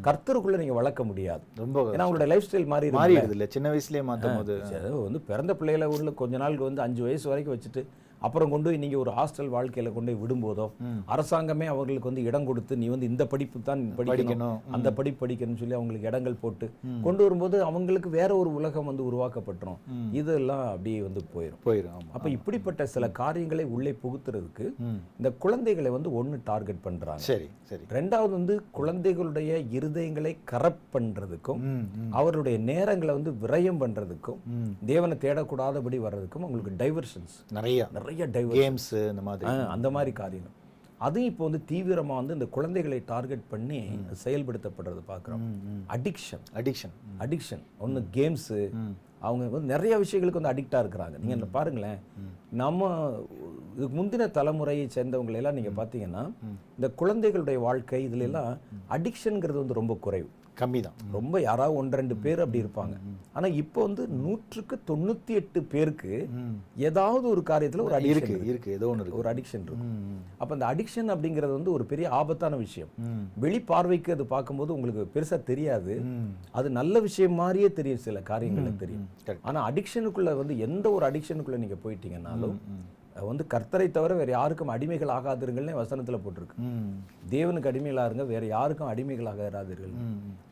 கர்த்தருக்குள்ள 0.08 0.58
நீங்க 0.58 0.74
வளர்க்க 0.74 1.04
முடியாது. 1.04 1.44
ரொம்ப 1.56 1.84
ஏன்னா 1.84 2.04
அவங்களோட 2.06 2.28
லைஃப் 2.28 2.48
ஸ்டைல் 2.52 2.66
மாறி 2.66 2.88
இருக்கு. 2.88 3.04
மாறிடுது 3.04 3.30
இல்ல? 3.30 3.46
சின்ன 3.46 3.72
வயசுலயே 3.74 4.04
மாத்தும் 4.10 4.36
போது. 4.36 4.56
வந்து 5.02 5.22
பிறந்த 5.22 5.56
பிள்ளைகளை 5.56 5.88
உள்ள 5.98 6.12
கொஞ்ச 6.12 6.38
நாளுக்கு 6.38 6.64
வந்து 6.64 6.82
அஞ்சு 6.82 7.04
வயசு 7.04 7.30
வரைக்கும் 7.30 7.56
வச்சுட்டு 7.56 7.84
அப்புறம் 8.22 8.52
கொண்டு 8.52 8.68
போய் 8.68 8.78
நீங்க 8.78 8.98
ஒரு 8.98 9.12
ஹாஸ்டல் 9.12 9.52
வாழ்க்கையில 9.54 9.94
கொண்டு 9.94 10.12
போய் 10.12 10.22
விடும்போதோ 10.22 10.66
அரசாங்கமே 11.14 11.68
அவர்களுக்கு 11.68 12.10
வந்து 12.10 12.24
இடம் 12.24 12.46
கொடுத்து 12.46 12.74
நீ 12.78 12.88
வந்து 12.90 13.10
இந்த 13.12 13.24
படிப்பு 13.26 13.62
தான் 13.62 13.82
படிக்கணும். 14.00 14.58
அந்த 14.72 14.90
படிப்பு 14.92 15.20
படிக்கணும்னு 15.22 15.62
சொல்லி 15.62 15.78
அவங்களுக்கு 15.78 16.10
இடங்கள் 16.12 16.42
போட்டு 16.42 16.68
கொண்டு 17.04 17.22
வரும்போது 17.24 17.58
அவங்களுக்கு 17.64 18.10
வேற 18.12 18.32
ஒரு 18.36 18.52
உலகம் 18.54 18.90
வந்து 18.90 19.04
உருவாக்கப்பட்டுரும். 19.10 19.80
இதெல்லாம் 20.14 20.66
அப்படியே 20.68 21.00
வந்து 21.02 21.24
போயிடும் 21.34 21.62
போயிடும் 21.66 22.06
அப்ப 22.14 22.28
இப்படிப்பட்ட 22.38 22.86
சில 22.88 23.10
காரியங்களை 23.22 23.66
உள்ளே 23.76 23.94
புகுத்துறதுக்கு. 24.04 24.68
இந்த 25.20 25.32
குழந்தைகளை 25.44 25.92
வந்து 25.92 26.12
ஒண்ணு 26.20 26.40
டார்கெட் 26.44 26.84
பண்றாங்க. 26.84 27.24
சரி 27.28 27.48
சரி. 27.70 27.84
ரெண்டாவது 27.92 28.32
வந்து 28.32 28.56
குழந்தைகளுடைய 28.78 29.52
இருதயங்களை 29.78 30.34
கரப்ட் 30.52 30.88
பண்றதுக்கும் 30.94 31.62
அவருடைய 32.14 32.58
நேரங்களை 32.70 33.14
வந்து 33.14 33.34
விரயம் 33.44 33.82
பண்றதுக்கும் 33.82 34.40
ம். 34.56 34.72
தேவனை 34.86 35.18
தேடக்கூடாதபடி 35.22 36.00
வர்றதுக்கும் 36.06 36.46
உங்களுக்கு 36.48 36.74
டைவர்ஷன்ஸ் 36.82 37.36
நிறைய. 37.52 37.80
நிறைய 37.92 38.11
டைவர் 38.38 38.58
கேம்ஸ் 38.62 38.90
இந்த 39.12 39.24
மாதிரி. 39.28 39.52
அந்த 39.76 39.90
மாதிரி 39.98 40.12
காரியங்கள். 40.24 40.56
அதுவும் 41.06 41.30
இப்போ 41.30 41.44
வந்து 41.48 41.62
தீவிரமா 41.72 42.16
வந்து 42.20 42.36
இந்த 42.38 42.48
குழந்தைகளை 42.56 43.00
டார்கெட் 43.12 43.46
பண்ணி 43.54 43.80
செயல்படுத்தப்படுறது 44.24 45.02
பார்க்குறோம். 45.12 45.46
அடிக்ஷன் 45.96 46.44
அடிக்ஷன் 46.60 46.94
அடிக்ஷன் 47.26 47.64
ஒன்று 47.86 48.04
கேம்ஸு 48.18 48.60
அவங்க 49.28 49.48
வந்து 49.56 49.72
நிறைய 49.74 49.94
விஷயங்களுக்கு 50.04 50.40
வந்து 50.42 50.54
அடிக்டாக 50.54 50.84
இருக்கிறாங்க. 50.84 51.16
நீங்கள் 51.22 51.38
இந்த 51.40 51.48
பாருங்களேன். 51.56 52.00
நம்ம 52.62 52.90
இதுக்கு 53.76 53.96
முந்தின 54.00 54.28
தலைமுறையை 54.38 54.86
சேர்ந்தவங்களை 54.96 55.40
எல்லாம் 55.42 55.58
நீங்கள் 55.60 55.78
பார்த்தீங்கன்னா 55.80 56.24
இந்த 56.78 56.88
குழந்தைகளுடைய 57.02 57.60
வாழ்க்கை 57.68 58.02
இதுல 58.08 58.28
எல்லாம் 58.30 58.52
அடிக்ஷனுங்கிறது 58.98 59.62
வந்து 59.64 59.80
ரொம்ப 59.82 59.96
குறைவு. 60.06 60.30
கம்மி 60.62 60.80
தான் 60.86 60.98
ரொம்ப 61.18 61.36
யாராவது 61.42 61.78
ஒன்று 61.80 62.00
ரெண்டு 62.00 62.16
பேர் 62.24 62.44
அப்படி 62.44 62.62
இருப்பாங்க. 62.64 62.96
ஆனா 63.38 63.48
இப்போ 63.62 63.80
வந்து 63.88 64.04
நூற்றுக்கு 64.24 64.76
தொண்ணூத்தி 64.90 65.34
எட்டு 65.40 65.60
பேருக்கு 65.74 66.14
ஏதாவது 66.88 67.26
ஒரு 67.34 67.42
காரியத்துல 67.50 67.84
ஒரு 67.88 68.02
இருக்கு 68.12 68.36
இருக்கு. 68.52 68.72
ஏதோ 68.78 68.88
ஒன்று 68.92 69.04
இருக்கு. 69.04 69.20
ஒரு 69.22 69.30
அடிக்ஷன் 69.32 69.64
இருக்கும் 69.68 69.92
ம், 69.92 70.20
அப்ப 70.38 70.52
அந்த 70.58 70.66
அடிக்ஷன் 70.72 71.12
அப்படிங்கிறது 71.14 71.54
வந்து 71.58 71.72
ஒரு 71.72 71.86
பெரிய 71.92 72.10
ஆபத்தான 72.20 72.56
விஷயம். 72.56 72.92
வெளி 73.46 73.60
பார்வைக்கு 73.72 74.16
அது 74.16 74.26
பார்க்கும்போது 74.36 74.76
உங்களுக்கு 74.78 75.06
பெருசா 75.16 75.40
தெரியாது. 75.52 75.96
அது 76.52 76.70
நல்ல 76.80 77.00
விஷயம் 77.08 77.38
மாதிரியே 77.42 77.72
தெரியும் 77.80 78.06
சில 78.08 78.20
காரியங்களுக்கு 78.32 78.84
தெரியும். 78.86 79.08
correct. 79.28 79.44
ஆனா 79.50 79.60
அடிக்ஷனுக்குள்ள 79.70 80.34
வந்து 80.42 80.56
எந்த 80.68 80.86
ஒரு 80.92 81.06
அடிக்ஷனுக்குள்ள 81.12 81.60
நீங்க 81.66 81.78
போயிட்டீங்கன்னாலும் 81.86 82.58
வந்து 83.16 83.44
கர்த்தரை 83.54 83.92
தவிர 83.92 84.14
வேற 84.14 84.32
யாருக்கும் 84.32 84.70
அடிமைகள் 84.70 85.14
ஆகாதீர்கள்னே 85.16 85.74
வசனத்துல 85.80 86.18
போட்டிருக்கு. 86.24 86.56
தேவனுக்கு 87.30 87.70
அடிமைகளா 87.72 88.06
இருங்க 88.06 88.24
வேற 88.24 88.46
யாருக்கும் 88.46 88.88
அடிமைகளாக 88.88 89.50
இராதீர்கள் 89.54 89.94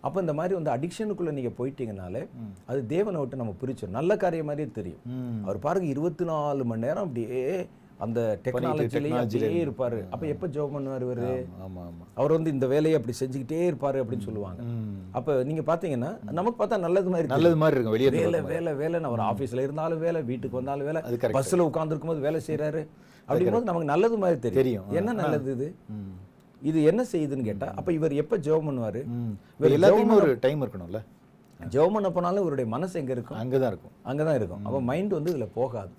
அப்ப 0.01 0.19
இந்த 0.19 0.33
மாதிரி 0.33 0.53
வந்து 0.53 0.73
அடிக்ஷனுக்குள்ள 0.75 1.31
நீங்க 1.31 1.51
போயிட்டீங்கனாலே 1.59 2.23
அது 2.65 2.85
தேவனை 2.85 3.19
விட்டு 3.19 3.41
நம்ம 3.41 3.55
பிரிச்சிடும் 3.61 3.97
நல்ல 3.99 4.17
காரியம் 4.17 4.45
மாதிரியே 4.45 4.71
தெரியும். 4.79 5.03
அவர் 5.45 5.59
பாருங்க 5.59 5.87
இருபத்தி 5.87 6.25
நாலு 6.25 6.65
மணி 6.65 6.85
நேரம் 6.87 7.05
அப்படியே 7.07 7.43
அந்த 8.05 8.19
டெக்னாலஜிலேயே 8.43 9.17
அப்படியே 9.21 9.61
இருப்பாரு. 9.65 9.97
அப்ப 10.13 10.23
எப்ப 10.33 10.47
ஜெபம் 10.55 10.75
பண்ணுவார் 10.75 11.03
இவரு? 11.05 11.25
ஆமா 11.65 11.81
ஆமா 11.87 12.05
அவர் 12.19 12.33
வந்து 12.35 12.53
இந்த 12.55 12.67
வேலையை 12.73 12.95
அப்படி 12.99 13.15
செஞ்சுக்கிட்டே 13.21 13.59
இருப்பாரு 13.71 13.97
அப்படின்னு 14.03 14.27
சொல்லுவாங்க. 14.27 14.61
அப்ப 15.19 15.35
நீங்க 15.49 15.63
பாத்தீங்கன்னா 15.71 16.11
நமக்கு 16.37 16.59
பார்த்தா 16.61 16.79
நல்லது 16.85 17.11
மாதிரி. 17.15 17.29
நல்லது 17.35 17.59
மாதிரி 17.63 17.77
இருக்கும் 17.77 17.97
வெளியே 17.97 18.11
வேலை 18.17 18.41
வேலை 18.53 18.73
வேலைன்னு 18.81 19.09
அவர் 19.11 19.25
ஆபீஸ்ல 19.31 19.65
இருந்தாலும் 19.67 20.03
வேலை 20.07 20.21
வீட்டுக்கு 20.31 20.59
வந்தாலும் 20.59 20.89
வேலை 20.91 21.01
அது 21.01 21.19
correct. 21.23 21.37
பஸ்ல 21.39 21.67
உட்கார்ந்துருக்கும் 21.69 22.13
போது 22.13 22.25
வேலை 22.27 22.41
செய்யறாரு 22.47 22.83
அப்படிங்கும்போது 23.27 23.69
நமக்கு 23.71 23.91
நல்லது 23.93 24.17
மாதிரி 24.17 24.55
தெரியும். 24.59 24.87
என்ன 25.01 25.17
நல்லது 25.21 25.51
இது. 25.57 25.69
இது 26.61 26.79
என்ன 26.91 27.01
செய்யுதுன்னு 27.11 27.47
கேட்டா 27.49 27.67
அப்ப 27.75 27.89
இவர் 27.99 28.19
எப்ப 28.21 28.37
ஜெபம் 28.45 28.67
பண்ணுவாரு? 28.69 29.01
ம். 29.17 29.33
இவர் 29.59 29.75
எல்லாத்துக்குமே 29.77 30.17
ஒரு 30.23 30.33
டைம் 30.45 30.63
இருக்கணும்ல. 30.63 30.99
ஜெபம் 31.67 31.93
பண்ண 31.93 32.09
போனாலும் 32.09 32.39
இவருடைய 32.39 32.69
மனசு 32.69 32.99
எங்க 32.99 33.11
இருக்கும்? 33.11 33.37
அங்கதான் 33.37 33.67
இருக்கும். 33.67 33.91
அங்கதான் 34.05 34.35
இருக்கும். 34.35 34.65
அப்ப 34.65 34.81
மைண்ட் 34.81 35.11
வந்து 35.11 35.37
இதுல 35.37 35.47
போகாது. 35.53 35.89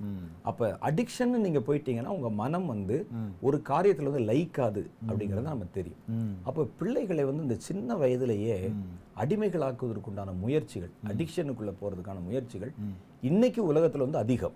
அப்ப 0.42 0.78
அடிக்ஷன் 0.80 1.24
நீங்க 1.24 1.58
போயிட்டீங்கன்னா 1.58 2.06
உங்க 2.06 2.30
மனம் 2.30 2.66
வந்து 2.66 3.06
ஒரு 3.40 3.62
காரியத்துல 3.68 4.10
வந்து 4.10 4.32
லைக்காது 4.32 4.82
அப்படிங்கறது 5.08 5.40
நம்ம 5.40 5.64
தெரியும். 5.72 5.98
அப்ப 6.42 6.68
பிள்ளைகளை 6.78 7.24
வந்து 7.24 7.42
இந்த 7.42 7.54
சின்ன 7.58 7.96
வயதிலேயே 7.96 8.72
அடிமைகளாக்குவதற்குண்டான 9.16 10.38
முயற்சிகள் 10.40 10.90
அடிக்ஷனுக்குள்ள 11.06 11.74
போறதுக்கான 11.82 12.22
முயற்சிகள் 12.24 12.72
இன்னைக்கு 13.20 13.72
உலகத்துல 13.72 13.98
வந்து 13.98 14.18
அதிகம். 14.18 14.52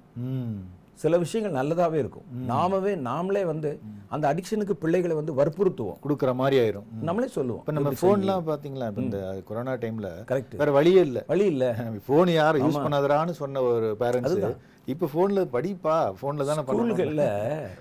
சில 0.94 1.18
விஷயங்கள் 1.18 1.57
நல்லதாவே 1.61 1.92
இருக்கும். 1.92 2.26
நாமவே 2.48 2.92
நாமளே 3.07 3.44
வந்து 3.44 3.70
அந்த 4.09 4.35
அடிக்ஷனுக்கு 4.35 4.70
பிள்ளைகளை 4.72 5.16
வந்து 5.16 5.33
வற்புறுத்துவோம். 5.35 5.96
கொடுக்குற 6.04 6.35
மாதிரி 6.35 6.57
ஆயிரும். 6.61 6.87
நம்மளே 7.00 7.26
சொல்லுவோம். 7.26 7.61
இப்ப 7.61 7.72
நம்ம 7.72 7.90
ஃபோன்லாம் 7.90 8.46
பாத்தீங்களா? 8.50 8.87
இப்ப 8.87 9.02
இந்த 9.02 9.42
கொரோனா 9.44 9.72
டைம்ல 9.72 10.11
கரெக்ட் 10.28 10.57
வேற 10.57 10.70
வழியே 10.70 11.00
இல்ல. 11.00 11.24
வழி 11.26 11.44
இல்ல. 11.44 11.64
ஃபோன் 12.09 12.30
யாரும் 12.30 12.70
யூஸ் 12.70 12.83
பண்ணாதடான்னு 12.85 13.30
சொன்ன 13.30 13.62
ஒரு 13.62 13.96
பேரண்ட்ஸ் 14.00 14.57
இப்ப 14.87 15.09
போன்ல 15.14 15.40
படிப்பா? 15.52 15.96
போன்ல 16.22 16.44
தானே 16.44 16.62
ஸ்கூல்களில் 16.62 17.26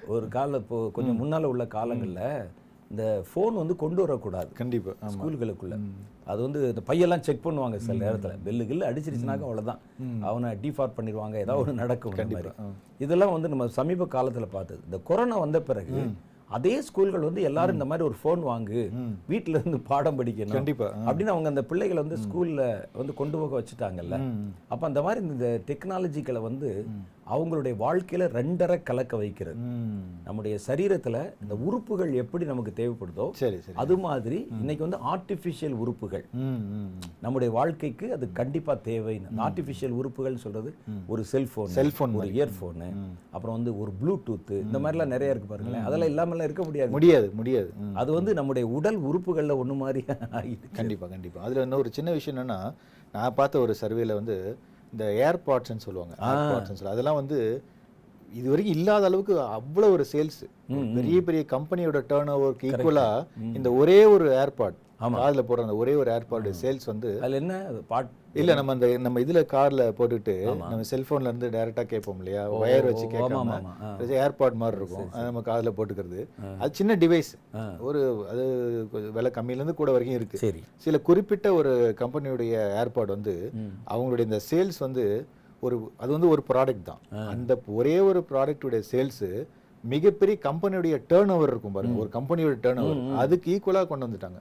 ஒரு 0.08 0.28
கால 0.28 0.58
இப்போ 0.58 0.90
கொஞ்சம் 0.94 1.18
முன்னால 1.22 1.44
உள்ள 1.44 1.64
காலங்கள்ல 1.64 2.22
இந்த 2.92 3.24
ஃபோன் 3.30 3.56
வந்து 3.62 3.76
கொண்டு 3.76 4.02
வரக்கூடாது. 4.02 4.50
கண்டிப்பா 4.54 4.92
ஆமா. 4.92 5.12
ஸ்கூல்களுக்குள்ள. 5.14 5.78
அது 6.26 6.42
வந்து 6.42 6.60
இந்த 6.70 6.82
பையெல்லாம் 6.90 7.24
செக் 7.28 7.46
பண்ணுவாங்க 7.46 7.78
சில 7.86 7.98
நேரத்துல. 8.06 8.34
பெல்லு 8.46 8.66
கில்லு 8.70 8.90
அடிச்சிருச்சுனாக்க 8.90 9.48
அவ்வளவுதான். 9.48 9.80
அவனை 10.22 10.50
டிஃபார்ட் 10.66 10.98
பண்ணிடுவாங்க 10.98 11.36
ஏதாவது 11.46 11.62
ஒன்று 11.64 11.82
நடக்கும் 11.82 12.14
மாதிரி. 12.16 12.52
இதெல்லாம் 12.98 13.32
வந்து 13.32 13.50
நம்ம 13.50 13.68
சமீப 13.68 14.08
காலத்துல 14.18 14.48
பார்த்தது. 14.52 14.82
இந்த 14.86 15.00
கொரோனா 15.10 15.38
வந்த 15.38 15.62
பிறகு 15.62 15.98
அதே 16.58 16.74
ஸ்கூல்கள் 16.88 17.26
வந்து 17.26 17.42
எல்லாரும் 17.42 17.76
இந்த 17.76 17.86
மாதிரி 17.90 18.08
ஒரு 18.08 18.18
ஃபோன் 18.22 18.42
வாங்கு 18.50 18.82
வீட்ல 19.28 19.60
இருந்து 19.60 19.80
பாடம் 19.80 20.18
படிக்கணும் 20.20 20.58
கண்டிப்பா 20.58 20.88
அப்படின்னு 21.06 21.34
அவங்க 21.34 21.50
அந்த 21.54 21.64
பிள்ளைகளை 21.64 22.00
வந்து 22.04 22.18
ஸ்கூல்ல 22.26 22.62
வந்து 22.94 23.14
கொண்டு 23.14 23.38
போக 23.38 23.54
வச்சுட்டாங்கல்ல. 23.60 24.18
அப்ப 24.68 24.84
அந்த 24.88 25.02
மாதிரி 25.02 25.26
இந்த 25.26 25.48
டெக்னாலஜிக்களை 25.70 26.42
வந்து 26.42 26.70
அவங்களுடைய 27.32 27.74
வாழ்க்கையில 27.80 28.24
ரெண்டரை 28.38 28.84
கலக்க 28.84 29.18
வைக்கிறது. 29.18 29.58
நம்முடைய 30.26 30.60
சரீரத்துல 30.68 31.18
இந்த 31.42 31.56
உறுப்புகள் 31.68 32.14
எப்படி 32.14 32.46
நமக்கு 32.46 32.74
தேவைப்படுதோ 32.82 33.26
சரி 33.32 33.58
சரி. 33.62 33.76
அது 33.76 33.98
மாதிரி 33.98 34.48
இன்னைக்கு 34.60 34.88
வந்து 34.88 35.00
ஆர்டிஃபிஷியல் 35.14 35.76
உறுப்புகள். 35.84 36.26
நம்முடைய 37.22 37.54
வாழ்க்கைக்கு 37.54 38.12
அது 38.14 38.32
கண்டிப்பா 38.32 38.76
தேவைன்னு. 38.76 39.30
ஆர்டிஃபிஷியல் 39.38 39.96
உறுப்புகள் 40.02 40.38
சொல்றது 40.38 40.74
ஒரு 41.08 41.24
செல்போன் 41.24 41.68
செல்போன் 41.68 42.14
ஒரு 42.14 42.28
இயர்ஃபோனு 42.28 42.90
அப்புறம் 43.32 43.56
வந்து 43.56 43.80
ஒரு 43.80 43.94
ப்ளூடூத் 44.02 44.52
இந்த 44.52 44.80
மாதிரிலாம் 44.80 45.14
நிறைய 45.16 45.34
இருக்கு 45.34 45.50
பாருங்களேன். 45.50 45.86
அதெல்லாம் 45.86 46.12
இல்லாமலாம் 46.14 46.44
இருக்க 46.44 46.64
முடியாது. 46.64 46.92
முடியாது 46.92 47.32
முடியாது. 47.34 47.72
அது 47.94 48.12
வந்து 48.12 48.34
நம்முடைய 48.34 48.68
உடல் 48.68 49.00
உறுப்புகள்ல 49.02 49.56
ஒண்ணு 49.64 49.76
மாதிரி 49.76 50.04
ஆயிடுச்சு. 50.40 50.70
கண்டிப்பா 50.74 51.08
கண்டிப்பா. 51.08 51.42
அதுல 51.42 51.62
இன்னொரு 51.62 51.90
சின்ன 51.92 52.12
விஷயம் 52.12 52.40
என்னன்னா 52.40 52.60
நான் 53.14 53.34
பார்த்த 53.34 53.60
ஒரு 53.60 53.76
சர்வேல 53.82 54.14
வந்து 54.14 54.58
இந்த 54.94 55.06
ஏர்பாட்ஸ்ன்னு 55.28 55.86
சொல்லுவாங்க. 55.88 56.14
ஏர்பாட்ஸ்னு 56.32 56.78
சொல்லுவாங்க. 56.80 56.98
அதெல்லாம் 56.98 57.20
வந்து 57.22 57.40
இது 58.40 58.48
வரைக்கும் 58.52 58.76
இல்லாத 58.78 59.06
அளவுக்கு 59.10 59.34
அவ்வளவு 59.58 59.94
ஒரு 59.96 60.06
சேல்ஸ் 60.12 60.40
பெரிய 60.96 61.18
பெரிய 61.28 61.42
கம்பெனியோட 61.56 62.00
டேர்ன் 62.12 62.32
ஓவருக்கு 62.36 62.70
ஈக்குவலா 62.70 63.08
இந்த 63.58 63.70
ஒரே 63.82 64.00
ஒரு 64.14 64.28
ஏர்பாட் 64.44 64.78
காதுல 65.18 65.42
போடுற 65.48 65.66
அந்த 65.66 65.76
ஒரே 65.76 65.94
ஒரு 65.96 66.10
ஏர்பாட் 66.12 66.50
சேல்ஸ் 66.62 66.86
வந்து 66.90 67.10
அதுல 67.20 67.40
என்ன? 67.42 67.56
பாட் 67.88 68.12
இல்ல 68.42 68.52
நம்ம 68.54 68.72
அந்த 68.72 68.88
நம்ம 68.98 69.20
இதுல 69.20 69.40
கார்ல 69.54 69.84
போட்டுட்டு 69.98 70.34
நம்ம 70.62 70.86
செல்போன்ல 70.92 71.32
இருந்து 71.32 71.50
டைரக்டா 71.50 71.84
கேட்போம் 71.84 72.20
இல்லையா? 72.20 72.44
ஒயர் 72.60 72.88
வச்சு 72.90 73.06
கேட்காம. 73.08 73.58
ஏர்பாட் 74.24 74.60
மாதிரி 74.62 74.80
இருக்கும். 74.82 75.10
அது 75.14 75.26
நம்ம 75.26 75.44
காதுல 75.50 75.74
போட்டுக்கிறது. 75.78 76.22
அது 76.60 76.72
சின்ன 76.74 76.96
டிவைஸ் 76.96 77.32
ஒரு 77.80 78.02
அது 78.32 78.46
விலை 79.18 79.32
கம்மியில 79.32 79.62
இருந்து 79.62 79.80
கூட 79.82 79.92
வரைக்கும் 79.92 80.20
இருக்கு. 80.20 80.42
சரி. 80.46 80.64
சில 80.78 81.00
குறிப்பிட்ட 81.00 81.54
ஒரு 81.54 81.74
கம்பெனியுடைய 82.02 82.54
ஏர்பாட் 82.82 83.16
வந்து 83.18 83.36
அவங்களுடைய 83.88 84.22
இந்த 84.22 84.42
சேல்ஸ் 84.50 84.80
வந்து 84.80 85.06
ஒரு 85.64 85.76
அது 85.98 86.12
வந்து 86.12 86.30
ஒரு 86.30 86.44
ப்ராடக்ட் 86.50 86.88
தான். 86.88 87.02
அந்த 87.34 87.52
ஒரே 87.74 88.00
ஒரு 88.00 88.22
ப்ராடக்ட்டுடைய 88.32 88.82
சேல்ஸ் 88.92 89.24
மிகப்பெரிய 89.84 90.36
கம்பெனியுடைய 90.44 90.96
டேர்ன் 91.10 91.32
ஓவர் 91.34 91.52
இருக்கும் 91.52 91.74
பாருங்க. 91.74 91.98
ஒரு 92.00 92.10
கம்பெனியோட 92.12 92.56
டேர்ன் 92.62 92.82
ஓவர் 92.84 93.00
அதுக்கு 93.22 93.48
ஈக்குவலா 93.54 93.82
கொண்டு 93.88 94.06
வந்துட்டாங்க. 94.06 94.40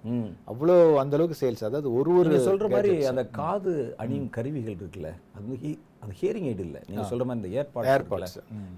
அவ்வளோ 0.50 0.74
அந்த 1.00 1.16
அளவுக்கு 1.16 1.40
சேல்ஸ் 1.40 1.64
அதாவது 1.64 1.88
ஒரு 1.94 2.10
ஒரு 2.18 2.36
சொல்ற 2.44 2.66
மாதிரி 2.70 2.92
அந்த 3.10 3.24
காது 3.38 3.72
அணியும் 4.02 4.28
கருவிகள் 4.36 4.76
இருக்குல்ல 4.76 5.10
அது 5.32 5.44
வந்து 5.46 5.72
அது 6.02 6.12
ஹியரிங் 6.20 6.46
எய்ட் 6.46 6.62
இல்ல. 6.64 6.78
நீங்க 6.86 7.02
சொல்ற 7.10 7.24
மாதிரி 7.24 7.40
இந்த 7.40 7.50
ஏர்பாட்ஸ் 7.58 7.90
ஏர்பாட்ஸ் 7.92 8.36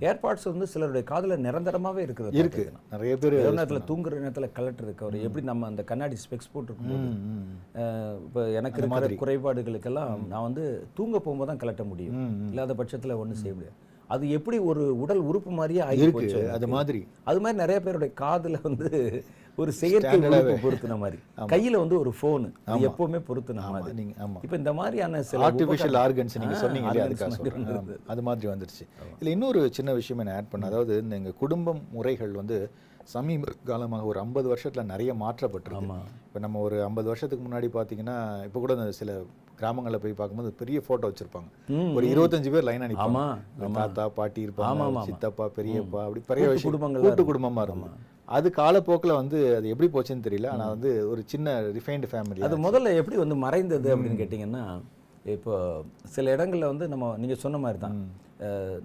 ஏர்பாட்ஸ் 0.08 0.48
வந்து 0.50 0.66
சிலருடைய 0.72 1.04
காதுல 1.10 1.38
நிரந்தரமாவே 1.44 2.02
இருக்குது 2.02 2.38
இருக்கு. 2.40 2.64
நிறைய 2.92 3.14
பேர் 3.16 3.36
நேரத்துல 3.50 3.80
தூங்குற 3.88 4.18
நேரத்துல 4.20 4.48
கலட்டுறதுக்கு 4.56 5.04
அவர் 5.06 5.16
எப்படி 5.24 5.44
நம்ம 5.46 5.66
அந்த 5.66 5.84
கண்ணாடி 5.90 6.18
ஸ்பெக்ஸ் 6.22 6.52
போட்டுருக்கும்போது 6.52 7.06
அஹ், 7.78 8.18
இப்ப 8.26 8.44
எனக்கு 8.58 8.80
இருக்கிற 8.80 9.20
குறைபாடுகளுக்கெல்லாம் 9.22 10.12
நான் 10.28 10.46
வந்து 10.48 10.64
தூங்க 10.98 11.16
போகும்போது 11.20 11.50
தான் 11.50 11.62
கலட்ட 11.62 11.84
முடியும். 11.86 12.18
இல்லாத 12.50 12.74
பட்சத்துல 12.76 13.18
ஒண்ணும் 13.20 13.40
செய்ய 13.40 13.54
முடியாது. 13.54 13.76
அது 14.12 14.24
எப்படி 14.36 14.56
ஒரு 14.70 14.82
உடல் 15.02 15.22
உறுப்பு 15.28 15.50
மாதிரியே 15.58 15.82
ஆகி 15.86 16.02
இருக்கு 16.02 16.20
போச்சு 16.20 16.42
அது 16.56 16.66
மாதிரி. 16.74 17.00
அது 17.30 17.38
மாதிரி 17.44 17.60
நிறைய 17.62 17.78
பேருடைய 17.86 18.12
காதுல 18.22 18.60
வந்து 18.68 18.88
ஒரு 19.62 19.70
செயற்கை 19.80 20.16
உறுப்பு 20.28 20.54
பொருத்தின 20.62 20.96
மாதிரி. 21.02 21.18
கையில 21.52 21.80
வந்து 21.82 21.96
ஒரு 22.02 22.12
போன் 22.20 22.46
எப்பவுமே 22.88 23.20
பொருத்தின 23.28 23.66
மாதிரி. 23.74 24.06
இப்ப 24.44 24.56
இந்த 24.62 24.72
மாதிரியான 24.80 25.22
சில 25.28 25.46
ஆர்டிஃபிஷியல் 25.48 25.98
ஆர்கன்ஸ் 26.04 26.38
நீங்க 26.44 26.56
சொன்னீங்க. 26.64 26.88
அது 28.14 28.24
மாதிரி 28.28 28.52
வந்துருச்சு. 28.52 28.86
இல்ல 29.20 29.30
இன்னொரு 29.36 29.62
சின்ன 29.78 29.92
விஷயம் 30.00 30.22
நான் 30.22 30.36
ஆட் 30.38 30.50
பண்ண 30.54 30.70
அதாவது 30.72 30.96
இந்த 31.04 31.14
எங்க 31.20 31.34
குடும்பம் 31.44 31.80
முறைகள் 31.96 32.34
வந்து 32.40 32.58
சமீப 33.14 33.52
காலமாக 33.70 34.04
ஒரு 34.10 34.18
ஐம்பது 34.24 34.46
வருஷத்துல 34.52 34.82
நிறைய 34.92 35.10
மாற்றப்பட்டிருக்கு. 35.22 35.96
இப்போ 36.26 36.40
நம்ம 36.44 36.60
ஒரு 36.66 36.76
ஐம்பது 36.88 37.08
வருஷத்துக்கு 37.10 37.46
முன்னாடி 37.46 37.68
பார்த்தீங்கன்னா 37.78 38.18
இப்போ 38.48 38.60
கூட 38.64 38.74
சில 39.00 39.16
கிராமங்களில் 39.64 40.02
போய் 40.06 40.18
பார்க்கும்போது 40.22 40.50
பெரிய 40.62 40.78
ஃபோட்டோ 40.86 41.10
வச்சிருப்பாங்க. 41.10 41.48
ஒரு 41.98 42.06
இருபத்தஞ்சு 42.14 42.50
பேர் 42.56 42.66
லைன் 42.70 42.86
அனுப்பாங்க 42.86 43.76
தாத்தா 43.78 44.06
பாட்டி 44.18 44.40
இருப்பாங்க. 44.46 45.04
சித்தப்பா 45.10 45.46
பெரியப்பா 45.60 46.02
அப்படி 46.08 46.22
பெரிய 46.32 46.48
குடும்பங்களா 46.66 47.04
கூட்டு 47.04 47.14
இருக்கும். 47.14 47.30
குடும்பமா 47.30 47.62
இருக்கும். 47.68 47.94
அது 48.36 48.48
காலப்போக்கில் 48.58 49.18
வந்து 49.20 49.38
அது 49.56 49.66
எப்படி 49.72 49.88
போச்சுன்னு 49.94 50.26
தெரியல. 50.26 50.50
ஆனா 50.54 50.66
வந்து 50.74 50.90
ஒரு 51.12 51.22
சின்ன 51.32 51.56
ரிஃபைன்டு 51.78 52.10
ஃபேமிலி 52.10 52.44
அது 52.48 52.58
முதல்ல 52.66 52.92
எப்படி 53.00 53.16
வந்து 53.22 53.36
மறைந்தது 53.44 53.88
அப்படின்னு 53.94 54.20
கேட்டிங்கன்னா 54.20 54.64
இப்போ 55.34 55.54
சில 56.14 56.32
இடங்கள்ல 56.36 56.70
வந்து 56.72 56.86
நம்ம 56.92 57.10
நீங்க 57.22 57.36
சொன்ன 57.44 57.58
மாதிரி 57.64 57.80
தான் 57.84 57.96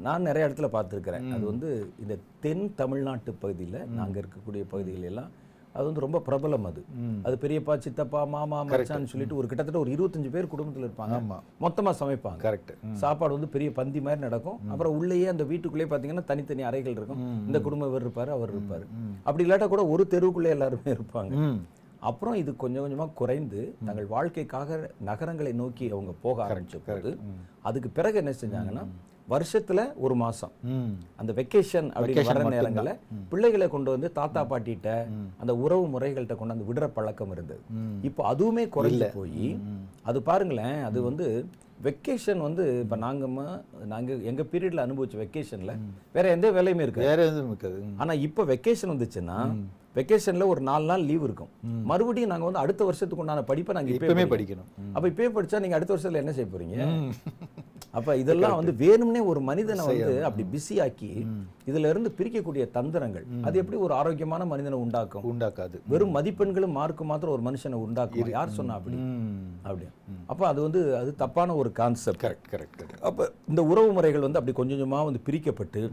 நான் 0.06 0.28
நிறைய 0.30 0.48
இடத்துல 0.48 0.68
பார்த்துருக்கிறேன். 0.76 1.26
அது 1.36 1.44
வந்து 1.52 1.70
இந்த 2.04 2.16
தென் 2.44 2.66
தமிழ்நாட்டு 2.82 3.32
பகுதியில 3.44 3.78
நாங்க 4.00 4.16
இருக்கக்கூடிய 4.22 4.64
பகுதிகள் 4.74 5.10
எல்லாம் 5.12 5.32
அது 5.74 5.86
வந்து 5.86 6.00
ரொம்ப 6.00 6.22
பிரபலம் 6.28 6.64
அது. 6.64 6.82
அது 7.24 7.36
பெரியப்பா 7.42 7.78
சித்தப்பா 7.78 8.26
மாமா 8.26 8.64
மச்சான்னு 8.64 9.06
சொல்லிட்டு 9.06 9.36
ஒரு 9.36 9.48
கிட்டத்தட்ட 9.48 9.80
ஒரு 9.80 9.92
இருபத்தஞ்சு 9.96 10.30
பேர் 10.30 10.46
குடும்பத்துல 10.46 10.88
இருப்பாங்க. 10.88 11.18
ஆமா. 11.20 11.38
மொத்தமா 11.62 11.92
சமைப்பாங்க. 12.00 12.40
கரெக்ட் 12.46 12.72
சாப்பாடு 12.94 13.34
வந்து 13.34 13.48
பெரிய 13.48 13.72
பந்தி 13.72 14.02
மாதிரி 14.02 14.22
நடக்கும். 14.22 14.60
அப்புறம் 14.72 14.96
உள்ளேயே 14.98 15.28
அந்த 15.28 15.44
வீட்டுக்குள்ளேயே 15.44 15.92
பார்த்தீங்கன்னா 15.92 16.24
தனித்தனி 16.24 16.62
அறைகள் 16.62 16.92
இருக்கும். 16.92 17.22
இந்த 17.48 17.62
குடும்பம் 17.62 17.90
இவர் 17.90 18.08
இருப்பாரு 18.08 18.28
அவர் 18.28 18.54
இருப்பாரு. 18.56 18.86
அப்படி 19.24 19.50
இல்லாட்டா 19.50 19.68
கூட 19.68 19.86
ஒரு 19.86 20.08
தெருவுக்குள்ளே 20.10 20.50
எல்லாருமே 20.50 20.92
இருப்பாங்க. 20.94 21.34
அப்புறம் 22.00 22.36
இது 22.36 22.56
கொஞ்சம் 22.56 22.84
கொஞ்சமா 22.86 23.14
குறைந்து 23.14 23.76
தங்கள் 23.86 24.06
வாழ்க்கைக்காக 24.06 24.92
நகரங்களை 25.00 25.54
நோக்கி 25.54 25.92
அவங்க 25.92 26.12
போக 26.22 26.44
ஆரம்பிச்ச 26.48 26.78
போது 26.86 27.10
அதுக்கு 27.62 27.90
பிறகு 27.90 28.18
என்ன 28.18 28.34
செஞ்சாங்கன்னா 28.42 28.84
வருஷத்துல 29.34 29.80
ஒரு 30.06 30.16
மாசம். 30.24 30.54
அந்த 31.22 31.32
வெக்கேஷன் 31.40 31.88
அப்படின்னு 31.96 32.28
வர. 32.30 32.44
நேரங்கள்ல 32.56 32.94
பிள்ளைகளை 33.32 33.68
கொண்டு 33.76 33.90
வந்து 33.96 34.10
தாத்தா 34.20 34.44
பாட்டிகிட்ட 34.52 34.90
அந்த 35.42 35.56
உறவு 35.64 35.86
முறைகள்கிட்ட 35.96 36.38
கொண்டு 36.42 36.56
வந்து 36.56 36.70
விடுற 36.70 36.88
பழக்கம் 36.98 37.34
இருந்தது. 37.38 37.64
இப்போ 38.10 38.22
அதுவுமே 38.34 38.66
குறைஞ்சு 38.76 39.10
போய் 39.18 39.50
அது 40.12 40.22
பாருங்களேன் 40.30 40.80
அது 40.90 41.02
வந்து 41.10 41.28
வெக்கேஷன் 41.88 42.42
வந்து 42.46 42.64
இப்போ 42.84 42.96
நாங்க 43.04 43.26
நாங்க 43.92 44.14
எங்க 44.30 44.42
பீரியட்ல 44.54 44.86
அனுபவிச்ச 44.86 45.18
வெக்கேஷன்ல 45.22 45.74
வேற 46.16 46.26
எந்த 46.36 46.48
வேலையுமே 46.58 46.86
இருக்கு 46.86 47.06
வேற 47.10 47.20
எதுவும் 47.30 47.52
இருக்காது. 47.54 47.78
ஆனா 48.02 48.14
இப்போ 48.28 48.44
வெக்கேஷன் 48.54 48.94
வந்துச்சுன்னா 48.94 49.38
வெக்கேஷன்ல 49.98 50.46
ஒரு 50.54 50.62
நாலு 50.68 50.86
நாள் 50.90 51.06
லீவ் 51.10 51.24
இருக்கும். 51.28 51.52
மறுபடியும் 51.92 52.32
நாங்க 52.32 52.46
வந்து 52.48 52.62
அடுத்த 52.64 52.82
வருஷத்துக்கு 52.90 53.24
உண்டான 53.24 53.44
படிப்பை 53.52 53.74
நாங்க 53.78 53.92
இப்பவே 53.96 54.26
படிக்கணும். 54.34 54.70
அப்ப 54.96 55.06
இப்பயே 55.12 55.30
படிச்சா 55.38 55.62
நீங்க 55.64 55.78
அடுத்த 55.78 55.94
வருஷத்துல 55.96 56.22
என்ன 56.24 56.34
செய்ய 56.38 56.48
போறீங்க? 56.54 56.78
அப்ப 57.94 58.16
இதெல்லாம் 58.22 58.58
வந்து 58.58 58.74
வேணும்னே 58.82 59.22
ஒரு 59.32 59.40
மனிதனை 59.50 59.84
வந்து 59.90 60.16
அப்படி 60.28 60.44
பிஸி 60.54 60.76
ஆக்கி 60.84 61.10
இதுல 61.70 61.90
இருந்து 61.92 62.10
பிரிக்கக்கூடிய 62.18 62.64
தந்திரங்கள் 62.76 63.26
அது 63.48 63.60
எப்படி 63.62 63.78
ஒரு 63.86 63.94
ஆரோக்கியமான 63.94 64.46
மனிதனை 64.52 64.78
உண்டாக்கும்? 64.84 65.26
உண்டாக்காது. 65.32 65.78
வெறும் 65.92 66.14
மதிப்பெண்களும் 66.18 66.76
மார்க்கும் 66.80 67.10
மாத்திரம் 67.12 67.36
ஒரு 67.38 67.44
மனுஷனை 67.48 67.80
உண்டாக்கும்? 67.86 68.32
யார் 68.38 68.56
சொன்னா 68.60 68.76
அப்படி? 68.80 69.00
அப்படி. 69.64 69.88
அப்ப 70.28 70.48
அது 70.48 70.60
வந்து 70.68 70.82
அது 71.02 71.12
தப்பான 71.24 71.56
ஒரு 71.62 71.72
கான்செப்ட். 71.82 72.22
கரெக்ட் 72.26 72.50
கரெக்ட் 72.54 72.84
அப்ப 73.10 73.30
இந்த 73.52 73.64
உறவு 73.72 73.92
முறைகள் 73.98 74.26
வந்து 74.28 74.42
அப்படி 74.42 74.56
கொஞ்சம் 74.62 74.80
கொஞ்சமா 74.80 75.02
வந்து 75.10 75.26
பிரிக்கப்பட்டு 75.30 75.84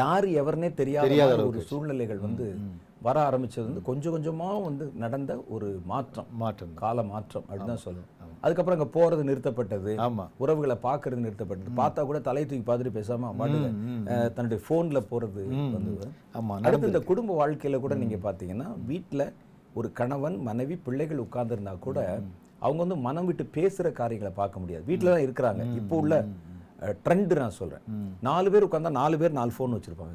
யார் 0.00 0.28
எவர்னே 0.42 0.70
தெரியாத 0.82 1.44
ஒரு 1.50 1.60
சூழ்நிலைகள் 1.70 2.22
வந்து 2.28 2.46
வர 3.00 3.16
ஆரம்பிச்சது 3.26 3.66
வந்து 3.66 3.82
கொஞ்சம் 3.84 4.14
கொஞ்சமா 4.14 4.48
வந்து 4.64 4.84
நடந்த 5.02 5.32
ஒரு 5.48 5.68
மாற்றம். 5.86 6.28
மாற்றம் 6.40 6.72
கால 6.80 7.02
மாற்றம் 7.06 7.44
அப்படின்னு 7.44 7.72
தான் 7.72 7.84
சொல்லணும். 7.84 8.08
அதுக்கப்புறம் 8.42 8.76
அங்க 8.76 8.88
போறது 8.94 9.22
நிறுத்தப்பட்டது. 9.28 9.92
ஆமா. 10.04 10.24
உறவுகளை 10.38 10.76
பார்க்கறது 10.84 11.24
நிறுத்தப்பட்டது. 11.24 11.70
பார்த்தா 11.78 12.02
கூட 12.04 12.18
தலை 12.26 12.42
தூக்கி 12.44 12.64
பார்த்துட்டு 12.64 12.96
பேசாம 12.98 13.30
அஹ், 14.12 14.30
தன்னுடைய 14.34 14.60
ஃபோன்ல 14.64 15.00
போறது 15.08 15.42
வந்து 15.74 15.94
ஆமா 16.34 16.56
அடுத்து 16.62 16.90
இந்த 16.90 17.02
குடும்ப 17.08 17.38
வாழ்க்கையில 17.40 17.80
கூட 17.80 17.96
நீங்க 17.96 18.18
பார்த்தீங்கன்னா 18.24 18.68
வீட்ல 18.86 19.24
ஒரு 19.74 19.90
கணவன் 19.98 20.36
மனைவி 20.46 20.76
பிள்ளைகள் 20.86 21.24
உட்கார்ந்திருந்தா 21.24 21.74
கூட 21.80 21.98
அவங்க 22.62 22.80
வந்து 22.82 22.98
மனம் 23.04 23.26
விட்டு 23.26 23.44
பேசுற 23.54 23.86
காரியங்களை 23.98 24.32
பார்க்க 24.34 24.62
முடியாது. 24.62 24.84
வீட்டில் 24.88 25.12
தான் 25.12 25.24
இருக்கிறாங்க. 25.26 25.62
இப்போ 25.78 25.94
உள்ள 26.02 26.14
ட்ரெண்ட் 26.80 27.32
நான் 27.38 27.50
சொல்றேன். 27.50 27.82
நாலு 28.20 28.50
பேர் 28.50 28.66
உட்கார்ந்தா 28.66 28.90
நாலு 28.90 29.18
பேர் 29.18 29.32
நாலு 29.32 29.52
ஃபோன் 29.58 29.74
வச்சிருப்பாங்க 29.76 30.14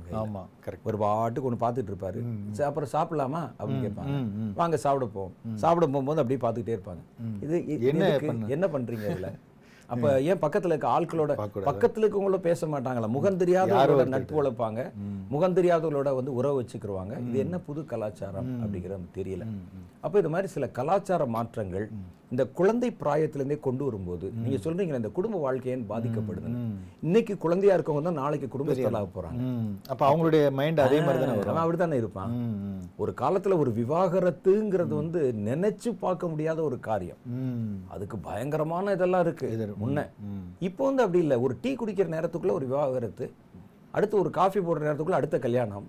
கரெக்ட் 0.65 0.87
ஒரு 0.89 0.97
பாட்டுக்கு 0.97 1.49
ஒன்று 1.49 1.63
பார்த்துட்டு 1.65 1.91
இருப்பாரு. 1.93 2.19
அப்புறம் 2.69 2.93
சாப்பிடலாமா? 2.95 3.41
அப்படின்னு 3.59 3.83
கேட்பாங்க. 3.87 4.15
வாங்க 4.55 4.77
சாப்பிட 4.77 5.05
போவோம். 5.13 5.33
சாப்பிட 5.55 5.87
போகும்போது 5.87 6.21
அப்படியே 6.21 6.41
பார்த்துக்கிட்டே 6.45 6.77
இருப்பாங்க. 6.77 7.03
இது 7.41 7.85
என்ன? 7.87 8.07
என்ன 8.47 8.67
பண்றீங்க 8.67 9.11
இதுல? 9.15 9.31
அப்ப 9.87 10.21
ஏன் 10.21 10.39
பக்கத்துல 10.41 10.65
இருக்க 10.65 10.99
ஆட்களோட. 10.99 11.33
பக்கத்துல 11.65 12.05
இருக்கவங்கள 12.05 12.37
பேச 12.37 12.67
மாட்டாங்களா? 12.67 13.07
முகம் 13.07 13.37
தெரியாதவங்களோட 13.37 14.05
நட்பு 14.05 14.43
வளர்ப்பாங்க. 14.43 14.91
முகம் 15.29 15.55
தெரியாதவங்களோட 15.55 16.15
வந்து 16.15 16.33
உறவு 16.33 16.61
வச்சுக்கிருவாங்க. 16.61 17.27
இது 17.27 17.37
என்ன 17.37 17.59
புது 17.59 17.85
கலாச்சாரம் 17.85 18.49
அப்படிங்கிறது 18.63 19.05
தெரியல. 19.15 19.45
அப்ப 19.99 20.19
இது 20.19 20.29
மாதிரி 20.29 20.47
சில 20.47 20.67
கலாச்சார 20.67 21.25
மாற்றங்கள் 21.25 21.89
இந்த 22.35 22.45
குழந்தை 22.59 22.87
பிராயத்திலிருந்தே 23.01 23.57
கொண்டு 23.65 23.83
வரும்போது 23.87 24.25
நீங்க 24.43 24.57
சொல்றீங்களே 24.63 25.01
இந்த 25.01 25.11
குடும்ப 25.17 25.37
வாழ்க்கை 25.45 25.69
ஏன் 25.73 25.85
பாதிக்கப்படுது 25.91 26.49
இன்னைக்கு 27.07 27.33
குழந்தையா 27.43 27.75
இருக்கவங்க 27.77 28.03
தான் 28.07 28.21
நாளைக்கு 28.21 28.47
குடும்பஸ்தலாக 28.53 29.07
போறாங்க. 29.17 29.39
அப்ப 29.91 30.01
அவங்களுடைய 30.09 30.43
மைண்ட் 30.59 30.81
அதே 30.85 30.99
மாதிரி 31.05 31.19
தானே 31.23 31.35
வரும். 31.37 31.61
அப்படித்தானே 31.61 31.97
இருப்பான். 32.01 32.33
ஒரு 32.97 33.11
காலத்துல 33.21 33.57
ஒரு 33.63 33.71
விவாகரத்துங்கிறது 33.79 34.93
வந்து 35.01 35.21
நினைச்சு 35.49 35.89
பார்க்க 36.03 36.27
முடியாத 36.27 36.61
ஒரு 36.63 36.79
காரியம். 36.79 37.21
அதுக்கு 37.95 38.17
பயங்கரமான 38.27 38.91
இதெல்லாம் 38.91 39.23
இருக்கு. 39.27 39.47
முன்ன. 39.85 40.05
இப்போ 40.59 40.83
வந்து 40.85 41.03
அப்படி 41.05 41.23
இல்லை. 41.25 41.37
ஒரு 41.47 41.55
டீ 41.61 41.73
குடிக்கிற 41.73 42.09
நேரத்துக்குள்ள 42.15 42.51
ஒரு 42.51 42.67
விவாகரத்து. 42.71 43.27
அடுத்து 43.95 44.15
ஒரு 44.21 44.29
காஃபி 44.37 44.59
போடுற 44.59 44.81
நேரத்துக்குள்ள 44.85 45.17
அடுத்த 45.19 45.39
கல்யாணம். 45.45 45.85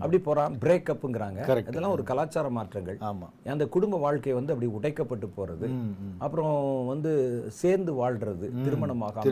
அப்படி 0.00 0.18
போறான் 0.28 0.54
பிரேக்கப்புங்கிறாங்க. 0.64 1.40
இதெல்லாம் 1.70 1.94
ஒரு 1.96 2.04
கலாச்சார 2.10 2.46
மாற்றங்கள். 2.56 2.98
ஆமா. 3.10 3.26
அந்த 3.54 3.66
குடும்ப 3.76 4.00
வாழ்க்கை 4.06 4.32
வந்து 4.38 4.52
அப்படி 4.54 4.70
உடைக்கப்பட்டு 4.78 5.28
போறது. 5.38 5.68
அப்புறம் 6.24 6.56
வந்து 6.92 7.12
சேர்ந்து 7.60 7.92
வாழ்றது 8.00 8.48
திருமணமாக. 8.66 9.22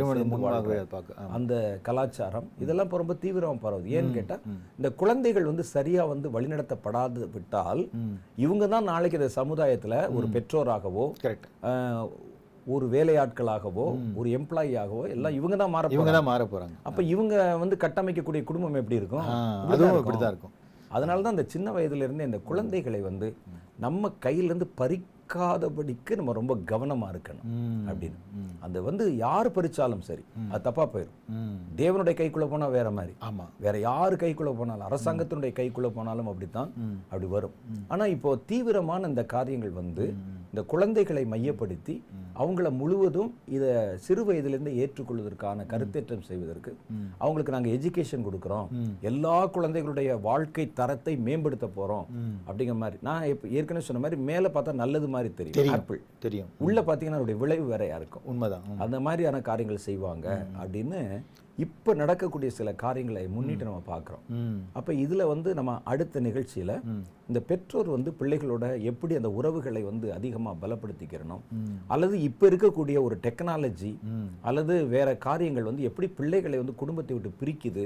அந்த 1.39 1.55
கலாச்சாரம். 1.89 2.49
இதெல்லாம் 2.65 2.89
இப்ப 2.89 3.03
ரொம்ப 3.05 3.17
தீவிரமா 3.25 3.61
பரவுது. 3.67 3.89
ஏன்னு 3.97 4.17
கேட்டா 4.19 4.39
இந்த 4.79 4.91
குழந்தைகள் 5.03 5.51
வந்து 5.51 5.67
சரியா 5.75 6.05
வந்து 6.05 6.29
வழிநடத்தப்படாது 6.37 7.23
விட்டால் 7.35 7.83
இவங்க 8.45 8.67
தான் 8.75 8.89
நாளைக்கு 8.93 9.21
இந்த 9.21 9.33
சமுதாயத்துல 9.41 9.97
ஒரு 10.19 10.29
பெற்றோராகவோ 10.37 11.07
ஒரு 12.73 12.87
வேலையாட்களாகவோ 12.95 13.87
ஒரு 14.21 14.29
எம்ப்ளாயியாகவோ 14.39 15.03
எல்லாம் 15.15 15.37
இவங்க 15.39 15.57
தான் 15.63 15.73
மாற 15.75 15.91
இவங்க 15.97 16.13
தான் 16.17 16.29
மாற 16.31 16.45
போறாங்க. 16.53 16.77
அப்ப 16.89 17.03
இவங்க 17.15 17.35
வந்து 17.63 17.77
கட்டமைக்கக்கூடிய 17.85 18.43
குடும்பம் 18.51 18.81
எப்படி 18.83 19.01
இருக்கும்? 19.01 19.27
அதுவும். 19.73 19.99
இப்படிதான் 20.03 20.33
இருக்கும். 20.35 20.55
அதனால 20.97 21.23
தான் 21.23 21.37
இந்த 21.37 21.47
சின்ன 21.53 21.69
வயதுல 21.77 22.07
இருந்தே 22.07 22.29
இந்த 22.31 22.41
குழந்தைகளை 22.49 23.03
வந்து 23.11 23.29
நம்ம 23.85 24.11
கையில 24.25 24.51
இருந்து 24.51 24.67
பறிக்காதபடிக்கு 24.81 26.13
நம்ம 26.19 26.33
ரொம்ப 26.39 26.55
கவனமா 26.71 27.07
இருக்கணும் 27.13 27.49
அப்படின்னு. 27.91 28.19
அந்த 28.65 28.79
வந்து 28.89 29.05
யார் 29.23 29.49
பறிச்சாலும் 29.57 30.05
சரி 30.09 30.25
அது 30.53 30.65
தப்பா 30.67 30.85
போயிடும் 30.93 31.19
தேவனுடைய 31.81 32.15
கைக்குள்ள 32.21 32.47
போனா 32.53 32.67
வேற 32.77 32.91
மாதிரி. 32.99 33.15
ஆமா. 33.29 33.47
வேற 33.65 33.75
யார் 33.89 34.17
கைக்குள்ள 34.23 34.53
போனாலும் 34.61 34.87
அரசாங்கத்தினுடைய 34.89 35.53
கைக்குள்ள 35.59 35.91
போனாலும் 35.99 36.31
அப்படித்தான் 36.33 36.71
அப்படி 37.11 37.29
வரும். 37.37 37.57
ஆனா 37.89 38.07
இப்போ 38.17 38.33
தீவிரமான 38.53 39.09
இந்த 39.13 39.25
காரியங்கள் 39.35 39.79
வந்து 39.83 40.07
இந்த 40.55 40.63
குழந்தைகளை 40.73 41.23
மையப்படுத்தி 41.31 41.95
அவங்கள 42.41 42.67
முழுவதும் 42.81 43.31
இத 43.57 43.65
சிறு 44.05 44.23
வயதிலிருந்து 44.25 44.73
ஏற்றுக்கொள்வதற்கான 44.83 45.65
கருத்தேற்றம் 45.73 46.23
செய்வதற்கு 46.29 46.71
அவங்களுக்கு 47.19 47.55
நாங்க 47.55 47.71
எஜுகேஷன் 47.77 48.27
கொடுக்குறோம். 48.27 48.69
எல்லா 49.11 49.35
குழந்தைகளுடைய 49.57 50.17
வாழ்க்கை 50.29 50.67
தரத்தை 50.81 51.15
மேம்படுத்த 51.27 51.69
போறோம் 51.79 52.07
அப்படிங்கிற 52.47 52.77
மாதிரி. 52.83 52.99
நான் 53.09 53.27
இப்ப 53.33 53.49
ஏற்கனவே 53.59 53.87
சொன்ன 53.89 54.03
மாதிரி 54.05 54.21
மேல 54.31 54.51
பார்த்தா 54.55 54.81
நல்லது 54.83 55.09
மாதிரி 55.15 55.33
தெரியும். 55.41 55.59
தெரியும். 55.61 55.79
ஆப்பிள் 55.79 56.01
தெரியும். 56.27 56.53
உள்ள 56.67 56.79
பார்த்தீங்கன்னா 56.81 57.19
அதனுடைய 57.19 57.41
விளைவு 57.41 57.67
வேறையா 57.73 57.97
இருக்கும் 58.03 58.29
உண்மைதான். 58.33 58.69
அந்த 58.87 59.01
மாதிரியான 59.07 59.41
காரியங்கள் 59.51 59.87
செய்வாங்க 59.89 60.47
அப்படின்னு 60.63 61.01
இப்போ 61.59 61.91
நடக்கக்கூடிய 61.95 62.51
சில 62.51 62.69
காரியங்களை 62.81 63.21
முன்னிட்டு 63.35 63.67
நம்ம 63.67 63.83
பார்க்குறோம். 63.89 64.23
அப்போ 64.73 64.93
இதில் 65.03 65.25
வந்து 65.25 65.51
நம்ம 65.55 65.75
அடுத்த 65.85 66.21
நிகழ்ச்சியில் 66.21 66.73
இந்த 67.29 67.41
பெற்றோர் 67.49 67.89
வந்து 67.89 68.11
பிள்ளைகளோட 68.19 68.65
எப்படி 68.91 69.15
அந்த 69.15 69.31
உறவுகளை 69.39 69.83
வந்து 69.85 70.07
அதிகமாக 70.17 70.61
பலப்படுத்திக்கிறணும் 70.63 71.45
அல்லது 71.89 72.17
இப்போ 72.29 72.45
இருக்கக்கூடிய 72.51 72.99
ஒரு 73.03 73.19
டெக்னாலஜி 73.25 73.93
அல்லது 74.45 74.77
வேற 74.89 75.09
காரியங்கள் 75.27 75.71
வந்து 75.71 75.89
எப்படி 75.91 76.09
பிள்ளைகளை 76.19 76.59
வந்து 76.59 76.75
குடும்பத்தை 76.75 77.15
விட்டு 77.15 77.33
பிரிக்குது 77.41 77.85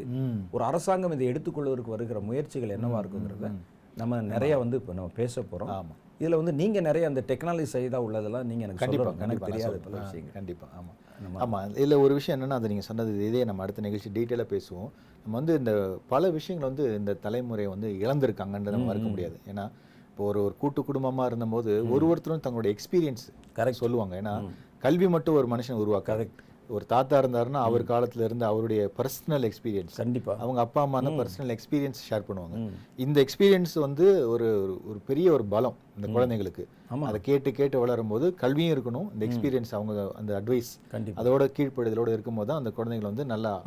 ஒரு 0.52 0.64
அரசாங்கம் 0.64 1.16
இதை 1.16 1.28
எடுத்துக்கொள்வதற்கு 1.28 1.94
வருகிற 1.94 2.20
முயற்சிகள் 2.28 2.76
என்னவா 2.76 3.00
இருக்குங்கிறத 3.02 3.50
நம்ம 3.96 4.20
நிறைய 4.28 4.54
வந்து 4.58 4.78
இப்போ 4.80 4.92
நம்ம 4.94 5.12
பேச 5.16 5.34
போகிறோம் 5.44 5.72
ஆமா. 5.76 5.94
இதில் 6.18 6.36
வந்து 6.36 6.52
நீங்கள் 6.52 6.82
நிறைய 6.82 7.08
அந்த 7.08 7.22
டெக்னாலஜி 7.26 7.66
சைடாக 7.72 8.02
உள்ளதெல்லாம் 8.06 8.42
நீங்கள் 8.42 8.68
எனக்கு 8.68 8.74
கண்டிப்பா 8.74 9.10
சொல்லணும். 9.10 9.20
எனக்கு 9.20 9.46
தெரியாத. 9.46 9.76
பல 9.76 9.98
விஷயங்கள். 9.98 10.32
கண்டிப்பா. 10.32 10.66
ஆமா. 10.80 10.92
ஆமா. 11.38 11.70
இதுல 11.70 12.00
ஒரு 12.00 12.14
விஷயம் 12.14 12.40
என்னன்னா 12.40 12.52
அது 12.52 12.68
நீங்க 12.68 12.82
சொன்னது 12.82 13.26
இதே 13.28 13.44
நம்ம 13.44 13.62
அடுத்த 13.62 13.80
நிகழ்ச்சி 13.80 14.10
டீட்டெயிலாக 14.10 14.54
பேசுவோம். 14.54 14.90
நம்ம 15.22 15.30
வந்து 15.30 15.58
இந்த 15.58 15.98
பல 16.08 16.30
விஷயங்கள் 16.30 16.70
வந்து 16.70 16.96
இந்த 16.96 17.14
தலைமுறை 17.14 17.66
வந்து 17.66 17.88
இழந்திருக்காங்கன்றத 17.88 18.70
நம்ம 18.70 18.84
மறுக்க 18.84 19.08
முடியாது. 19.08 19.38
ஏன்னா 19.46 19.70
இப்போ 20.10 20.24
ஒரு 20.24 20.44
ஒரு 20.44 20.56
கூட்டு 20.56 20.84
குடும்பமா 20.92 21.26
இருந்தபோது 21.26 21.90
ஒரு 21.90 22.08
ஒருத்தரும் 22.08 22.40
தங்களுடைய 22.40 22.76
எக்ஸ்பீரியன்ஸ் 22.76 23.24
Correct. 23.56 23.70
சொல்லுவாங்க. 23.70 24.22
ஏன்னா 24.22 24.48
கல்வி 24.78 25.08
மட்டும் 25.08 25.34
ஒரு 25.34 25.48
மனுஷன் 25.48 25.74
உருவாக்காது. 25.74 26.28
ஒரு 26.68 26.86
தாத்தா 26.86 27.20
இருந்தாருன்னா 27.20 27.50
அவர் 27.50 27.84
காலத்துல 27.84 28.24
இருந்து 28.24 28.44
அவருடைய 28.44 28.90
பர்சனல் 28.96 29.50
எக்ஸ்பீரியன்ஸ் 29.50 29.96
கண்டிப்பா. 29.96 30.36
அவங்க 30.38 30.60
அப்பா 30.60 30.82
அம்மா 30.82 31.00
பர்சனல் 31.00 31.58
எக்ஸ்பீரியன்ஸ் 31.58 31.94
ஷேர் 32.10 32.22
பண்ணுவாங்க. 32.28 32.70
இந்த 32.96 33.24
எக்ஸ்பீரியன்ஸ் 33.24 33.78
வந்து 33.80 34.28
ஒரு 34.28 34.78
ஒரு- 34.88 34.98
பெரிய 35.06 35.32
ஒரு 35.32 35.44
பலம் 35.44 35.74
இந்த 35.96 36.08
குழந்தைங்களுக்கு. 36.08 36.64
அதை 37.06 37.20
கேட்டு 37.20 37.52
கேட்டு 37.52 37.78
வளரும் 37.78 38.08
போது 38.08 38.34
கல்வியும் 38.34 38.78
இருக்கணும். 38.78 39.06
இந்த 39.12 39.26
எக்ஸ்பீரியன்ஸ் 39.26 39.74
அவங்க 39.74 40.12
அந்த 40.16 40.40
அட்வைஸ் 40.40 40.80
அதோட 41.16 41.52
கீழ்ப்படுதலோட 41.58 42.08
இருக்கும்போது 42.08 42.48
தான் 42.48 42.58
அந்த 42.58 42.70
குழந்தைகள் 42.70 43.08
வந்து 43.08 43.24
நல்லா 43.24 43.62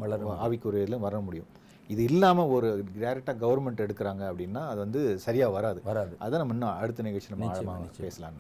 ஆவிக்குரியதில் 0.48 1.00
வர 1.00 1.20
முடியும். 1.20 1.46
இது 1.94 2.02
இல்லாம 2.10 2.44
ஒரு 2.56 2.68
டைரெக்டாக 3.04 3.36
கவர்மெண்ட் 3.44 3.82
எடுக்கிறாங்க 3.86 4.24
அப்படின்னா 4.32 4.62
அது 4.72 4.80
வந்து 4.84 5.02
சரியா 5.26 5.48
வராது. 5.56 5.80
வராது. 5.90 6.14
அதை 6.26 6.36
நம்ம 6.42 6.56
இன்னும் 6.56 6.76
அடுத்த 6.82 7.04
நிகழ்ச்சி 7.08 7.32
நம்ம 7.34 7.48
பேசலாம் 8.06 8.38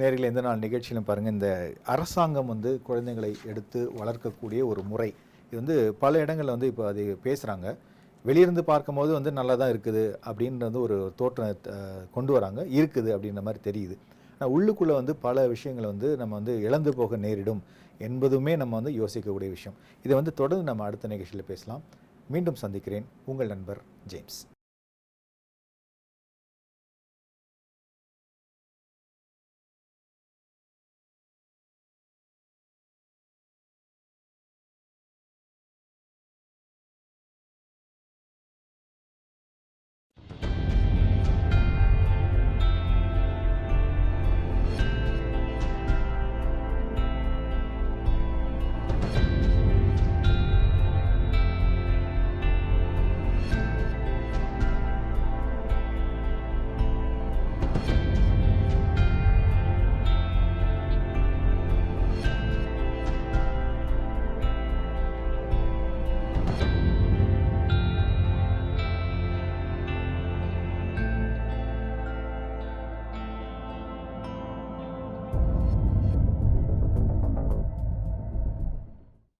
நேரில் 0.00 0.28
எந்த 0.30 0.42
நாள் 0.46 0.64
நிகழ்ச்சியிலும் 0.66 1.08
பாருங்க. 1.10 1.30
இந்த 1.36 1.50
அரசாங்கம் 1.94 2.50
வந்து 2.54 2.70
குழந்தைகளை 2.88 3.30
எடுத்து 3.52 3.80
வளர்க்கக்கூடிய 4.00 4.62
ஒரு 4.70 4.82
முறை. 4.92 5.10
இது 5.48 5.58
வந்து 5.60 5.76
பல 6.02 6.22
இடங்கள்ல 6.24 6.54
வந்து 6.56 6.70
இப்போ 6.72 6.86
அது 6.92 7.04
பேசுறாங்க. 7.26 7.68
வெளியிருந்து 8.24 8.62
பார்க்கும்போது 8.70 9.10
வந்து 9.18 9.30
நல்லா 9.38 9.54
தான் 9.60 9.72
இருக்குது 9.74 10.04
அப்படின்றது 10.28 10.78
ஒரு 10.86 10.96
தோற்றம் 11.20 11.62
கொண்டு 12.16 12.32
வராங்க. 12.36 12.60
இருக்குது 12.78 13.10
அப்படின்ற 13.16 13.42
மாதிரி 13.48 13.62
தெரியுது. 13.68 13.96
ஆனால் 14.34 14.52
உள்ளுக்குள்ளே 14.56 14.94
வந்து 15.00 15.12
பல 15.26 15.46
விஷயங்களை 15.54 15.86
வந்து 15.92 16.08
நம்ம 16.22 16.34
வந்து 16.40 16.54
இழந்து 16.66 16.90
போக 16.98 17.16
நேரிடும் 17.26 17.62
என்பதுமே 18.06 18.52
நம்ம 18.62 18.74
வந்து 18.80 18.92
யோசிக்கக்கூடிய 19.00 19.50
விஷயம். 19.56 19.78
இதை 20.04 20.12
வந்து 20.20 20.34
தொடர்ந்து 20.40 20.66
நம்ம 20.70 20.84
அடுத்த 20.88 21.08
நிகழ்ச்சியில் 21.14 21.48
பேசலாம். 21.52 21.82
மீண்டும் 22.28 22.54
சந்திக்கிறேன். 22.54 23.04
உங்கள் 23.24 23.46
நண்பர் 23.46 23.82
ஜேம்ஸ். 24.06 24.46